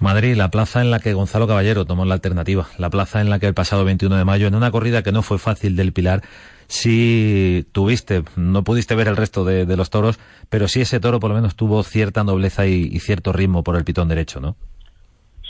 Madrid, 0.00 0.36
la 0.36 0.50
plaza 0.50 0.80
en 0.80 0.90
la 0.90 1.00
que 1.00 1.12
Gonzalo 1.12 1.46
Caballero 1.46 1.84
tomó 1.84 2.04
la 2.04 2.14
alternativa, 2.14 2.68
la 2.78 2.90
plaza 2.90 3.20
en 3.20 3.30
la 3.30 3.38
que 3.38 3.46
el 3.46 3.54
pasado 3.54 3.84
21 3.84 4.16
de 4.16 4.24
mayo, 4.24 4.46
en 4.46 4.54
una 4.54 4.70
corrida 4.70 5.02
que 5.02 5.12
no 5.12 5.22
fue 5.22 5.38
fácil 5.38 5.76
del 5.76 5.92
Pilar, 5.92 6.22
sí 6.66 7.66
tuviste, 7.72 8.22
no 8.36 8.62
pudiste 8.62 8.94
ver 8.94 9.08
el 9.08 9.16
resto 9.16 9.44
de, 9.44 9.76
los 9.76 9.90
toros, 9.90 10.20
pero 10.48 10.68
sí 10.68 10.80
ese 10.80 11.00
toro 11.00 11.18
por 11.20 11.30
lo 11.30 11.36
menos 11.36 11.56
tuvo 11.56 11.82
cierta 11.82 12.24
nobleza 12.24 12.66
y 12.66 12.98
cierto 13.00 13.32
ritmo 13.32 13.64
por 13.64 13.76
el 13.76 13.84
pitón 13.84 14.08
derecho, 14.08 14.40
¿no? 14.40 14.56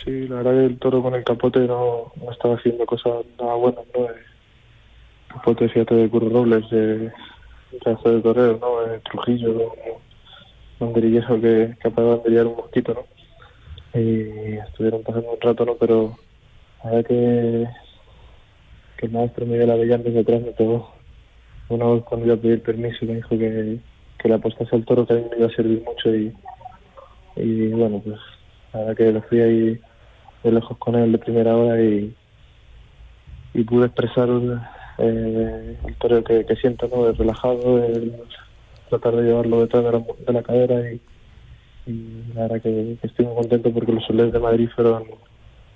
Sí, 0.04 0.28
la 0.28 0.36
verdad 0.36 0.52
que 0.52 0.64
el 0.66 0.78
toro 0.78 1.02
con 1.02 1.14
el 1.14 1.24
capote 1.24 1.60
no, 1.60 2.12
estaba 2.30 2.54
haciendo 2.54 2.86
cosas 2.86 3.24
nada 3.38 3.54
buenas, 3.54 3.84
¿no? 3.94 4.04
El 4.04 4.14
capote, 5.28 5.68
fíjate, 5.68 5.94
de 5.94 6.08
Curro 6.08 6.28
Robles, 6.28 6.70
de, 6.70 6.86
de, 6.98 7.10
de 7.72 8.22
Torreo, 8.22 8.58
¿no? 8.60 8.90
De 8.90 9.00
Trujillo, 9.00 9.74
banderillejo 10.78 11.40
que 11.40 11.76
capaz 11.80 12.02
de 12.02 12.08
banderillar 12.08 12.46
un 12.46 12.56
mosquito, 12.56 12.94
¿no? 12.94 13.17
Y 13.94 14.56
estuvieron 14.58 15.02
pasando 15.02 15.32
un 15.32 15.40
rato, 15.40 15.64
¿no? 15.64 15.74
Pero 15.76 16.16
la 16.84 16.90
verdad 16.90 17.08
que, 17.08 17.66
que 18.96 19.06
el 19.06 19.12
maestro 19.12 19.46
Miguel 19.46 19.70
Avellán 19.70 20.02
desde 20.02 20.20
atrás 20.20 20.42
me 20.42 20.52
pegó. 20.52 20.92
Una 21.68 21.86
vez 21.86 22.04
cuando 22.04 22.26
iba 22.26 22.34
a 22.34 22.38
pedir 22.38 22.62
permiso 22.62 23.04
me 23.04 23.16
dijo 23.16 23.30
que, 23.30 23.78
que 24.18 24.28
le 24.28 24.34
apostase 24.34 24.74
al 24.74 24.84
toro 24.84 25.06
que 25.06 25.14
mí 25.14 25.24
me 25.30 25.38
iba 25.38 25.46
a 25.46 25.54
servir 25.54 25.82
mucho 25.84 26.14
y, 26.14 26.32
y 27.36 27.68
bueno, 27.68 28.00
pues 28.04 28.18
la 28.72 28.80
verdad 28.80 28.96
que 28.96 29.12
lo 29.12 29.22
fui 29.22 29.40
ahí 29.40 29.80
de 30.42 30.52
lejos 30.52 30.76
con 30.78 30.94
él 30.94 31.12
de 31.12 31.18
primera 31.18 31.56
hora 31.56 31.80
y, 31.82 32.14
y 33.54 33.64
pude 33.64 33.86
expresar 33.86 34.28
eh, 34.98 35.76
el 35.84 35.94
toreo 35.96 36.24
que, 36.24 36.56
siento, 36.60 36.88
¿no? 36.88 37.08
El 37.08 37.16
relajado, 37.16 37.84
el 37.84 38.14
tratar 38.88 39.16
de 39.16 39.22
llevarlo 39.22 39.60
detrás 39.60 39.84
de 39.84 39.92
la, 39.92 40.04
de 40.26 40.32
la 40.32 40.42
cadera 40.42 40.92
y, 40.92 41.00
la 42.34 42.42
verdad 42.42 42.62
que, 42.62 42.96
estoy 43.02 43.26
muy 43.26 43.36
contento 43.36 43.72
porque 43.72 43.92
los 43.92 44.04
soles 44.04 44.32
de 44.32 44.38
Madrid 44.38 44.68
fueron 44.74 45.04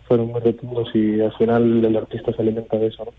fueron 0.06 0.28
muy 0.28 0.40
rotundos 0.40 0.88
y 0.94 1.20
al 1.20 1.32
final 1.34 1.84
el 1.84 1.96
artista 1.96 2.32
se 2.32 2.42
alimenta 2.42 2.76
de 2.76 2.88
eso, 2.88 3.04
¿no? 3.04 3.12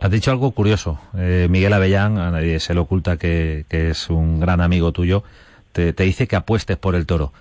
Has 0.00 0.10
dicho 0.10 0.32
algo 0.32 0.50
curioso. 0.50 0.98
Eh, 1.16 1.46
Miguel 1.48 1.72
Avellán, 1.72 2.18
a 2.18 2.32
nadie 2.32 2.58
se 2.58 2.74
le 2.74 2.80
oculta 2.80 3.18
que, 3.18 3.66
que 3.68 3.90
es 3.90 4.10
un 4.10 4.40
gran 4.40 4.60
amigo 4.60 4.90
tuyo, 4.90 5.22
te, 5.70 5.92
te 5.92 6.02
dice 6.02 6.26
que 6.26 6.34
apuestes 6.34 6.76
por 6.76 6.96
el 6.96 7.06
toro. 7.06 7.32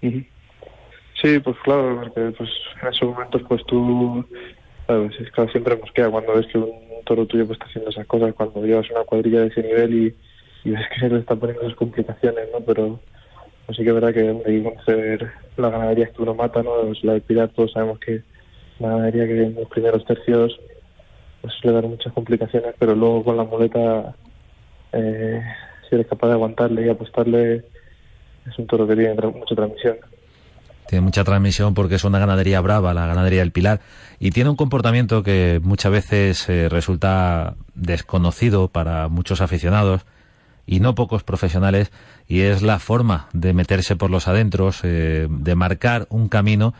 Sí, 0.00 1.38
pues 1.38 1.56
claro, 1.64 2.00
porque 2.02 2.34
pues 2.36 2.50
en 2.82 2.88
esos 2.88 3.08
momentos 3.08 3.42
pues 3.48 3.64
tú, 3.66 4.24
sabes, 4.86 5.12
es 5.18 5.30
que 5.30 5.48
siempre 5.48 5.76
nos 5.76 5.90
queda 5.92 6.10
cuando 6.10 6.34
ves 6.34 6.46
que 6.46 6.58
un 6.58 7.04
toro 7.04 7.26
tuyo 7.26 7.46
pues 7.46 7.56
está 7.56 7.66
haciendo 7.66 7.90
esas 7.90 8.06
cosas, 8.06 8.34
cuando 8.34 8.64
llevas 8.64 8.90
una 8.90 9.04
cuadrilla 9.04 9.40
de 9.40 9.46
ese 9.46 9.62
nivel 9.62 10.14
y, 10.64 10.70
ves 10.70 10.86
que 10.92 11.00
se 11.00 11.08
le 11.08 11.20
está 11.20 11.36
poniendo 11.36 11.62
esas 11.62 11.76
complicaciones, 11.76 12.48
¿no? 12.52 12.60
Pero 12.60 13.00
pues 13.66 13.76
sí 13.76 13.82
que 13.82 13.88
es 13.88 13.94
verdad 13.94 14.14
que 14.14 14.28
hay 14.46 14.62
que 14.62 14.62
conocer 14.62 15.30
la 15.56 15.70
ganadería 15.70 16.06
que 16.06 16.22
uno 16.22 16.34
mata, 16.34 16.62
¿no? 16.62 16.70
La 17.02 17.14
de 17.14 17.20
Pilar 17.20 17.48
todos 17.50 17.72
sabemos 17.72 17.98
que 17.98 18.22
la 18.78 18.90
ganadería 18.90 19.26
que 19.26 19.42
en 19.42 19.54
los 19.54 19.68
primeros 19.68 20.04
tercios 20.04 20.58
pues 21.40 21.54
suele 21.60 21.74
dar 21.74 21.86
muchas 21.86 22.12
complicaciones, 22.12 22.74
pero 22.78 22.94
luego 22.94 23.24
con 23.24 23.36
la 23.36 23.44
muleta 23.44 24.14
eh, 24.92 25.42
si 25.88 25.94
eres 25.94 26.06
capaz 26.06 26.28
de 26.28 26.34
aguantarle 26.34 26.86
y 26.86 26.88
apostarle 26.88 27.64
es 28.46 28.58
un 28.58 28.66
toro 28.66 28.86
que 28.86 28.94
tiene 28.94 29.14
mucha 29.14 29.54
transmisión 29.54 29.96
tiene 30.86 31.02
mucha 31.02 31.24
transmisión 31.24 31.74
porque 31.74 31.96
es 31.96 32.04
una 32.04 32.18
ganadería 32.18 32.60
brava, 32.60 32.94
la 32.94 33.06
ganadería 33.06 33.40
del 33.40 33.52
Pilar, 33.52 33.80
y 34.18 34.30
tiene 34.30 34.50
un 34.50 34.56
comportamiento 34.56 35.22
que 35.22 35.60
muchas 35.62 35.92
veces 35.92 36.48
eh, 36.48 36.68
resulta 36.68 37.54
desconocido 37.74 38.68
para 38.68 39.08
muchos 39.08 39.40
aficionados, 39.40 40.06
y 40.66 40.80
no 40.80 40.94
pocos 40.94 41.22
profesionales 41.22 41.92
y 42.26 42.40
es 42.40 42.62
la 42.62 42.78
forma 42.78 43.28
de 43.32 43.52
meterse 43.52 43.96
por 43.96 44.10
los 44.10 44.28
adentros, 44.28 44.80
eh, 44.82 45.28
de 45.30 45.54
marcar 45.54 46.06
un 46.10 46.28
camino 46.28 46.74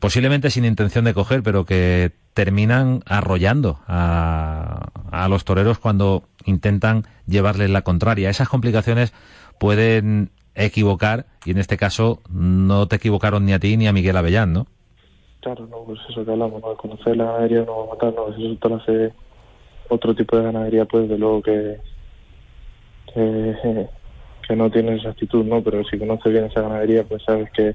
posiblemente 0.00 0.50
sin 0.50 0.64
intención 0.64 1.04
de 1.04 1.14
coger, 1.14 1.42
pero 1.42 1.64
que 1.64 2.12
terminan 2.34 3.02
arrollando 3.06 3.78
a, 3.86 4.90
a 5.10 5.28
los 5.28 5.44
toreros 5.44 5.78
cuando 5.78 6.24
intentan 6.44 7.04
llevarles 7.26 7.70
la 7.70 7.82
contraria. 7.82 8.28
Esas 8.28 8.48
complicaciones 8.48 9.14
pueden 9.58 10.30
equivocar 10.54 11.26
y 11.44 11.52
en 11.52 11.58
este 11.58 11.76
caso 11.76 12.20
no 12.28 12.86
te 12.86 12.96
equivocaron 12.96 13.46
ni 13.46 13.52
a 13.52 13.58
ti 13.58 13.76
ni 13.76 13.86
a 13.86 13.92
Miguel 13.92 14.16
Avellán, 14.16 14.52
¿no? 14.52 14.66
Claro, 15.40 15.66
no, 15.66 15.84
pues 15.84 16.00
eso 16.08 16.24
que 16.24 16.30
hablamos, 16.30 16.62
¿no? 16.62 16.74
conocer 16.76 17.16
la 17.16 17.24
ganadería 17.24 17.64
no 17.64 17.78
va 17.78 17.84
a 17.84 17.94
matar, 17.94 18.14
no, 18.14 18.28
eso 18.28 18.58
te 18.60 18.74
hace 18.74 19.14
otro 19.90 20.14
tipo 20.14 20.36
de 20.36 20.44
ganadería, 20.44 20.86
pues 20.86 21.08
de 21.08 21.18
luego 21.18 21.42
que, 21.42 21.78
que, 23.14 23.88
que 24.48 24.56
no 24.56 24.70
tienes 24.70 25.00
esa 25.00 25.10
actitud, 25.10 25.44
¿no? 25.44 25.62
Pero 25.62 25.84
si 25.84 25.98
conoces 25.98 26.32
bien 26.32 26.44
esa 26.44 26.62
ganadería, 26.62 27.04
pues 27.04 27.22
sabes 27.22 27.50
que, 27.52 27.74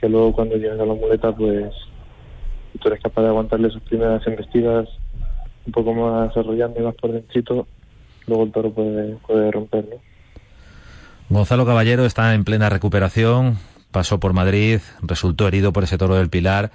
que 0.00 0.08
luego 0.08 0.32
cuando 0.32 0.56
llegas 0.56 0.80
a 0.80 0.86
la 0.86 0.94
muleta, 0.94 1.32
pues 1.32 1.72
tú 2.80 2.88
eres 2.88 3.00
capaz 3.00 3.22
de 3.22 3.28
aguantarle 3.28 3.70
sus 3.70 3.82
primeras 3.82 4.26
embestidas 4.26 4.88
un 5.66 5.72
poco 5.72 5.94
más 5.94 6.28
desarrollando 6.28 6.80
y 6.80 6.82
más 6.82 6.94
por 6.94 7.12
dentro, 7.12 7.66
luego 8.26 8.44
el 8.44 8.52
toro 8.52 8.70
puede, 8.70 9.16
puede 9.26 9.50
romper, 9.50 9.86
¿no? 9.88 9.96
Gonzalo 11.30 11.64
Caballero 11.64 12.04
está 12.04 12.34
en 12.34 12.44
plena 12.44 12.68
recuperación, 12.68 13.56
pasó 13.90 14.20
por 14.20 14.34
Madrid, 14.34 14.80
resultó 15.02 15.48
herido 15.48 15.72
por 15.72 15.84
ese 15.84 15.96
toro 15.96 16.16
del 16.16 16.28
Pilar. 16.28 16.70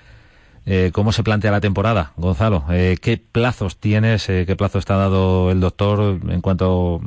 Eh, 0.66 0.92
¿Cómo 0.94 1.12
se 1.12 1.24
plantea 1.24 1.52
la 1.52 1.62
temporada, 1.62 2.12
Gonzalo? 2.18 2.64
Eh, 2.72 2.98
¿Qué 3.02 3.18
plazos 3.18 3.78
tienes, 3.78 4.30
eh, 4.30 4.46
qué 4.46 4.56
plazo 4.56 4.78
está 4.78 4.98
dado 4.98 5.52
el 5.52 5.60
doctor 5.60 6.20
en 6.30 6.42
cuanto 6.42 7.02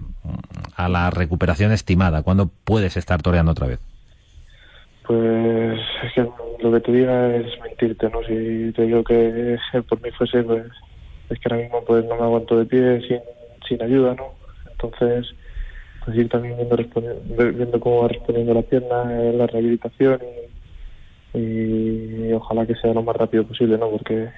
a 0.74 0.88
la 0.88 1.10
recuperación 1.10 1.72
estimada? 1.72 2.22
¿Cuándo 2.22 2.50
puedes 2.64 2.96
estar 2.96 3.22
toreando 3.22 3.52
otra 3.52 3.66
vez? 3.66 3.78
Pues 5.06 5.80
es 6.04 6.12
que 6.14 6.28
lo 6.60 6.72
que 6.72 6.80
te 6.80 6.92
diga 6.92 7.36
es 7.36 7.46
mentirte, 7.60 8.08
¿no? 8.08 8.20
Si 8.22 8.72
te 8.72 8.82
digo 8.82 9.04
que 9.04 9.58
por 9.88 10.00
mí 10.00 10.10
fuese, 10.12 10.42
pues 10.42 10.66
es 11.28 11.38
que 11.38 11.48
ahora 11.50 11.62
mismo 11.62 11.84
pues 11.84 12.04
no 12.04 12.16
me 12.16 12.22
aguanto 12.22 12.58
de 12.58 12.66
pie 12.66 13.00
sin, 13.06 13.20
sin 13.68 13.82
ayuda, 13.82 14.14
¿no? 14.14 14.34
Entonces, 14.70 15.34
pues 16.04 16.16
ir 16.16 16.28
también 16.28 16.56
viendo, 16.56 16.76
viendo 17.52 17.80
cómo 17.80 18.02
va 18.02 18.08
respondiendo 18.08 18.54
la 18.54 18.62
pierna 18.62 19.04
la 19.04 19.46
rehabilitación 19.46 20.20
y, 20.20 20.51
y, 21.34 22.32
ojalá 22.32 22.66
que 22.66 22.74
sea 22.76 22.92
lo 22.94 23.02
más 23.02 23.16
rápido 23.16 23.46
posible, 23.46 23.78
¿no? 23.78 23.90
Porque 23.90 24.28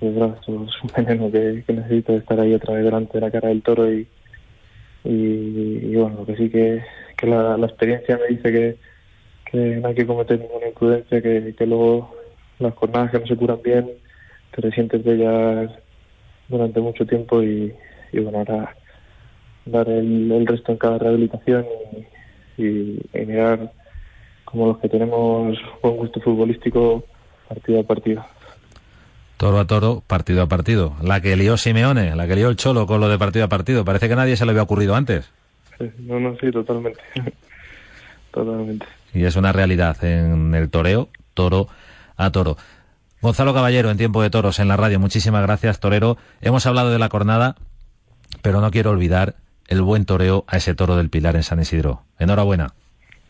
pues, 0.00 0.14
esto 0.14 0.66
es 0.68 0.82
un 0.82 0.90
veneno 0.96 1.30
que, 1.30 1.64
que, 1.66 1.72
necesito 1.72 2.16
estar 2.16 2.38
ahí 2.40 2.54
otra 2.54 2.74
vez 2.74 2.84
delante 2.84 3.14
de 3.14 3.20
la 3.20 3.30
cara 3.30 3.48
del 3.48 3.62
toro 3.62 3.92
y, 3.92 4.06
y, 5.04 5.10
y 5.10 5.96
bueno, 5.96 6.18
lo 6.18 6.26
que 6.26 6.36
sí 6.36 6.50
que, 6.50 6.82
que 7.16 7.26
la, 7.26 7.56
la, 7.56 7.66
experiencia 7.66 8.18
me 8.18 8.36
dice 8.36 8.52
que, 8.52 8.76
que 9.50 9.58
no 9.76 9.88
hay 9.88 9.94
que 9.94 10.06
cometer 10.06 10.38
ninguna 10.40 10.68
imprudencia, 10.68 11.22
que, 11.22 11.54
que 11.56 11.66
luego 11.66 12.14
las 12.58 12.74
jornadas 12.74 13.10
que 13.10 13.20
no 13.20 13.26
se 13.26 13.36
curan 13.36 13.62
bien, 13.62 13.90
te 14.54 14.60
resientes 14.62 15.04
de 15.04 15.14
ellas 15.14 15.70
durante 16.48 16.80
mucho 16.80 17.06
tiempo 17.06 17.42
y, 17.42 17.74
y 18.12 18.18
bueno, 18.20 18.38
ahora 18.38 18.76
dar 19.66 19.88
el, 19.88 20.30
el 20.30 20.46
resto 20.46 20.72
en 20.72 20.78
cada 20.78 20.98
rehabilitación 20.98 21.66
y, 22.56 22.98
mirar 23.12 23.72
como 24.46 24.68
los 24.68 24.78
que 24.78 24.88
tenemos 24.88 25.58
buen 25.82 25.96
gusto 25.96 26.20
futbolístico 26.20 27.04
partido 27.48 27.80
a 27.80 27.82
partido. 27.82 28.24
Toro 29.36 29.58
a 29.58 29.66
toro, 29.66 30.02
partido 30.06 30.42
a 30.42 30.46
partido. 30.48 30.94
La 31.02 31.20
que 31.20 31.36
lió 31.36 31.58
Simeone, 31.58 32.16
la 32.16 32.26
que 32.26 32.36
lió 32.36 32.48
el 32.48 32.56
Cholo 32.56 32.86
con 32.86 33.00
lo 33.00 33.08
de 33.10 33.18
partido 33.18 33.44
a 33.44 33.48
partido. 33.48 33.84
Parece 33.84 34.08
que 34.08 34.16
nadie 34.16 34.36
se 34.36 34.46
le 34.46 34.52
había 34.52 34.62
ocurrido 34.62 34.94
antes. 34.94 35.30
No, 35.98 36.18
no, 36.18 36.34
sí, 36.40 36.50
totalmente. 36.50 37.00
totalmente. 38.30 38.86
Y 39.12 39.24
es 39.24 39.36
una 39.36 39.52
realidad 39.52 40.02
en 40.02 40.54
el 40.54 40.70
toreo, 40.70 41.10
toro 41.34 41.68
a 42.16 42.30
toro. 42.30 42.56
Gonzalo 43.20 43.52
Caballero, 43.52 43.90
en 43.90 43.98
Tiempo 43.98 44.22
de 44.22 44.30
Toros, 44.30 44.58
en 44.58 44.68
la 44.68 44.76
radio. 44.76 44.98
Muchísimas 45.00 45.42
gracias, 45.42 45.80
torero. 45.80 46.16
Hemos 46.40 46.64
hablado 46.64 46.90
de 46.90 46.98
la 46.98 47.08
cornada, 47.08 47.56
pero 48.40 48.60
no 48.60 48.70
quiero 48.70 48.90
olvidar 48.90 49.34
el 49.68 49.82
buen 49.82 50.06
toreo 50.06 50.44
a 50.46 50.56
ese 50.56 50.74
toro 50.74 50.96
del 50.96 51.10
Pilar 51.10 51.36
en 51.36 51.42
San 51.42 51.60
Isidro. 51.60 52.04
Enhorabuena. 52.18 52.74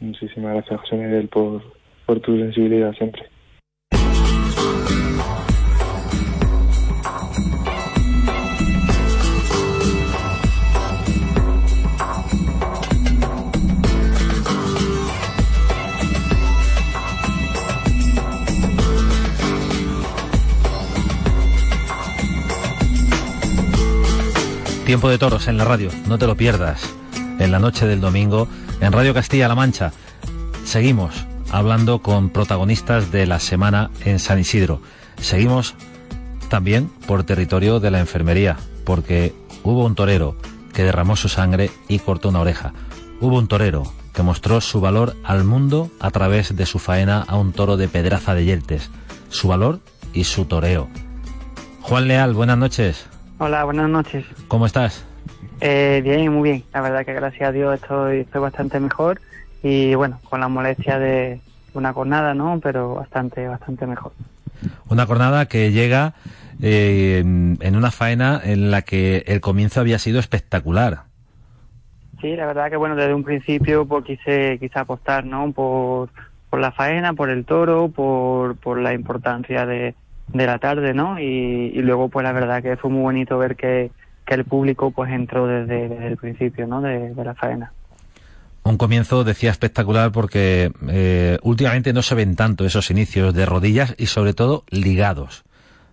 Muchísimas 0.01 0.53
gracias, 0.55 0.81
José 0.81 0.97
Miguel, 0.97 1.29
por, 1.29 1.63
por 2.05 2.21
tu 2.21 2.37
sensibilidad 2.37 2.93
siempre. 2.95 3.23
Tiempo 24.85 25.09
de 25.09 25.19
toros 25.19 25.49
en 25.49 25.57
la 25.57 25.65
radio, 25.65 25.91
no 26.07 26.17
te 26.17 26.29
lo 26.29 26.37
pierdas. 26.37 26.95
En 27.41 27.51
la 27.51 27.59
noche 27.59 27.89
del 27.89 28.01
domingo, 28.01 28.47
en 28.81 28.93
Radio 28.93 29.15
Castilla-La 29.15 29.55
Mancha. 29.55 29.93
Seguimos 30.65 31.27
hablando 31.51 32.01
con 32.01 32.31
protagonistas 32.31 33.11
de 33.13 33.27
la 33.27 33.41
semana 33.41 33.91
en 34.05 34.19
San 34.19 34.39
Isidro. 34.39 34.81
Seguimos 35.21 35.75
también 36.49 36.91
por 37.07 37.25
territorio 37.25 37.81
de 37.81 37.91
la 37.91 38.01
enfermería, 38.01 38.57
porque 38.85 39.35
hubo 39.63 39.85
un 39.85 39.95
torero 39.95 40.37
que 40.73 40.85
derramó 40.85 41.17
su 41.17 41.29
sangre 41.29 41.71
y 41.89 41.99
cortó 41.99 42.29
una 42.29 42.41
oreja. 42.41 42.73
Hubo 43.21 43.39
un 43.39 43.49
torero 43.49 43.85
que 44.13 44.23
mostró 44.23 44.61
su 44.61 44.81
valor 44.81 45.17
al 45.25 45.45
mundo 45.45 45.91
a 46.01 46.11
través 46.11 46.57
de 46.57 46.67
su 46.67 46.79
faena 46.79 47.23
a 47.27 47.37
un 47.37 47.53
toro 47.53 47.77
de 47.77 47.89
pedraza 47.89 48.35
de 48.35 48.45
Yeltes. 48.45 48.91
Su 49.29 49.49
valor 49.49 49.81
y 50.13 50.25
su 50.25 50.45
toreo. 50.45 50.89
Juan 51.83 52.09
Leal, 52.09 52.35
buenas 52.35 52.59
noches. 52.59 53.07
Hola, 53.39 53.65
buenas 53.65 53.89
noches. 53.89 54.25
¿Cómo 54.49 54.67
estás? 54.67 55.05
Eh, 55.61 56.01
bien, 56.05 56.33
muy 56.33 56.51
bien. 56.51 56.65
La 56.73 56.81
verdad 56.81 57.05
que 57.05 57.15
gracias 57.15 57.49
a 57.49 57.53
Dios 57.53 57.75
estoy, 57.75 58.21
estoy 58.21 58.41
bastante 58.41 58.79
mejor 58.81 59.21
y 59.63 59.95
bueno, 59.95 60.21
con 60.25 60.41
la 60.41 60.49
molestia 60.49 60.99
de 60.99 61.41
una 61.75 61.93
jornada, 61.93 62.35
¿no? 62.35 62.61
Pero 62.63 62.95
bastante, 62.95 63.47
bastante 63.49 63.87
mejor. 63.87 64.13
Una 64.89 65.07
jornada 65.07 65.47
que 65.47 65.73
llega 65.73 66.15
eh, 66.63 67.21
en 67.21 67.77
una 67.77 67.91
faena 67.91 68.41
en 68.43 68.71
la 68.71 68.83
que 68.83 69.25
el 69.27 69.41
comienzo 69.41 69.81
había 69.81 69.99
sido 69.99 70.21
espectacular. 70.21 71.05
Sí, 72.21 72.35
la 72.35 72.47
verdad 72.47 72.71
que 72.71 72.77
bueno, 72.77 72.97
desde 72.97 73.15
un 73.15 73.25
principio 73.25 73.87
pues 73.87 74.05
quise, 74.05 74.59
quise 74.59 74.79
apostar, 74.79 75.25
¿no? 75.25 75.53
Por, 75.53 76.09
por 76.49 76.61
la 76.61 76.73
faena, 76.73 77.13
por 77.13 77.29
el 77.29 77.45
toro, 77.45 77.89
por, 77.89 78.57
por 78.57 78.79
la 78.79 78.95
importancia 78.95 79.67
de, 79.67 79.95
de 80.33 80.47
la 80.47 80.59
tarde, 80.59 80.95
¿no? 80.95 81.21
Y, 81.21 81.73
y, 81.75 81.83
luego, 81.83 82.09
pues 82.09 82.25
la 82.25 82.33
verdad 82.33 82.63
que 82.63 82.77
fue 82.77 82.91
muy 82.91 83.03
bonito 83.03 83.37
ver 83.37 83.57
que, 83.57 83.91
que 84.27 84.35
el 84.35 84.45
público 84.45 84.91
pues 84.91 85.11
entró 85.13 85.47
desde, 85.47 85.89
desde 85.89 86.07
el 86.09 86.17
principio, 86.17 86.67
¿no? 86.67 86.81
De, 86.81 87.15
de, 87.15 87.25
la 87.25 87.35
faena. 87.35 87.73
Un 88.65 88.77
comienzo, 88.77 89.23
decía, 89.23 89.51
espectacular 89.51 90.11
porque 90.11 90.73
eh, 90.89 91.39
últimamente 91.43 91.93
no 91.93 92.03
se 92.03 92.17
ven 92.17 92.35
tanto 92.35 92.65
esos 92.65 92.91
inicios 92.91 93.33
de 93.33 93.47
rodillas 93.47 93.95
y 93.97 94.07
sobre 94.07 94.35
todo 94.35 94.65
ligados 94.71 95.45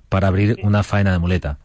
para 0.10 0.28
abrir 0.28 0.58
una 0.64 0.82
faena 0.84 1.12
de 1.12 1.20
muleta. 1.20 1.58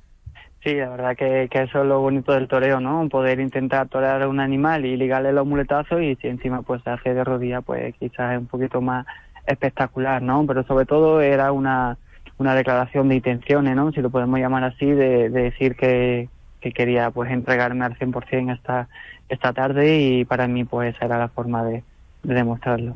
Sí, 0.63 0.75
la 0.75 0.91
verdad 0.91 1.17
que, 1.17 1.49
que, 1.51 1.63
eso 1.63 1.81
es 1.81 1.87
lo 1.87 2.01
bonito 2.01 2.33
del 2.33 2.49
toreo, 2.49 2.81
¿no? 2.81 3.09
Poder 3.09 3.41
intentar 3.41 3.89
torear 3.89 4.23
a 4.23 4.29
un 4.29 4.41
animal 4.41 4.85
y 4.85 4.97
ligarle 4.97 5.33
los 5.33 5.47
muletazos 5.47 6.03
y 6.03 6.17
si 6.17 6.29
encima 6.29 6.63
pues 6.63 6.83
se 6.83 6.91
hace 6.91 7.15
de 7.15 7.25
rodilla, 7.25 7.63
pues 7.63 7.95
quizás 7.99 8.35
es 8.35 8.39
un 8.41 8.47
poquito 8.47 8.83
más 8.83 9.07
espectacular, 9.47 10.21
¿no? 10.21 10.45
Pero 10.47 10.65
sobre 10.65 10.85
todo 10.85 11.21
era 11.23 11.53
una 11.53 11.97
una 12.39 12.55
declaración 12.55 13.09
de 13.09 13.17
intenciones, 13.17 13.75
¿no? 13.75 13.91
Si 13.93 14.01
lo 14.01 14.11
podemos 14.11 14.39
llamar 14.39 14.65
así, 14.65 14.87
de, 14.87 15.29
de 15.29 15.43
decir 15.43 15.75
que, 15.75 16.29
que, 16.61 16.73
quería 16.73 17.11
pues 17.11 17.31
entregarme 17.31 17.85
al 17.85 17.99
100% 17.99 18.55
esta, 18.55 18.89
esta 19.29 19.53
tarde 19.53 20.01
y 20.01 20.25
para 20.25 20.49
mí 20.49 20.65
pues 20.65 20.95
esa 20.95 21.07
era 21.07 21.19
la 21.19 21.29
forma 21.29 21.65
de, 21.65 21.83
de, 22.23 22.35
demostrarlo. 22.35 22.95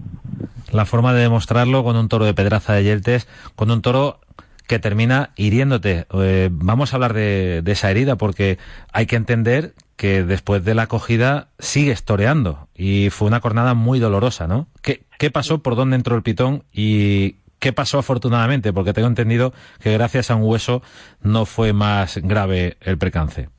La 0.70 0.84
forma 0.84 1.12
de 1.12 1.22
demostrarlo 1.22 1.84
con 1.84 1.96
un 1.96 2.08
toro 2.08 2.24
de 2.24 2.34
pedraza 2.34 2.74
de 2.74 2.84
Yeltes, 2.84 3.28
con 3.56 3.70
un 3.70 3.82
toro 3.82 4.20
que 4.66 4.78
termina 4.78 5.30
hiriéndote. 5.36 6.06
Eh, 6.14 6.48
vamos 6.50 6.92
a 6.92 6.96
hablar 6.96 7.12
de, 7.12 7.62
esa 7.66 7.90
herida 7.90 8.16
porque 8.16 8.58
hay 8.92 9.06
que 9.06 9.16
entender 9.16 9.74
que 9.96 10.24
después 10.24 10.64
de 10.64 10.74
la 10.74 10.84
acogida 10.84 11.48
sigues 11.58 12.04
toreando 12.04 12.68
y 12.74 13.10
fue 13.10 13.28
una 13.28 13.40
cornada 13.40 13.74
muy 13.74 13.98
dolorosa, 13.98 14.46
¿no? 14.46 14.68
¿Qué, 14.80 15.04
qué 15.18 15.30
pasó? 15.30 15.62
¿Por 15.62 15.76
dónde 15.76 15.96
entró 15.96 16.16
el 16.16 16.22
pitón? 16.22 16.64
¿Y 16.72 17.36
¿Qué 17.62 17.72
pasó 17.72 18.00
afortunadamente? 18.00 18.72
Porque 18.72 18.92
tengo 18.92 19.06
entendido 19.06 19.52
que 19.78 19.92
gracias 19.92 20.32
a 20.32 20.34
un 20.34 20.42
hueso 20.42 20.82
no 21.20 21.46
fue 21.46 21.72
más 21.72 22.16
grave 22.16 22.76
el 22.80 22.98
percance. 22.98 23.50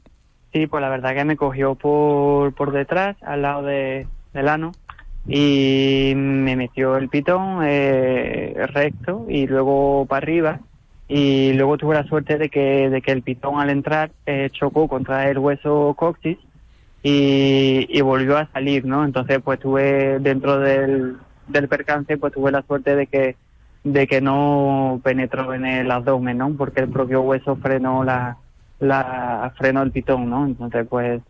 Sí, 0.53 0.67
pues 0.67 0.81
la 0.81 0.89
verdad 0.89 1.15
que 1.15 1.25
me 1.25 1.35
cogió 1.35 1.73
por, 1.73 2.53
por 2.53 2.71
detrás, 2.71 3.17
al 3.23 3.41
lado 3.41 3.63
de, 3.63 4.05
del 4.33 4.47
ano, 4.47 4.71
y 5.27 6.13
me 6.15 6.55
metió 6.55 6.95
el 6.97 7.09
pitón 7.09 7.61
eh, 7.63 8.53
recto 8.67 9.25
y 9.27 9.47
luego 9.47 10.05
para 10.05 10.19
arriba. 10.19 10.59
Y 11.07 11.53
luego 11.53 11.77
tuve 11.77 11.95
la 11.95 12.03
suerte 12.03 12.37
de 12.37 12.49
que, 12.49 12.89
de 12.89 13.01
que 13.01 13.11
el 13.11 13.23
pitón 13.23 13.59
al 13.59 13.71
entrar 13.71 14.11
eh, 14.27 14.49
chocó 14.51 14.87
contra 14.87 15.29
el 15.29 15.39
hueso 15.39 15.95
coxis 15.97 16.37
y, 17.01 18.01
volvió 18.01 18.37
a 18.37 18.47
salir, 18.53 18.85
¿no? 18.85 19.05
Entonces, 19.05 19.39
pues 19.43 19.59
tuve 19.59 20.19
dentro 20.19 20.59
del, 20.59 21.17
del 21.47 21.67
percance, 21.67 22.17
pues 22.17 22.31
tuve 22.33 22.51
la 22.51 22.61
suerte 22.61 22.95
de 22.95 23.07
que 23.07 23.35
de 23.83 24.07
que 24.07 24.21
no 24.21 25.01
penetró 25.03 25.53
en 25.53 25.65
el 25.65 25.91
abdomen, 25.91 26.37
¿no? 26.37 26.53
Porque 26.53 26.79
el 26.81 26.89
propio 26.89 27.21
hueso 27.21 27.57
frenó 27.57 28.03
la, 28.05 28.37
la 28.79 29.53
frenó 29.57 29.81
el 29.81 29.91
pitón, 29.91 30.29
¿no? 30.29 30.45
Entonces, 30.45 30.85
pues 30.89 31.21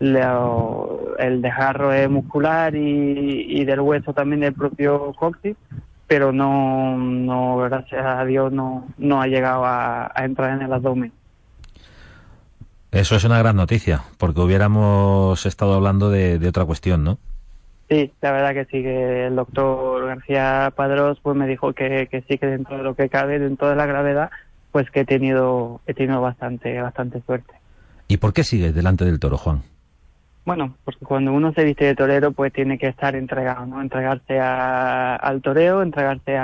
el 0.00 1.42
desgarro 1.42 1.92
es 1.92 2.08
muscular 2.08 2.74
y, 2.74 3.64
del 3.64 3.80
hueso 3.80 4.12
también 4.12 4.40
del 4.40 4.54
propio 4.54 5.12
coxis, 5.12 5.56
pero 6.06 6.32
no, 6.32 6.96
no 6.96 7.58
gracias 7.58 8.04
a 8.04 8.24
Dios, 8.24 8.50
no, 8.52 8.88
no 8.98 9.20
ha 9.20 9.26
llegado 9.26 9.64
a, 9.64 10.10
entrar 10.16 10.52
en 10.52 10.62
el 10.62 10.72
abdomen. 10.72 11.12
Eso 12.90 13.14
es 13.14 13.24
una 13.24 13.38
gran 13.38 13.56
noticia, 13.56 14.02
porque 14.18 14.40
hubiéramos 14.40 15.46
estado 15.46 15.74
hablando 15.74 16.10
de, 16.10 16.44
otra 16.48 16.64
cuestión, 16.64 17.04
¿no? 17.04 17.18
Sí, 17.88 18.12
la 18.20 18.32
verdad 18.32 18.54
que 18.54 18.64
sí, 18.66 18.82
que 18.82 19.26
el 19.26 19.36
doctor 19.36 20.06
García 20.06 20.72
Padros 20.74 21.18
pues 21.22 21.36
me 21.36 21.46
dijo 21.46 21.72
que, 21.72 22.08
que 22.08 22.22
sí, 22.22 22.38
que 22.38 22.46
dentro 22.46 22.76
de 22.78 22.84
lo 22.84 22.94
que 22.94 23.08
cabe, 23.08 23.38
dentro 23.38 23.68
de 23.68 23.76
la 23.76 23.86
gravedad, 23.86 24.30
pues 24.72 24.90
que 24.90 25.00
he 25.00 25.04
tenido, 25.04 25.80
he 25.86 25.94
tenido 25.94 26.20
bastante, 26.20 26.80
bastante 26.80 27.20
suerte. 27.22 27.54
¿Y 28.08 28.16
por 28.16 28.32
qué 28.32 28.44
sigues 28.44 28.74
delante 28.74 29.04
del 29.04 29.20
toro, 29.20 29.36
Juan? 29.36 29.62
Bueno, 30.44 30.74
porque 30.84 31.04
cuando 31.04 31.32
uno 31.32 31.52
se 31.52 31.64
viste 31.64 31.84
de 31.84 31.94
torero, 31.94 32.32
pues 32.32 32.52
tiene 32.52 32.78
que 32.78 32.88
estar 32.88 33.14
entregado, 33.14 33.66
¿no? 33.66 33.80
Entregarse 33.80 34.40
al 34.40 35.42
toreo, 35.42 35.82
entregarse 35.82 36.36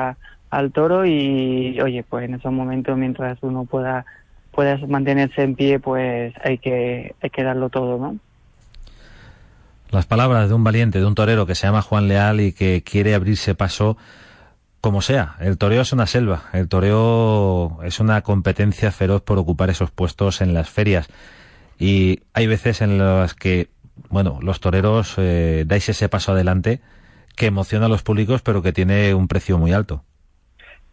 al 0.50 0.72
toro 0.72 1.06
y, 1.06 1.80
oye, 1.80 2.04
pues 2.08 2.26
en 2.26 2.34
esos 2.34 2.52
momentos, 2.52 2.96
mientras 2.96 3.38
uno 3.40 3.64
pueda, 3.64 4.04
pueda 4.52 4.78
mantenerse 4.86 5.42
en 5.42 5.54
pie, 5.54 5.80
pues 5.80 6.34
hay 6.44 6.58
que, 6.58 7.14
hay 7.20 7.30
que 7.30 7.42
darlo 7.42 7.68
todo, 7.68 7.98
¿no? 7.98 8.16
Las 9.90 10.06
palabras 10.06 10.48
de 10.48 10.54
un 10.54 10.64
valiente, 10.64 10.98
de 10.98 11.06
un 11.06 11.14
torero 11.14 11.46
que 11.46 11.54
se 11.54 11.66
llama 11.66 11.82
Juan 11.82 12.08
Leal 12.08 12.40
y 12.40 12.52
que 12.52 12.82
quiere 12.82 13.14
abrirse 13.14 13.54
paso 13.54 13.96
como 14.86 15.02
sea. 15.02 15.34
El 15.40 15.58
toreo 15.58 15.82
es 15.82 15.92
una 15.92 16.06
selva, 16.06 16.44
el 16.52 16.68
toreo 16.68 17.80
es 17.82 17.98
una 17.98 18.20
competencia 18.20 18.92
feroz 18.92 19.20
por 19.20 19.36
ocupar 19.36 19.68
esos 19.68 19.90
puestos 19.90 20.40
en 20.40 20.54
las 20.54 20.70
ferias. 20.70 21.08
Y 21.76 22.20
hay 22.34 22.46
veces 22.46 22.82
en 22.82 22.96
las 22.96 23.34
que 23.34 23.68
bueno, 24.10 24.38
los 24.40 24.60
toreros 24.60 25.16
eh, 25.18 25.64
dais 25.66 25.88
ese 25.88 26.08
paso 26.08 26.30
adelante 26.30 26.78
que 27.34 27.46
emociona 27.46 27.86
a 27.86 27.88
los 27.88 28.04
públicos, 28.04 28.42
pero 28.42 28.62
que 28.62 28.72
tiene 28.72 29.12
un 29.12 29.26
precio 29.26 29.58
muy 29.58 29.72
alto. 29.72 30.04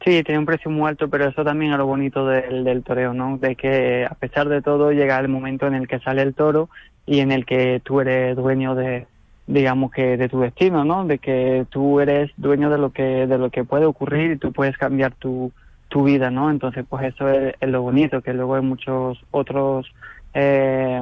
Sí, 0.04 0.24
tiene 0.24 0.40
un 0.40 0.48
precio 0.48 0.72
muy 0.72 0.90
alto, 0.90 1.08
pero 1.08 1.30
eso 1.30 1.44
también 1.44 1.74
es 1.74 1.78
lo 1.78 1.86
bonito 1.86 2.26
del, 2.26 2.64
del 2.64 2.82
toreo, 2.82 3.14
¿no? 3.14 3.38
De 3.38 3.56
que 3.56 4.08
a 4.10 4.16
pesar 4.16 4.50
de 4.50 4.64
todo 4.64 4.92
llega 4.92 5.20
el 5.20 5.28
momento 5.28 5.68
en 5.68 5.76
el 5.76 5.88
que 5.88 6.00
sale 6.00 6.24
el 6.24 6.34
toro 6.34 6.72
y 7.06 7.20
en 7.20 7.32
el 7.32 7.46
que 7.46 7.80
tú 7.86 8.02
eres 8.02 8.36
dueño 8.36 8.74
de, 8.74 9.06
digamos 9.48 9.92
que 9.92 10.18
de 10.18 10.30
tu 10.30 10.40
destino, 10.40 10.86
¿no? 10.86 11.06
De 11.06 11.20
que 11.20 11.66
tú 11.70 12.00
eres 12.00 12.32
dueño 12.38 12.70
de 12.70 12.78
lo 12.78 12.92
que 12.92 13.28
de 13.28 13.38
lo 13.38 13.50
que 13.50 13.64
puede 13.64 13.86
ocurrir 13.86 14.32
y 14.32 14.38
tú 14.38 14.54
puedes 14.54 14.78
cambiar 14.78 15.14
tu, 15.14 15.52
tu 15.94 16.04
vida, 16.04 16.32
¿no? 16.32 16.50
Entonces, 16.50 16.84
pues 16.90 17.14
eso 17.14 17.30
es, 17.30 17.54
lo 17.62 17.84
bonito, 17.84 18.24
que 18.24 18.34
luego 18.34 18.56
hay 18.56 18.64
muchos 18.64 19.24
otros 19.30 19.94
eh, 20.34 21.02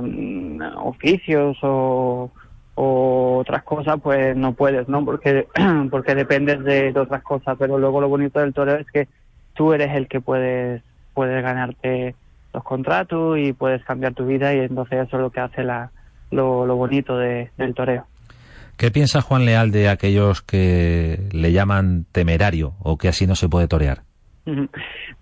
oficios 0.84 1.58
o, 1.62 2.30
otras 2.76 3.64
cosas, 3.64 4.02
pues 4.04 4.36
no 4.36 4.54
puedes, 4.54 4.90
¿no? 4.90 5.06
Porque, 5.06 5.48
porque 5.92 6.14
dependes 6.14 6.62
de, 6.66 6.92
otras 7.00 7.24
cosas, 7.24 7.56
pero 7.58 7.78
luego 7.78 8.02
lo 8.02 8.10
bonito 8.10 8.42
del 8.42 8.54
toreo 8.54 8.76
es 8.76 8.88
que 8.92 9.08
tú 9.54 9.72
eres 9.72 9.96
el 9.96 10.10
que 10.10 10.20
puedes, 10.20 10.84
puedes 11.14 11.42
ganarte 11.42 12.16
los 12.54 12.64
contratos 12.64 13.38
y 13.38 13.54
puedes 13.54 13.84
cambiar 13.86 14.14
tu 14.14 14.26
vida 14.26 14.54
y 14.54 14.60
entonces 14.60 15.08
eso 15.08 15.16
es 15.16 15.22
lo 15.22 15.30
que 15.30 15.40
hace 15.40 15.64
la, 15.64 15.92
lo, 16.32 16.66
lo 16.66 16.76
bonito 16.76 17.18
de, 17.18 17.50
del 17.58 17.74
toreo. 17.74 18.08
¿Qué 18.82 18.90
piensa 18.90 19.22
Juan 19.22 19.46
Leal 19.46 19.70
de 19.70 19.90
aquellos 19.90 20.42
que 20.42 21.20
le 21.32 21.52
llaman 21.52 22.08
temerario 22.12 22.74
o 22.80 22.98
que 22.98 23.10
así 23.10 23.28
no 23.28 23.36
se 23.36 23.48
puede 23.48 23.68
torear? 23.68 24.00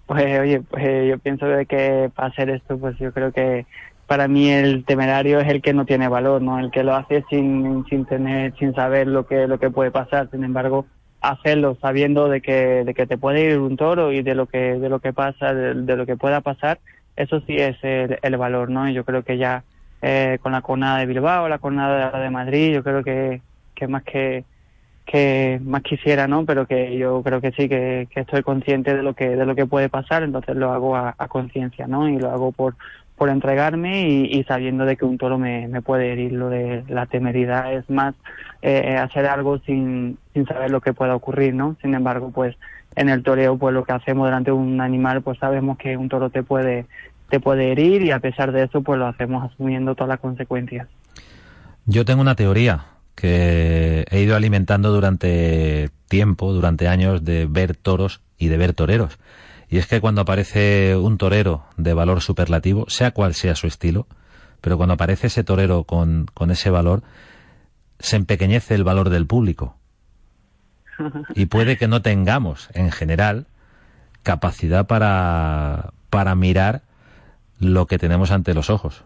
Pues 0.05 0.39
oye, 0.39 0.61
pues 0.61 1.09
yo 1.09 1.19
pienso 1.19 1.45
de 1.45 1.65
que 1.65 2.09
para 2.15 2.29
hacer 2.29 2.49
esto, 2.51 2.77
pues 2.77 2.97
yo 2.99 3.11
creo 3.11 3.33
que 3.33 3.65
para 4.07 4.29
mí 4.29 4.49
el 4.49 4.85
temerario 4.85 5.41
es 5.41 5.49
el 5.49 5.61
que 5.61 5.73
no 5.73 5.85
tiene 5.85 6.07
valor, 6.07 6.41
¿no? 6.41 6.57
El 6.57 6.71
que 6.71 6.85
lo 6.85 6.95
hace 6.95 7.25
sin, 7.29 7.85
sin 7.89 8.05
tener, 8.05 8.55
sin 8.57 8.73
saber 8.73 9.07
lo 9.07 9.27
que, 9.27 9.45
lo 9.45 9.59
que 9.59 9.69
puede 9.69 9.91
pasar. 9.91 10.29
Sin 10.31 10.45
embargo, 10.45 10.85
hacerlo 11.19 11.77
sabiendo 11.81 12.29
de 12.29 12.39
que, 12.39 12.85
de 12.85 12.93
que 12.93 13.07
te 13.07 13.17
puede 13.17 13.41
ir 13.41 13.59
un 13.59 13.75
toro 13.75 14.13
y 14.13 14.23
de 14.23 14.35
lo 14.35 14.45
que, 14.45 14.79
de 14.79 14.87
lo 14.87 14.99
que 14.99 15.11
pasa, 15.11 15.53
de, 15.53 15.97
lo 15.97 16.05
que 16.05 16.15
pueda 16.15 16.39
pasar, 16.39 16.79
eso 17.17 17.41
sí 17.41 17.57
es 17.57 17.75
el, 17.83 18.19
el 18.21 18.37
valor, 18.37 18.69
¿no? 18.69 18.87
Y 18.87 18.93
yo 18.93 19.03
creo 19.03 19.23
que 19.23 19.37
ya 19.37 19.65
eh, 20.01 20.39
con 20.41 20.53
la 20.53 20.61
cornada 20.61 20.99
de 20.99 21.07
Bilbao, 21.07 21.49
la 21.49 21.59
cornada 21.59 22.17
de 22.21 22.29
Madrid, 22.29 22.73
yo 22.73 22.83
creo 22.83 23.03
que, 23.03 23.41
que 23.79 23.87
más 23.87 24.03
que, 24.03 24.43
que 25.05 25.59
más 25.63 25.81
quisiera, 25.81 26.27
¿no? 26.27 26.45
Pero 26.45 26.67
que 26.67 26.97
yo 26.97 27.23
creo 27.23 27.41
que 27.41 27.51
sí, 27.51 27.69
que, 27.69 28.07
que, 28.11 28.19
estoy 28.19 28.43
consciente 28.43 28.95
de 28.95 29.01
lo 29.01 29.13
que, 29.13 29.29
de 29.29 29.45
lo 29.45 29.55
que 29.55 29.65
puede 29.65 29.89
pasar, 29.89 30.23
entonces 30.23 30.55
lo 30.55 30.71
hago 30.71 30.95
a, 30.95 31.13
conciencia, 31.29 31.87
¿no? 31.87 32.07
Y 32.09 32.19
lo 32.19 32.29
hago 32.29 32.51
por, 32.51 32.75
por 33.15 33.29
entregarme 33.29 34.07
y, 34.07 34.43
sabiendo 34.43 34.85
de 34.85 34.97
que 34.97 35.05
un 35.05 35.17
toro 35.17 35.39
me, 35.39 35.67
puede 35.81 36.11
herir. 36.11 36.33
Lo 36.33 36.49
de 36.49 36.83
la 36.89 37.05
temeridad 37.05 37.73
es 37.73 37.89
más 37.89 38.13
eh, 38.61 38.97
hacer 38.97 39.25
algo 39.25 39.59
sin, 39.59 40.17
sin 40.33 40.45
saber 40.45 40.69
lo 40.69 40.81
que 40.81 40.93
pueda 40.93 41.15
ocurrir, 41.15 41.55
¿no? 41.55 41.75
Sin 41.81 41.95
embargo, 41.95 42.31
pues 42.31 42.55
en 42.95 43.09
el 43.09 43.23
toreo, 43.23 43.57
pues 43.57 43.73
lo 43.73 43.85
que 43.85 43.93
hacemos 43.93 44.27
delante 44.27 44.51
de 44.51 44.57
un 44.57 44.81
animal, 44.81 45.21
pues 45.21 45.39
sabemos 45.39 45.77
que 45.77 45.95
un 45.97 46.09
toro 46.09 46.29
te 46.29 46.43
puede, 46.43 46.85
te 47.29 47.39
puede 47.39 47.71
herir 47.71 48.03
y 48.03 48.11
a 48.11 48.19
pesar 48.19 48.51
de 48.51 48.63
eso, 48.63 48.81
pues 48.81 48.99
lo 48.99 49.07
hacemos 49.07 49.51
asumiendo 49.51 49.95
todas 49.95 50.09
las 50.09 50.19
consecuencias. 50.19 50.87
Yo 51.85 52.05
tengo 52.05 52.21
una 52.21 52.35
teoría 52.35 52.85
que 53.19 54.05
he 54.09 54.21
ido 54.21 54.35
alimentando 54.35 54.91
durante 54.91 55.89
tiempo, 56.07 56.53
durante 56.53 56.87
años, 56.87 57.25
de 57.25 57.45
ver 57.45 57.75
toros 57.75 58.21
y 58.37 58.47
de 58.47 58.57
ver 58.57 58.73
toreros. 58.73 59.19
Y 59.69 59.77
es 59.77 59.87
que 59.87 59.99
cuando 59.99 60.21
aparece 60.21 60.95
un 60.95 61.17
torero 61.17 61.65
de 61.77 61.93
valor 61.93 62.21
superlativo, 62.21 62.85
sea 62.87 63.11
cual 63.11 63.33
sea 63.33 63.55
su 63.55 63.67
estilo, 63.67 64.07
pero 64.61 64.77
cuando 64.77 64.93
aparece 64.93 65.27
ese 65.27 65.43
torero 65.43 65.83
con, 65.83 66.27
con 66.33 66.49
ese 66.49 66.69
valor, 66.69 67.03
se 67.99 68.15
empequeñece 68.15 68.73
el 68.75 68.83
valor 68.83 69.09
del 69.09 69.27
público. 69.27 69.75
Y 71.35 71.45
puede 71.45 71.77
que 71.77 71.87
no 71.87 72.01
tengamos, 72.01 72.69
en 72.73 72.91
general, 72.91 73.47
capacidad 74.23 74.87
para, 74.87 75.91
para 76.09 76.35
mirar 76.35 76.81
lo 77.59 77.85
que 77.87 77.97
tenemos 77.97 78.31
ante 78.31 78.53
los 78.53 78.69
ojos. 78.69 79.03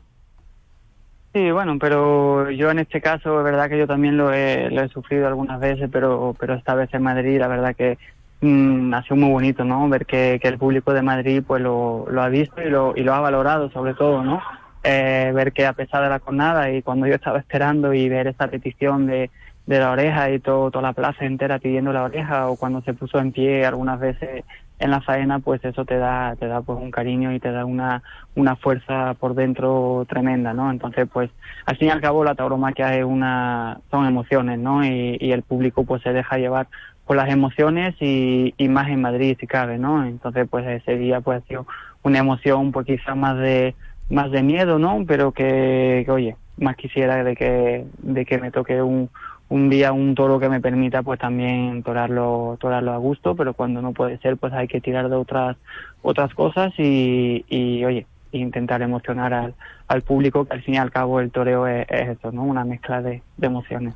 Sí, 1.34 1.50
bueno, 1.52 1.80
pero 1.80 2.52
yo 2.52 2.70
en 2.70 2.80
este 2.80 3.02
caso, 3.02 3.40
es 3.40 3.44
verdad 3.44 3.68
que 3.68 3.80
yo 3.80 3.88
también 3.88 4.18
lo 4.18 4.32
he, 4.32 4.70
lo 4.70 4.84
he 4.84 4.90
sufrido 4.90 5.28
algunas 5.28 5.60
veces, 5.60 5.90
pero, 5.92 6.36
pero 6.40 6.54
esta 6.54 6.76
vez 6.76 6.94
en 6.94 7.02
Madrid, 7.02 7.40
la 7.40 7.48
verdad 7.48 7.76
que 7.76 7.98
Mm, 8.44 8.94
ha 8.94 9.02
sido 9.04 9.16
muy 9.16 9.30
bonito, 9.32 9.64
¿no? 9.64 9.88
Ver 9.88 10.06
que, 10.06 10.38
el 10.44 10.58
público 10.58 10.92
de 10.94 11.02
Madrid 11.02 11.42
pues 11.48 11.62
lo, 11.62 12.06
ha 12.20 12.28
visto 12.28 12.62
y 12.62 12.70
lo, 12.70 12.94
y 12.94 13.02
lo 13.02 13.14
ha 13.14 13.22
valorado 13.22 13.72
sobre 13.72 13.94
todo, 13.94 14.22
¿no? 14.22 14.42
Eh, 14.84 15.32
ver 15.34 15.54
que 15.54 15.66
a 15.66 15.72
pesar 15.72 16.04
de 16.04 16.10
la 16.10 16.20
jornada 16.20 16.70
y 16.70 16.82
cuando 16.82 17.08
yo 17.08 17.16
estaba 17.16 17.40
esperando 17.40 17.94
y 17.94 18.10
ver 18.10 18.28
esta 18.28 18.50
petición 18.50 19.08
de, 19.08 19.32
de 19.66 19.80
la 19.80 19.92
oreja 19.92 20.30
y 20.30 20.40
todo, 20.40 20.72
toda 20.72 20.82
la 20.82 20.94
plaza 20.94 21.24
entera 21.24 21.58
pidiendo 21.60 21.94
la 21.94 22.04
oreja 22.04 22.50
o 22.50 22.58
cuando 22.58 22.82
se 22.82 22.94
puso 22.94 23.18
en 23.20 23.32
pie 23.32 23.66
algunas 23.66 23.98
veces 23.98 24.44
en 24.84 24.92
la 24.92 25.00
faena, 25.00 25.40
pues 25.40 25.64
eso 25.64 25.86
te 25.86 25.98
da, 25.98 26.36
te 26.38 26.46
da 26.46 26.62
pues 26.62 26.78
un 26.78 26.92
cariño 26.92 27.32
y 27.32 27.40
te 27.40 27.52
da 27.52 27.64
una, 27.64 28.04
una 28.36 28.58
fuerza 28.58 29.14
por 29.14 29.34
dentro 29.34 30.06
tremenda, 30.10 30.54
¿no? 30.54 30.70
Entonces, 30.70 31.08
pues, 31.12 31.30
al 31.66 31.78
fin 31.78 31.88
y 31.88 31.92
al 31.92 32.02
cabo 32.02 32.26
la 32.26 32.36
tauromaquia 32.36 32.98
es 32.98 33.06
una, 33.06 33.80
son 33.90 34.06
emociones, 34.06 34.60
¿no? 34.60 34.86
Y, 34.86 35.32
el 35.32 35.42
público 35.42 35.86
pues 35.86 36.04
se 36.04 36.12
deja 36.12 36.38
llevar 36.38 36.68
por 37.08 37.16
las 37.16 37.30
emociones 37.30 37.96
y, 38.02 38.54
más 38.68 38.90
en 38.90 39.02
Madrid 39.02 39.38
si 39.40 39.48
cabe, 39.48 39.78
¿no? 39.78 40.06
Entonces 40.06 40.48
pues 40.50 40.68
ese 40.68 40.98
día 40.98 41.22
pues 41.22 41.42
ha 41.42 41.48
sido 41.48 41.66
una 42.04 42.20
emoción 42.20 42.74
pues 42.74 42.86
quizás 42.86 43.16
más 43.16 43.38
de 43.38 43.74
más 44.10 44.32
de 44.32 44.44
miedo, 44.44 44.80
¿no? 44.80 45.06
Pero 45.08 45.32
que, 45.32 46.06
oye, 46.10 46.36
más 46.58 46.76
quisiera 46.76 47.24
de 47.24 47.36
que 47.36 47.86
de 48.00 48.26
que 48.26 48.38
me 48.38 48.52
toque 48.52 48.82
un, 48.82 49.10
un 49.54 49.70
día 49.70 49.94
un 49.94 50.16
toro 50.16 50.40
que 50.40 50.50
me 50.50 50.60
permita 50.60 51.04
pues 51.04 51.20
también 51.20 51.84
torarlo 51.84 52.58
torarlo 52.60 52.92
a 52.92 52.98
gusto, 52.98 53.36
pero 53.36 53.54
cuando 53.54 53.84
no 53.84 53.94
puede 53.94 54.18
ser 54.18 54.36
pues 54.38 54.52
hay 54.52 54.68
que 54.68 54.82
tirar 54.82 55.10
de 55.10 55.16
otras 55.16 55.58
otras 56.02 56.34
cosas 56.34 56.74
y, 56.80 57.46
y 57.48 57.86
oye, 57.86 58.08
intentar 58.32 58.82
emocionar 58.82 59.32
al, 59.32 59.54
al 59.88 60.02
público 60.02 60.46
que 60.46 60.54
al 60.54 60.64
fin 60.64 60.74
y 60.74 60.78
al 60.78 60.90
cabo 60.90 61.20
el 61.20 61.30
toreo 61.30 61.68
es, 61.68 61.86
es 61.88 62.18
eso, 62.18 62.32
¿no? 62.32 62.42
Una 62.42 62.66
mezcla 62.66 63.04
de, 63.04 63.22
de 63.38 63.48
emociones. 63.48 63.94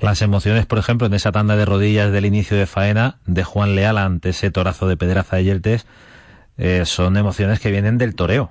Las 0.00 0.22
emociones, 0.22 0.64
por 0.64 0.78
ejemplo, 0.78 1.06
en 1.06 1.12
esa 1.12 1.30
tanda 1.30 1.56
de 1.56 1.66
rodillas 1.66 2.10
del 2.10 2.24
inicio 2.24 2.56
de 2.56 2.64
faena 2.64 3.18
de 3.26 3.44
Juan 3.44 3.74
Leal 3.74 3.98
ante 3.98 4.30
ese 4.30 4.50
torazo 4.50 4.88
de 4.88 4.96
Pedraza 4.96 5.36
de 5.36 5.44
Yeltes, 5.44 5.86
eh, 6.56 6.86
son 6.86 7.18
emociones 7.18 7.60
que 7.60 7.70
vienen 7.70 7.98
del 7.98 8.14
toreo. 8.14 8.50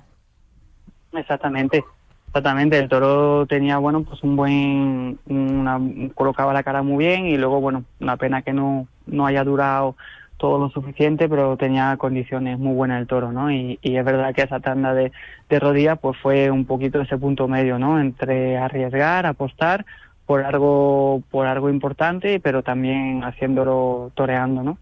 Exactamente, 1.12 1.82
exactamente. 2.30 2.78
El 2.78 2.88
toro 2.88 3.46
tenía, 3.46 3.78
bueno, 3.78 4.02
pues 4.02 4.22
un 4.22 4.36
buen, 4.36 5.18
una, 5.26 5.80
colocaba 6.14 6.52
la 6.52 6.62
cara 6.62 6.82
muy 6.82 7.04
bien 7.04 7.26
y 7.26 7.36
luego, 7.36 7.60
bueno, 7.60 7.84
una 8.00 8.16
pena 8.16 8.42
que 8.42 8.52
no, 8.52 8.86
no 9.06 9.26
haya 9.26 9.44
durado 9.44 9.96
todo 10.36 10.58
lo 10.58 10.70
suficiente, 10.70 11.28
pero 11.28 11.58
tenía 11.58 11.96
condiciones 11.98 12.58
muy 12.58 12.72
buenas 12.72 13.00
el 13.00 13.06
toro, 13.06 13.30
¿no? 13.30 13.52
Y, 13.52 13.78
es 13.82 14.04
verdad 14.04 14.34
que 14.34 14.42
esa 14.42 14.58
tanda 14.58 14.94
de, 14.94 15.12
de 15.50 15.60
rodillas 15.60 15.98
pues 15.98 16.16
fue 16.18 16.50
un 16.50 16.64
poquito 16.64 17.00
ese 17.02 17.18
punto 17.18 17.46
medio, 17.46 17.78
¿no? 17.78 18.00
Entre 18.00 18.56
arriesgar, 18.56 19.26
apostar 19.26 19.84
por 20.24 20.42
algo, 20.42 21.22
por 21.30 21.46
algo 21.46 21.68
importante, 21.68 22.40
pero 22.40 22.62
también 22.62 23.22
haciéndolo 23.22 24.12
toreando, 24.14 24.62
¿no? 24.62 24.78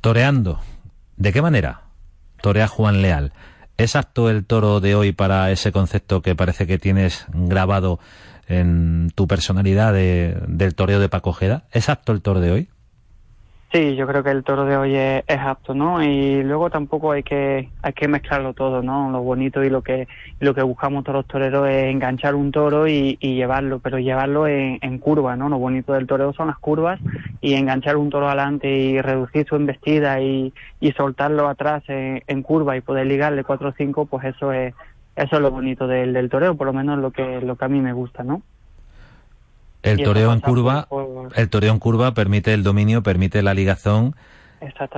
Toreando. 0.00 0.60
¿De 1.16 1.32
qué 1.32 1.42
manera? 1.42 1.80
Torea 2.40 2.68
Juan 2.68 3.02
Leal. 3.02 3.32
¿Es 3.78 3.94
apto 3.94 4.30
el 4.30 4.46
toro 4.46 4.80
de 4.80 4.94
hoy 4.94 5.12
para 5.12 5.50
ese 5.50 5.70
concepto 5.70 6.22
que 6.22 6.34
parece 6.34 6.66
que 6.66 6.78
tienes 6.78 7.26
grabado 7.32 8.00
en 8.48 9.10
tu 9.14 9.26
personalidad 9.26 9.92
del 9.92 10.74
toreo 10.74 10.98
de 10.98 11.10
Paco 11.10 11.34
Jeda? 11.34 11.64
¿Es 11.72 11.90
apto 11.90 12.12
el 12.12 12.22
toro 12.22 12.40
de 12.40 12.52
hoy? 12.52 12.68
Sí, 13.72 13.96
yo 13.96 14.06
creo 14.06 14.22
que 14.22 14.30
el 14.30 14.44
toro 14.44 14.64
de 14.64 14.76
hoy 14.76 14.94
es, 14.94 15.24
apto, 15.28 15.74
¿no? 15.74 16.02
Y 16.02 16.42
luego 16.44 16.70
tampoco 16.70 17.10
hay 17.12 17.24
que 17.24 17.68
hay 17.82 17.92
que 17.94 18.06
mezclarlo 18.06 18.54
todo, 18.54 18.80
¿no? 18.80 19.10
Lo 19.10 19.22
bonito 19.22 19.64
y 19.64 19.70
lo 19.70 19.82
que 19.82 20.06
lo 20.38 20.54
que 20.54 20.62
buscamos 20.62 21.02
todos 21.02 21.16
los 21.16 21.26
toreros 21.26 21.68
es 21.68 21.84
enganchar 21.86 22.36
un 22.36 22.52
toro 22.52 22.86
y, 22.86 23.18
llevarlo, 23.20 23.80
pero 23.80 23.98
llevarlo 23.98 24.46
en, 24.46 24.98
curva, 24.98 25.34
¿no? 25.36 25.48
Lo 25.48 25.58
bonito 25.58 25.92
del 25.92 26.06
toreo 26.06 26.32
son 26.32 26.46
las 26.46 26.58
curvas 26.58 27.00
y 27.40 27.54
enganchar 27.54 27.96
un 27.96 28.08
toro 28.08 28.28
adelante 28.28 28.68
y 28.70 29.00
reducir 29.00 29.46
su 29.48 29.56
embestida 29.56 30.20
y, 30.20 30.54
y 30.80 30.92
soltarlo 30.92 31.48
atrás 31.48 31.82
en, 31.88 32.42
curva 32.42 32.76
y 32.76 32.80
poder 32.82 33.06
ligarle 33.06 33.42
cuatro 33.44 33.70
o 33.70 33.74
cinco, 33.76 34.06
pues 34.06 34.24
eso 34.26 34.52
es 34.52 34.74
eso 35.16 35.36
es 35.36 35.42
lo 35.42 35.50
bonito 35.50 35.88
del, 35.88 36.12
del 36.12 36.30
toreo, 36.30 36.56
por 36.56 36.68
lo 36.68 36.72
menos 36.72 36.98
lo 37.00 37.10
que 37.10 37.40
lo 37.40 37.56
que 37.56 37.64
a 37.64 37.68
mí 37.68 37.80
me 37.80 37.92
gusta, 37.92 38.22
¿no? 38.22 38.42
El 39.86 40.02
toreo 40.02 40.32
en 40.32 40.40
curva, 40.40 40.88
el 41.34 41.48
toreo 41.48 41.72
en 41.72 41.78
curva 41.78 42.12
permite 42.12 42.52
el 42.54 42.62
dominio, 42.62 43.02
permite 43.02 43.42
la 43.42 43.54
ligazón 43.54 44.14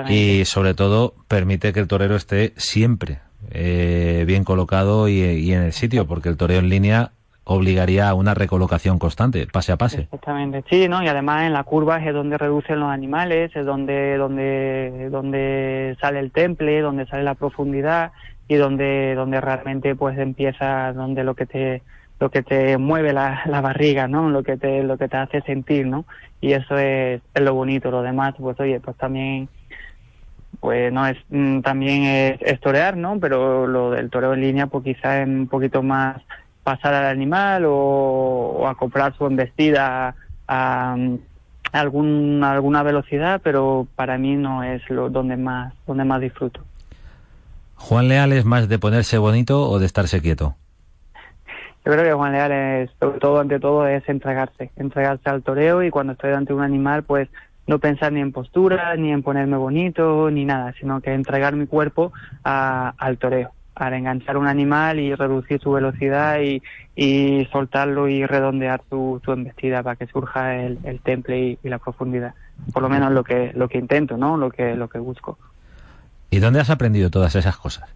y 0.09 0.45
sobre 0.45 0.75
todo 0.75 1.15
permite 1.29 1.73
que 1.73 1.81
el 1.81 1.89
torero 1.89 2.17
esté 2.17 2.53
siempre 2.57 3.19
eh, 3.51 4.25
bien 4.27 4.45
colocado 4.45 5.09
y, 5.09 5.53
en 5.53 5.63
el 5.63 5.73
sitio, 5.73 6.07
porque 6.07 6.29
el 6.29 6.37
toreo 6.37 6.59
en 6.59 6.69
línea 6.69 7.13
obligaría 7.45 8.09
a 8.09 8.15
una 8.15 8.35
recolocación 8.35 8.99
constante, 8.99 9.47
pase 9.51 9.73
a 9.73 9.77
pase. 9.77 10.03
Exactamente, 10.03 10.65
sí, 10.69 10.87
¿no? 10.87 11.03
Y 11.03 11.09
además 11.09 11.45
en 11.45 11.55
la 11.55 11.65
curva 11.65 11.97
es 11.97 12.13
donde 12.13 12.37
reducen 12.37 12.79
los 12.79 12.91
animales, 12.91 13.51
es 13.55 13.65
donde, 13.65 14.19
donde, 14.19 15.09
donde 15.11 15.97
sale 15.99 16.19
el 16.21 16.31
temple, 16.31 16.83
donde 16.83 17.07
sale 17.07 17.23
la 17.23 17.35
profundidad 17.35 18.13
y 18.49 18.57
donde, 18.57 19.15
donde 19.15 19.41
realmente 19.41 19.95
pues 19.95 20.19
empieza, 20.19 20.93
donde 20.93 21.25
lo 21.25 21.35
que 21.35 21.47
te 21.47 21.83
lo 22.21 22.31
que 22.31 22.43
te 22.43 22.79
mueve 22.79 23.13
la, 23.13 23.43
la, 23.47 23.61
barriga, 23.61 24.09
¿no? 24.09 24.31
Lo 24.31 24.43
que 24.43 24.57
te 24.57 24.83
lo 24.83 24.99
que 24.99 25.09
te 25.09 25.17
hace 25.17 25.41
sentir, 25.43 25.87
¿no? 25.87 26.05
Y 26.41 26.53
eso 26.53 26.77
es, 26.77 27.21
lo 27.35 27.55
bonito. 27.55 27.91
Lo 27.91 28.03
demás, 28.03 28.35
pues 28.39 28.59
oye, 28.61 28.81
pues 28.81 28.97
también 28.97 29.49
pues 30.61 30.93
no 30.93 31.07
es 31.07 31.17
mm, 31.29 31.61
también 31.61 32.39
es, 32.41 32.61
torear, 32.61 32.97
¿no? 32.97 33.21
Pero 33.21 33.67
lo 33.67 33.91
del 33.91 34.11
toreo 34.11 34.35
en 34.35 34.41
línea, 34.41 34.67
pues 34.67 34.85
quizá 34.85 35.23
es 35.23 35.29
un 35.29 35.47
poquito 35.47 35.83
más 35.83 36.21
pasar 36.65 36.95
al 36.95 37.07
animal 37.07 37.65
o, 37.67 38.67
acoplar 38.69 39.17
su 39.17 39.27
embestida 39.27 40.09
a, 40.49 40.95
a, 40.95 40.97
algún, 41.73 42.43
alguna 42.43 42.83
velocidad, 42.83 43.41
pero 43.45 43.87
para 43.95 44.19
mí 44.19 44.35
no 44.35 44.65
es 44.65 44.83
lo 44.91 45.09
donde 45.09 45.37
más 45.37 45.73
donde 45.87 46.05
más 46.05 46.21
disfruto. 46.21 46.61
Juan 47.77 48.09
Leal 48.09 48.33
es 48.33 48.45
más 48.45 48.69
de 48.69 48.79
ponerse 48.81 49.19
bonito 49.19 49.71
o 49.71 49.79
de 49.79 49.87
estarse 49.87 50.21
quieto. 50.21 50.57
Yo 51.85 51.93
creo 51.93 52.05
que 52.05 52.13
Juan 52.13 52.33
Leal 52.33 52.53
es, 52.53 52.91
sobre 53.01 53.19
todo, 53.19 53.41
ante 53.41 53.61
todo, 53.61 53.87
es 53.87 54.07
entregarse, 54.09 54.71
entregarse 54.77 55.29
al 55.31 55.43
toreo 55.43 55.83
y 55.83 55.91
cuando 55.91 56.13
estoy 56.13 56.33
ante 56.33 56.53
un 56.53 56.63
animal, 56.63 57.03
pues 57.03 57.29
no 57.67 57.79
pensar 57.79 58.13
ni 58.13 58.21
en 58.21 58.33
postura, 58.33 58.97
ni 58.97 59.13
en 59.13 59.23
ponerme 59.23 59.57
bonito, 59.57 60.31
ni 60.31 60.45
nada, 60.45 60.75
sino 60.81 61.01
que 61.01 61.13
entregar 61.13 61.55
mi 61.55 61.67
cuerpo 61.67 62.13
al 62.43 63.19
toreo, 63.19 63.53
al 63.75 63.95
enganchar 63.95 64.37
un 64.37 64.49
animal 64.49 64.99
y 64.99 65.15
reducir 65.15 65.61
su 65.61 65.73
velocidad 65.73 66.39
y, 66.41 67.47
soltarlo 67.53 68.09
y 68.09 68.27
redondear 68.27 68.83
su, 68.91 69.21
embestida 69.29 69.83
para 69.83 69.97
que 69.97 70.07
surja 70.07 70.57
el, 70.57 70.79
el 70.85 71.01
temple 71.01 71.41
y, 71.41 71.59
y, 71.63 71.69
la 71.69 71.79
profundidad. 71.79 72.35
Por 72.73 72.83
lo 72.83 72.89
menos 72.89 73.13
lo 73.13 73.23
que, 73.23 73.53
lo 73.55 73.69
que 73.69 73.79
intento, 73.79 74.17
¿no? 74.17 74.37
Lo 74.37 74.51
que, 74.51 74.75
lo 74.75 74.89
que 74.89 74.99
busco. 74.99 75.39
¿Y 76.31 76.41
dónde 76.41 76.61
has 76.61 76.71
aprendido 76.71 77.11
todas 77.11 77.37
esas 77.37 77.57
cosas? 77.57 77.89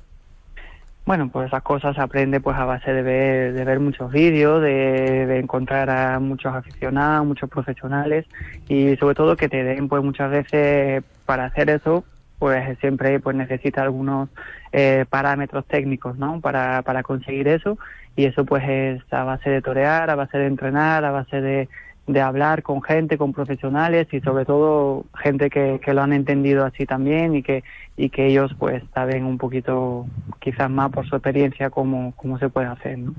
Bueno, 1.05 1.31
pues 1.33 1.49
esas 1.49 1.63
cosas 1.63 1.97
se 1.97 2.01
aprende 2.01 2.41
pues 2.41 2.57
a 2.57 2.65
base 2.65 2.93
de 2.93 3.03
ver, 3.03 3.53
de 3.55 3.65
ver 3.65 3.81
muchos 3.81 4.13
vídeos, 4.13 4.63
de, 4.63 5.39
encontrar 5.39 5.91
a 5.91 6.21
muchos 6.21 6.55
aficionados, 6.55 7.27
muchos 7.27 7.51
profesionales 7.51 8.25
y 8.69 8.97
sobre 8.97 9.17
todo 9.17 9.37
que 9.37 9.49
te 9.49 9.65
den 9.65 9.89
pues 9.89 10.03
muchas 10.05 10.31
veces 10.31 11.03
para 11.27 11.47
hacer 11.47 11.71
eso 11.71 12.05
pues 12.39 12.79
siempre 12.79 13.19
pues 13.19 13.37
necesita 13.37 13.83
algunos 13.83 14.29
eh, 14.71 15.05
parámetros 15.11 15.67
técnicos, 15.67 16.19
¿no? 16.19 16.41
Para, 16.41 16.83
para 16.83 17.03
conseguir 17.03 17.49
eso 17.49 17.79
y 18.15 18.27
eso 18.27 18.45
pues 18.45 18.63
es 18.69 19.03
a 19.13 19.25
base 19.25 19.51
de 19.51 19.63
torear, 19.63 20.09
a 20.09 20.15
base 20.15 20.39
de 20.39 20.47
entrenar, 20.47 21.05
a 21.05 21.11
base 21.11 21.41
de, 21.41 21.69
de 22.07 22.21
hablar 22.21 22.63
con 22.63 22.83
gente, 22.83 23.17
con 23.17 23.33
profesionales 23.33 24.09
y 24.13 24.21
sobre 24.21 24.45
todo 24.45 25.05
gente 25.17 25.51
que, 25.51 25.81
que, 25.85 25.95
lo 25.95 26.03
han 26.03 26.13
entendido 26.13 26.65
así 26.65 26.85
también 26.85 27.37
y 27.37 27.43
que, 27.43 27.63
y 27.97 28.11
que 28.11 28.27
ellos 28.27 28.53
pues 28.59 28.83
saben 28.93 29.25
un 29.25 29.39
poquito 29.39 30.07
quizás 30.41 30.69
más 30.69 30.91
por 30.91 31.09
su 31.09 31.15
experiencia 31.15 31.71
cómo, 31.71 32.13
cómo 32.17 32.39
se 32.39 32.49
puede 32.49 32.67
hacer. 32.67 32.99
¿no? 32.99 33.15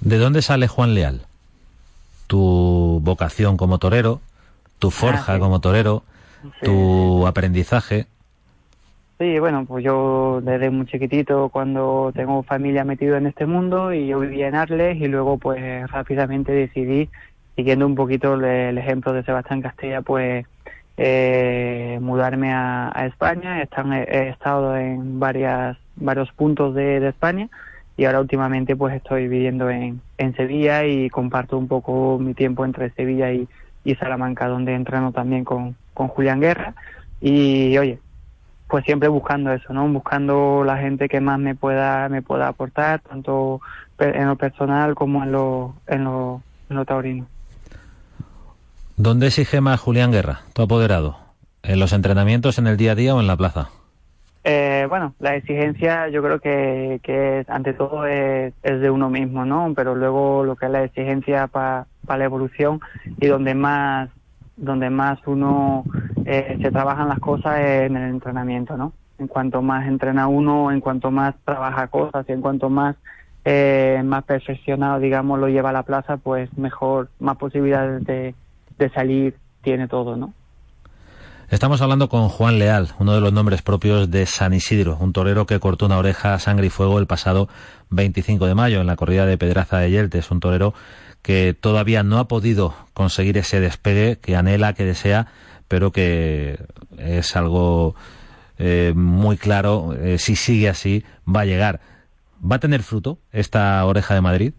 ¿De 0.00 0.18
dónde 0.18 0.42
sale 0.42 0.68
Juan 0.68 0.94
Leal? 0.94 1.22
Tu 2.26 3.00
vocación 3.02 3.56
como 3.56 3.78
torero, 3.78 4.20
tu 4.78 4.90
forja 4.90 5.34
ah, 5.34 5.38
como 5.38 5.60
torero, 5.60 6.02
tu 6.62 7.26
aprendizaje. 7.26 8.06
Sí, 9.18 9.38
bueno, 9.40 9.64
pues 9.66 9.84
yo 9.84 10.40
desde 10.42 10.70
muy 10.70 10.86
chiquitito, 10.86 11.48
cuando 11.48 12.12
tengo 12.14 12.44
familia 12.44 12.84
metido 12.84 13.16
en 13.16 13.26
este 13.26 13.46
mundo 13.46 13.92
y 13.92 14.06
yo 14.06 14.20
vivía 14.20 14.46
en 14.46 14.54
Arles 14.54 14.96
y 14.96 15.08
luego 15.08 15.38
pues 15.38 15.90
rápidamente 15.90 16.52
decidí 16.52 17.08
siguiendo 17.58 17.86
un 17.86 17.96
poquito 17.96 18.34
el 18.34 18.78
ejemplo 18.78 19.12
de 19.12 19.24
Sebastián 19.24 19.62
Castella, 19.62 20.00
pues 20.00 20.46
eh, 20.96 21.98
mudarme 22.00 22.52
a, 22.54 22.92
España. 23.06 23.60
He, 23.60 24.28
estado 24.28 24.76
en 24.76 25.18
varias, 25.18 25.76
varios 25.96 26.30
puntos 26.30 26.76
de, 26.76 27.04
España 27.08 27.48
y 27.96 28.04
ahora 28.04 28.20
últimamente 28.20 28.76
pues 28.76 28.94
estoy 28.94 29.26
viviendo 29.26 29.68
en, 29.70 30.00
en 30.18 30.36
Sevilla 30.36 30.86
y 30.86 31.10
comparto 31.10 31.58
un 31.58 31.66
poco 31.66 32.20
mi 32.20 32.32
tiempo 32.32 32.64
entre 32.64 32.90
Sevilla 32.90 33.32
y, 33.32 33.48
y 33.82 33.96
Salamanca, 33.96 34.46
donde 34.46 34.74
entreno 34.74 35.10
también 35.10 35.42
con, 35.42 35.74
con 35.94 36.06
Julián 36.06 36.40
Guerra. 36.40 36.74
Y 37.20 37.76
oye, 37.76 37.98
pues 38.68 38.84
siempre 38.84 39.08
buscando 39.08 39.52
eso, 39.52 39.72
¿no? 39.72 39.88
Buscando 39.88 40.62
la 40.64 40.76
gente 40.76 41.08
que 41.08 41.20
más 41.20 41.40
me 41.40 41.56
pueda, 41.56 42.08
me 42.08 42.22
pueda 42.22 42.46
aportar, 42.46 43.00
tanto 43.00 43.60
en 43.98 44.28
lo 44.28 44.36
personal 44.36 44.94
como 44.94 45.24
en 45.24 45.32
lo, 45.32 45.74
en 45.88 46.04
lo, 46.04 46.40
en 46.70 46.76
lo 46.76 46.84
taurino. 46.84 47.26
¿Dónde 48.98 49.28
exige 49.28 49.60
más 49.60 49.78
Julián 49.78 50.10
Guerra, 50.10 50.40
tu 50.54 50.62
apoderado? 50.62 51.18
¿En 51.62 51.78
los 51.78 51.92
entrenamientos, 51.92 52.58
en 52.58 52.66
el 52.66 52.76
día 52.76 52.92
a 52.92 52.94
día 52.96 53.14
o 53.14 53.20
en 53.20 53.28
la 53.28 53.36
plaza? 53.36 53.70
Eh, 54.42 54.86
bueno, 54.88 55.14
la 55.20 55.36
exigencia 55.36 56.08
yo 56.08 56.20
creo 56.20 56.40
que, 56.40 56.98
que 57.04 57.44
ante 57.46 57.74
todo 57.74 58.06
es, 58.06 58.54
de 58.60 58.90
uno 58.90 59.08
mismo, 59.08 59.44
¿no? 59.44 59.72
Pero 59.76 59.94
luego 59.94 60.42
lo 60.42 60.56
que 60.56 60.66
es 60.66 60.72
la 60.72 60.82
exigencia 60.82 61.46
para 61.46 61.86
la 62.08 62.24
evolución 62.24 62.80
y 63.20 63.28
donde 63.28 63.54
más 63.54 64.10
donde 64.56 64.90
más 64.90 65.20
uno 65.26 65.84
eh, 66.24 66.58
se 66.60 66.72
trabajan 66.72 67.08
las 67.08 67.20
cosas 67.20 67.60
es 67.60 67.82
en 67.88 67.96
el 67.96 68.10
entrenamiento, 68.10 68.76
¿no? 68.76 68.92
En 69.20 69.28
cuanto 69.28 69.62
más 69.62 69.86
entrena 69.86 70.26
uno, 70.26 70.72
en 70.72 70.80
cuanto 70.80 71.12
más 71.12 71.36
trabaja 71.44 71.86
cosas 71.86 72.26
y 72.28 72.32
en 72.32 72.40
cuanto 72.40 72.68
más 72.68 72.96
eh, 73.44 74.02
más 74.04 74.24
perfeccionado, 74.24 74.98
digamos, 74.98 75.38
lo 75.38 75.48
lleva 75.48 75.70
a 75.70 75.72
la 75.72 75.84
plaza, 75.84 76.16
pues 76.16 76.50
mejor, 76.58 77.10
más 77.20 77.36
posibilidades 77.36 78.04
de, 78.04 78.34
de 78.78 78.90
salir 78.90 79.36
tiene 79.62 79.88
todo, 79.88 80.16
¿no? 80.16 80.32
Estamos 81.50 81.80
hablando 81.80 82.10
con 82.10 82.28
Juan 82.28 82.58
Leal, 82.58 82.88
uno 82.98 83.14
de 83.14 83.22
los 83.22 83.32
nombres 83.32 83.62
propios 83.62 84.10
de 84.10 84.26
San 84.26 84.52
Isidro, 84.52 84.98
un 85.00 85.14
torero 85.14 85.46
que 85.46 85.58
cortó 85.58 85.86
una 85.86 85.96
oreja 85.96 86.34
a 86.34 86.38
sangre 86.38 86.66
y 86.66 86.70
fuego 86.70 86.98
el 86.98 87.06
pasado 87.06 87.48
25 87.88 88.46
de 88.46 88.54
mayo 88.54 88.82
en 88.82 88.86
la 88.86 88.96
corrida 88.96 89.24
de 89.24 89.38
Pedraza 89.38 89.78
de 89.78 89.90
Yeltes, 89.90 90.30
un 90.30 90.40
torero 90.40 90.74
que 91.22 91.56
todavía 91.58 92.02
no 92.02 92.18
ha 92.18 92.28
podido 92.28 92.74
conseguir 92.92 93.38
ese 93.38 93.60
despegue 93.60 94.18
que 94.18 94.36
anhela, 94.36 94.74
que 94.74 94.84
desea, 94.84 95.28
pero 95.68 95.90
que 95.90 96.58
es 96.98 97.34
algo 97.34 97.94
eh, 98.58 98.92
muy 98.94 99.38
claro, 99.38 99.94
eh, 99.94 100.18
si 100.18 100.36
sigue 100.36 100.68
así, 100.68 101.02
va 101.26 101.40
a 101.40 101.46
llegar. 101.46 101.80
¿Va 102.40 102.56
a 102.56 102.60
tener 102.60 102.82
fruto 102.82 103.18
esta 103.32 103.84
oreja 103.86 104.14
de 104.14 104.20
Madrid? 104.20 104.52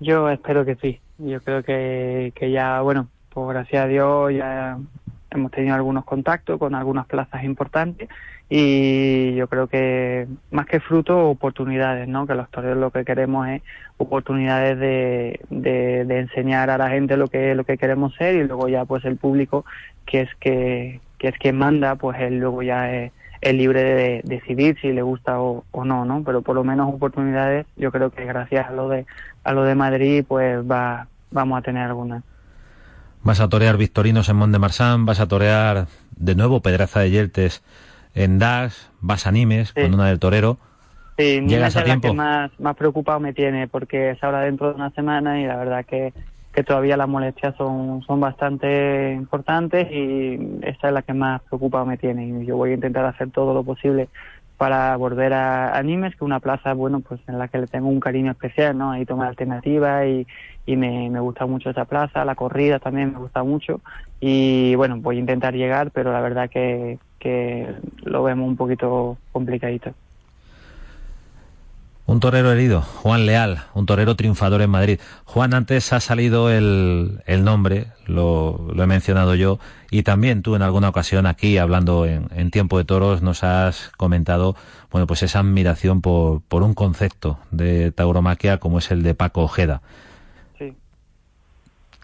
Yo 0.00 0.30
espero 0.30 0.64
que 0.64 0.76
sí. 0.76 1.00
Yo 1.18 1.40
creo 1.40 1.62
que, 1.62 2.32
que 2.34 2.50
ya, 2.50 2.80
bueno, 2.80 3.08
pues 3.34 3.48
gracias 3.48 3.84
a 3.84 3.88
Dios 3.88 4.32
ya 4.32 4.78
hemos 5.30 5.50
tenido 5.50 5.74
algunos 5.74 6.04
contactos 6.04 6.58
con 6.58 6.74
algunas 6.74 7.06
plazas 7.06 7.44
importantes 7.44 8.08
y 8.48 9.34
yo 9.34 9.48
creo 9.48 9.66
que 9.66 10.28
más 10.50 10.66
que 10.66 10.80
fruto, 10.80 11.28
oportunidades, 11.28 12.06
¿no? 12.08 12.26
Que 12.26 12.34
los 12.34 12.48
toreros 12.50 12.78
lo 12.78 12.90
que 12.90 13.04
queremos 13.04 13.48
es 13.48 13.62
oportunidades 13.96 14.78
de, 14.78 15.40
de, 15.50 16.18
enseñar 16.18 16.70
a 16.70 16.78
la 16.78 16.90
gente 16.90 17.16
lo 17.16 17.28
que, 17.28 17.54
lo 17.54 17.64
que 17.64 17.78
queremos 17.78 18.14
ser 18.14 18.36
y 18.36 18.44
luego 18.44 18.68
ya 18.68 18.84
pues 18.84 19.04
el 19.04 19.16
público 19.16 19.64
que 20.06 20.22
es 20.22 20.34
que, 20.40 21.00
que 21.18 21.28
es 21.28 21.38
quien 21.38 21.56
manda, 21.56 21.96
pues 21.96 22.20
él 22.20 22.38
luego 22.38 22.62
ya 22.62 22.92
es, 22.92 23.12
libre 23.42 23.82
de, 23.82 24.22
decidir 24.24 24.78
si 24.80 24.92
le 24.92 25.02
gusta 25.02 25.38
o, 25.38 25.64
no, 25.84 26.04
¿no? 26.04 26.22
Pero 26.24 26.40
por 26.40 26.54
lo 26.54 26.64
menos 26.64 26.92
oportunidades, 26.94 27.66
yo 27.76 27.92
creo 27.92 28.10
que 28.10 28.24
gracias 28.24 28.68
a 28.68 28.72
lo 28.72 28.88
de 28.88 29.04
a 29.42 29.52
lo 29.52 29.64
de 29.64 29.74
Madrid, 29.74 30.24
pues 30.26 30.58
va 30.60 31.08
vamos 31.30 31.58
a 31.58 31.62
tener 31.62 31.82
algunas. 31.82 32.22
Vas 33.24 33.40
a 33.40 33.48
torear 33.48 33.78
Victorinos 33.78 34.28
en 34.28 34.36
Mont 34.36 34.52
de 34.52 34.58
Marsan, 34.58 35.06
vas 35.06 35.18
a 35.18 35.26
torear 35.26 35.86
de 36.14 36.34
nuevo 36.34 36.60
Pedraza 36.60 37.00
de 37.00 37.10
Yeltes 37.10 37.62
en 38.14 38.38
Dax, 38.38 38.90
vas 39.00 39.26
a 39.26 39.32
Nimes 39.32 39.72
con 39.72 39.94
una 39.94 40.08
del 40.08 40.18
torero. 40.18 40.58
Sí, 41.16 41.40
¿Llegas 41.40 41.74
a 41.76 41.84
tiempo? 41.84 42.08
que 42.08 42.14
más, 42.14 42.50
más 42.60 42.76
preocupado 42.76 43.20
me 43.20 43.32
tiene 43.32 43.66
porque 43.66 44.10
es 44.10 44.22
ahora 44.22 44.42
dentro 44.42 44.68
de 44.68 44.74
una 44.74 44.90
semana 44.90 45.40
y 45.40 45.46
la 45.46 45.56
verdad 45.56 45.86
que, 45.86 46.12
que 46.52 46.62
todavía 46.64 46.98
las 46.98 47.08
molestias 47.08 47.56
son, 47.56 48.02
son 48.06 48.20
bastante 48.20 49.14
importantes 49.14 49.90
y 49.90 50.58
esa 50.60 50.88
es 50.88 50.92
la 50.92 51.00
que 51.00 51.14
más 51.14 51.40
preocupado 51.48 51.86
me 51.86 51.96
tiene. 51.96 52.26
Y 52.26 52.44
yo 52.44 52.58
voy 52.58 52.72
a 52.72 52.74
intentar 52.74 53.06
hacer 53.06 53.30
todo 53.30 53.54
lo 53.54 53.64
posible 53.64 54.10
para 54.56 54.96
volver 54.96 55.32
a, 55.32 55.76
a 55.76 55.82
Nimes, 55.82 56.12
que 56.12 56.16
es 56.16 56.22
una 56.22 56.40
plaza, 56.40 56.74
bueno, 56.74 57.00
pues 57.00 57.20
en 57.26 57.38
la 57.38 57.48
que 57.48 57.58
le 57.58 57.66
tengo 57.66 57.88
un 57.88 58.00
cariño 58.00 58.30
especial, 58.30 58.76
¿no? 58.78 58.92
Ahí 58.92 59.04
tomar 59.04 59.28
alternativa 59.28 60.06
y, 60.06 60.26
y 60.66 60.76
me, 60.76 61.10
me 61.10 61.20
gusta 61.20 61.46
mucho 61.46 61.70
esa 61.70 61.84
plaza, 61.84 62.24
la 62.24 62.34
corrida 62.34 62.78
también 62.78 63.12
me 63.12 63.18
gusta 63.18 63.42
mucho 63.42 63.80
y 64.20 64.74
bueno, 64.76 64.98
voy 65.00 65.16
a 65.16 65.20
intentar 65.20 65.54
llegar, 65.54 65.90
pero 65.90 66.12
la 66.12 66.20
verdad 66.20 66.48
que, 66.48 66.98
que 67.18 67.74
lo 68.04 68.22
vemos 68.22 68.48
un 68.48 68.56
poquito 68.56 69.18
complicadito. 69.32 69.92
Un 72.06 72.20
torero 72.20 72.52
herido, 72.52 72.82
Juan 72.82 73.24
Leal, 73.24 73.62
un 73.72 73.86
torero 73.86 74.14
triunfador 74.14 74.60
en 74.60 74.68
Madrid. 74.68 75.00
Juan, 75.24 75.54
antes 75.54 75.90
ha 75.94 76.00
salido 76.00 76.50
el, 76.50 77.22
el 77.24 77.44
nombre, 77.44 77.86
lo, 78.04 78.68
lo, 78.74 78.82
he 78.82 78.86
mencionado 78.86 79.34
yo, 79.34 79.58
y 79.90 80.02
también 80.02 80.42
tú 80.42 80.54
en 80.54 80.60
alguna 80.60 80.90
ocasión 80.90 81.24
aquí, 81.24 81.56
hablando 81.56 82.04
en, 82.04 82.28
en, 82.36 82.50
Tiempo 82.50 82.76
de 82.76 82.84
Toros, 82.84 83.22
nos 83.22 83.42
has 83.42 83.90
comentado, 83.96 84.54
bueno, 84.90 85.06
pues 85.06 85.22
esa 85.22 85.38
admiración 85.38 86.02
por, 86.02 86.42
por 86.42 86.62
un 86.62 86.74
concepto 86.74 87.38
de 87.50 87.90
tauromaquia 87.90 88.58
como 88.58 88.80
es 88.80 88.90
el 88.90 89.02
de 89.02 89.14
Paco 89.14 89.40
Ojeda. 89.40 89.80
Sí. 90.58 90.74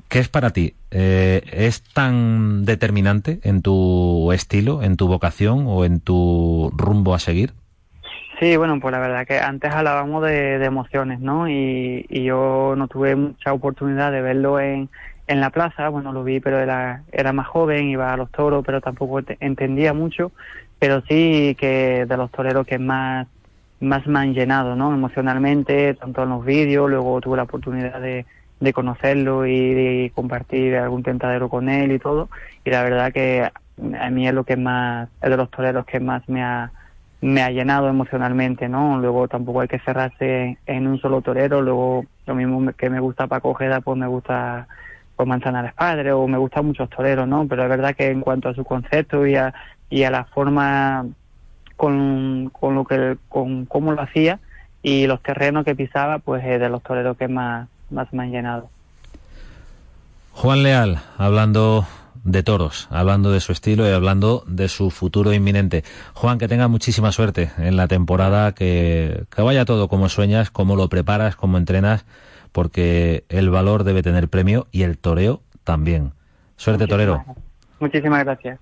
¿Qué 0.08 0.18
es 0.18 0.28
para 0.28 0.50
ti? 0.50 0.76
Eh, 0.90 1.42
¿Es 1.52 1.82
tan 1.82 2.64
determinante 2.64 3.38
en 3.42 3.60
tu 3.60 4.32
estilo, 4.32 4.82
en 4.82 4.96
tu 4.96 5.08
vocación 5.08 5.66
o 5.66 5.84
en 5.84 6.00
tu 6.00 6.72
rumbo 6.74 7.14
a 7.14 7.18
seguir? 7.18 7.52
Sí, 8.40 8.56
bueno, 8.56 8.80
pues 8.80 8.92
la 8.92 9.00
verdad 9.00 9.26
que 9.26 9.38
antes 9.38 9.70
hablábamos 9.70 10.24
de, 10.24 10.64
emociones, 10.64 11.20
¿no? 11.20 11.46
Y, 11.46 12.06
yo 12.08 12.74
no 12.74 12.88
tuve 12.88 13.14
mucha 13.14 13.52
oportunidad 13.52 14.10
de 14.12 14.22
verlo 14.22 14.58
en, 14.58 14.88
en 15.26 15.40
la 15.40 15.50
plaza, 15.50 15.90
bueno, 15.90 16.10
lo 16.14 16.24
vi, 16.24 16.40
pero 16.40 16.58
era, 16.58 17.02
era 17.12 17.34
más 17.34 17.46
joven, 17.48 17.90
iba 17.90 18.14
a 18.14 18.16
los 18.16 18.30
toros, 18.30 18.64
pero 18.64 18.80
tampoco 18.80 19.20
entendía 19.40 19.92
mucho, 19.92 20.32
pero 20.78 21.02
sí 21.02 21.54
que 21.60 22.06
de 22.08 22.16
los 22.16 22.30
toreros 22.30 22.66
que 22.66 22.78
más, 22.78 23.26
más 23.78 24.06
me 24.06 24.20
han 24.20 24.32
llenado, 24.32 24.74
¿no? 24.74 24.94
Emocionalmente, 24.94 25.92
tanto 25.94 26.22
en 26.22 26.30
los 26.30 26.42
vídeos, 26.42 26.88
luego 26.88 27.20
tuve 27.20 27.36
la 27.36 27.42
oportunidad 27.42 28.00
de, 28.00 28.24
de 28.58 28.72
conocerlo 28.72 29.44
y 29.44 29.74
de 29.74 30.12
compartir 30.14 30.76
algún 30.76 31.02
tentadero 31.02 31.50
con 31.50 31.68
él 31.68 31.92
y 31.92 31.98
todo, 31.98 32.30
y 32.64 32.70
la 32.70 32.82
verdad 32.84 33.12
que 33.12 33.50
a 34.00 34.10
mí 34.10 34.26
es 34.26 34.32
lo 34.32 34.44
que 34.44 34.56
más, 34.56 35.10
es 35.20 35.28
de 35.28 35.36
los 35.36 35.50
toreros 35.50 35.84
que 35.84 36.00
más 36.00 36.26
me 36.26 36.42
ha 36.42 36.72
me 37.20 37.42
ha 37.42 37.50
llenado 37.50 37.88
emocionalmente, 37.88 38.68
¿no? 38.68 38.98
Luego 38.98 39.28
tampoco 39.28 39.60
hay 39.60 39.68
que 39.68 39.78
cerrarse 39.80 40.58
en 40.66 40.86
un 40.86 41.00
solo 41.00 41.20
torero, 41.20 41.60
luego 41.60 42.04
lo 42.26 42.34
mismo 42.34 42.72
que 42.72 42.88
me 42.88 43.00
gusta 43.00 43.26
Paco 43.26 43.50
Ojeda, 43.50 43.80
pues 43.80 43.98
me 43.98 44.06
gusta 44.06 44.66
pues 45.16 45.28
Manzanares 45.28 45.74
Padre 45.74 46.12
o 46.12 46.26
me 46.26 46.38
gustan 46.38 46.66
muchos 46.66 46.88
toreros, 46.88 47.28
¿no? 47.28 47.46
Pero 47.46 47.64
es 47.64 47.68
verdad 47.68 47.94
que 47.94 48.10
en 48.10 48.22
cuanto 48.22 48.48
a 48.48 48.54
su 48.54 48.64
concepto 48.64 49.26
y 49.26 49.36
a, 49.36 49.52
y 49.90 50.04
a 50.04 50.10
la 50.10 50.24
forma 50.24 51.06
con, 51.76 52.50
con 52.52 52.74
lo 52.74 52.84
que 52.86 53.18
con 53.28 53.66
cómo 53.66 53.92
lo 53.92 54.00
hacía 54.00 54.38
y 54.82 55.06
los 55.06 55.22
terrenos 55.22 55.64
que 55.66 55.74
pisaba, 55.74 56.20
pues 56.20 56.42
es 56.44 56.58
de 56.58 56.70
los 56.70 56.82
toreros 56.82 57.18
que 57.18 57.28
más, 57.28 57.68
más 57.90 58.10
me 58.14 58.22
han 58.22 58.30
llenado. 58.30 58.70
Juan 60.32 60.62
Leal, 60.62 61.00
hablando 61.18 61.86
de 62.24 62.42
toros, 62.42 62.88
hablando 62.90 63.32
de 63.32 63.40
su 63.40 63.52
estilo 63.52 63.88
y 63.88 63.92
hablando 63.92 64.44
de 64.46 64.68
su 64.68 64.90
futuro 64.90 65.32
inminente. 65.32 65.84
Juan, 66.14 66.38
que 66.38 66.48
tenga 66.48 66.68
muchísima 66.68 67.12
suerte 67.12 67.50
en 67.58 67.76
la 67.76 67.88
temporada, 67.88 68.52
que, 68.52 69.24
que 69.34 69.42
vaya 69.42 69.64
todo 69.64 69.88
como 69.88 70.08
sueñas, 70.08 70.50
como 70.50 70.76
lo 70.76 70.88
preparas, 70.88 71.36
como 71.36 71.58
entrenas, 71.58 72.04
porque 72.52 73.24
el 73.28 73.50
valor 73.50 73.84
debe 73.84 74.02
tener 74.02 74.28
premio 74.28 74.66
y 74.70 74.82
el 74.82 74.98
toreo 74.98 75.42
también. 75.64 76.12
Suerte, 76.56 76.86
torero. 76.86 77.24
Muchísimas 77.78 78.24
gracias. 78.24 78.58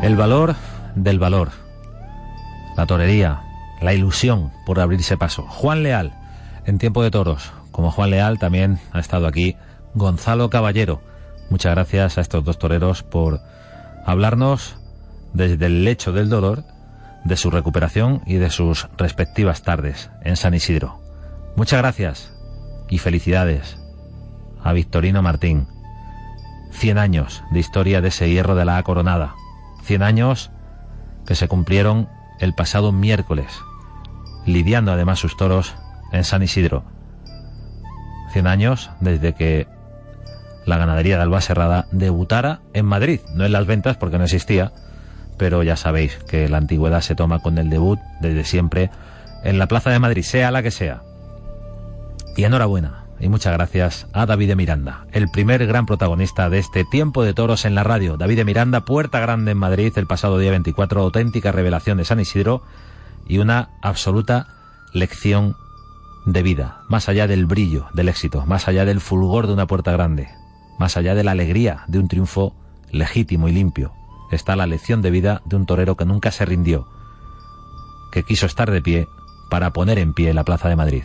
El 0.00 0.16
valor 0.16 0.54
del 0.94 1.18
valor 1.18 1.67
la 2.78 2.86
torería, 2.86 3.42
la 3.80 3.92
ilusión 3.92 4.52
por 4.64 4.78
abrirse 4.78 5.18
paso. 5.18 5.42
Juan 5.48 5.82
Leal, 5.82 6.12
en 6.64 6.78
tiempo 6.78 7.02
de 7.02 7.10
toros. 7.10 7.52
Como 7.72 7.90
Juan 7.90 8.10
Leal 8.10 8.38
también 8.38 8.78
ha 8.92 9.00
estado 9.00 9.26
aquí 9.26 9.56
Gonzalo 9.94 10.48
Caballero. 10.48 11.02
Muchas 11.50 11.74
gracias 11.74 12.18
a 12.18 12.20
estos 12.20 12.44
dos 12.44 12.56
toreros 12.56 13.02
por 13.02 13.40
hablarnos 14.06 14.76
desde 15.32 15.66
el 15.66 15.84
lecho 15.84 16.12
del 16.12 16.28
dolor 16.28 16.62
de 17.24 17.36
su 17.36 17.50
recuperación 17.50 18.22
y 18.26 18.34
de 18.34 18.48
sus 18.48 18.86
respectivas 18.96 19.62
tardes 19.62 20.12
en 20.22 20.36
San 20.36 20.54
Isidro. 20.54 21.00
Muchas 21.56 21.80
gracias 21.80 22.32
y 22.88 22.98
felicidades 22.98 23.76
a 24.62 24.72
Victorino 24.72 25.20
Martín. 25.20 25.66
Cien 26.70 26.98
años 26.98 27.42
de 27.50 27.58
historia 27.58 28.00
de 28.00 28.08
ese 28.08 28.30
hierro 28.30 28.54
de 28.54 28.66
la 28.66 28.80
coronada. 28.84 29.34
Cien 29.82 30.04
años 30.04 30.52
que 31.26 31.34
se 31.34 31.48
cumplieron 31.48 32.08
el 32.38 32.54
pasado 32.54 32.92
miércoles, 32.92 33.46
lidiando 34.46 34.92
además 34.92 35.18
sus 35.18 35.36
toros 35.36 35.74
en 36.12 36.24
San 36.24 36.42
Isidro. 36.42 36.84
Cien 38.32 38.46
años 38.46 38.90
desde 39.00 39.34
que 39.34 39.66
la 40.66 40.78
ganadería 40.78 41.16
de 41.16 41.22
Alba 41.22 41.40
Serrada 41.40 41.86
debutara 41.92 42.60
en 42.74 42.86
Madrid, 42.86 43.20
no 43.34 43.44
en 43.44 43.52
las 43.52 43.66
ventas 43.66 43.96
porque 43.96 44.18
no 44.18 44.24
existía, 44.24 44.72
pero 45.38 45.62
ya 45.62 45.76
sabéis 45.76 46.16
que 46.28 46.48
la 46.48 46.58
antigüedad 46.58 47.00
se 47.00 47.14
toma 47.14 47.40
con 47.40 47.58
el 47.58 47.70
debut 47.70 47.98
desde 48.20 48.44
siempre 48.44 48.90
en 49.44 49.58
la 49.58 49.66
Plaza 49.66 49.90
de 49.90 49.98
Madrid, 49.98 50.22
sea 50.22 50.50
la 50.50 50.62
que 50.62 50.70
sea. 50.70 51.02
Y 52.36 52.44
enhorabuena 52.44 53.07
y 53.20 53.28
muchas 53.28 53.52
gracias 53.52 54.06
a 54.12 54.26
David 54.26 54.48
de 54.48 54.56
Miranda, 54.56 55.06
el 55.12 55.28
primer 55.28 55.66
gran 55.66 55.86
protagonista 55.86 56.50
de 56.50 56.58
este 56.58 56.84
tiempo 56.84 57.24
de 57.24 57.34
toros 57.34 57.64
en 57.64 57.74
la 57.74 57.84
radio. 57.84 58.16
David 58.16 58.36
de 58.36 58.44
Miranda, 58.44 58.84
Puerta 58.84 59.20
Grande 59.20 59.52
en 59.52 59.58
Madrid, 59.58 59.92
el 59.96 60.06
pasado 60.06 60.38
día 60.38 60.50
24, 60.50 61.00
auténtica 61.00 61.52
revelación 61.52 61.98
de 61.98 62.04
San 62.04 62.20
Isidro 62.20 62.62
y 63.26 63.38
una 63.38 63.70
absoluta 63.82 64.46
lección 64.92 65.56
de 66.26 66.42
vida, 66.42 66.82
más 66.88 67.08
allá 67.08 67.26
del 67.26 67.46
brillo 67.46 67.86
del 67.92 68.08
éxito, 68.08 68.44
más 68.46 68.68
allá 68.68 68.84
del 68.84 69.00
fulgor 69.00 69.46
de 69.46 69.52
una 69.52 69.66
puerta 69.66 69.92
grande, 69.92 70.28
más 70.78 70.96
allá 70.96 71.14
de 71.14 71.24
la 71.24 71.32
alegría 71.32 71.84
de 71.88 71.98
un 71.98 72.08
triunfo 72.08 72.54
legítimo 72.90 73.48
y 73.48 73.52
limpio, 73.52 73.92
está 74.30 74.56
la 74.56 74.66
lección 74.66 75.02
de 75.02 75.10
vida 75.10 75.42
de 75.44 75.56
un 75.56 75.66
torero 75.66 75.96
que 75.96 76.04
nunca 76.04 76.30
se 76.30 76.44
rindió, 76.44 76.86
que 78.12 78.22
quiso 78.22 78.46
estar 78.46 78.70
de 78.70 78.82
pie 78.82 79.08
para 79.50 79.72
poner 79.72 79.98
en 79.98 80.14
pie 80.14 80.34
la 80.34 80.44
Plaza 80.44 80.68
de 80.68 80.76
Madrid. 80.76 81.02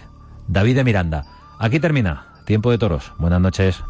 David 0.48 0.76
de 0.76 0.84
Miranda, 0.84 1.26
Aquí 1.64 1.80
termina 1.80 2.26
Tiempo 2.44 2.72
de 2.72 2.78
Toros. 2.78 3.14
Buenas 3.18 3.40
noches. 3.40 3.82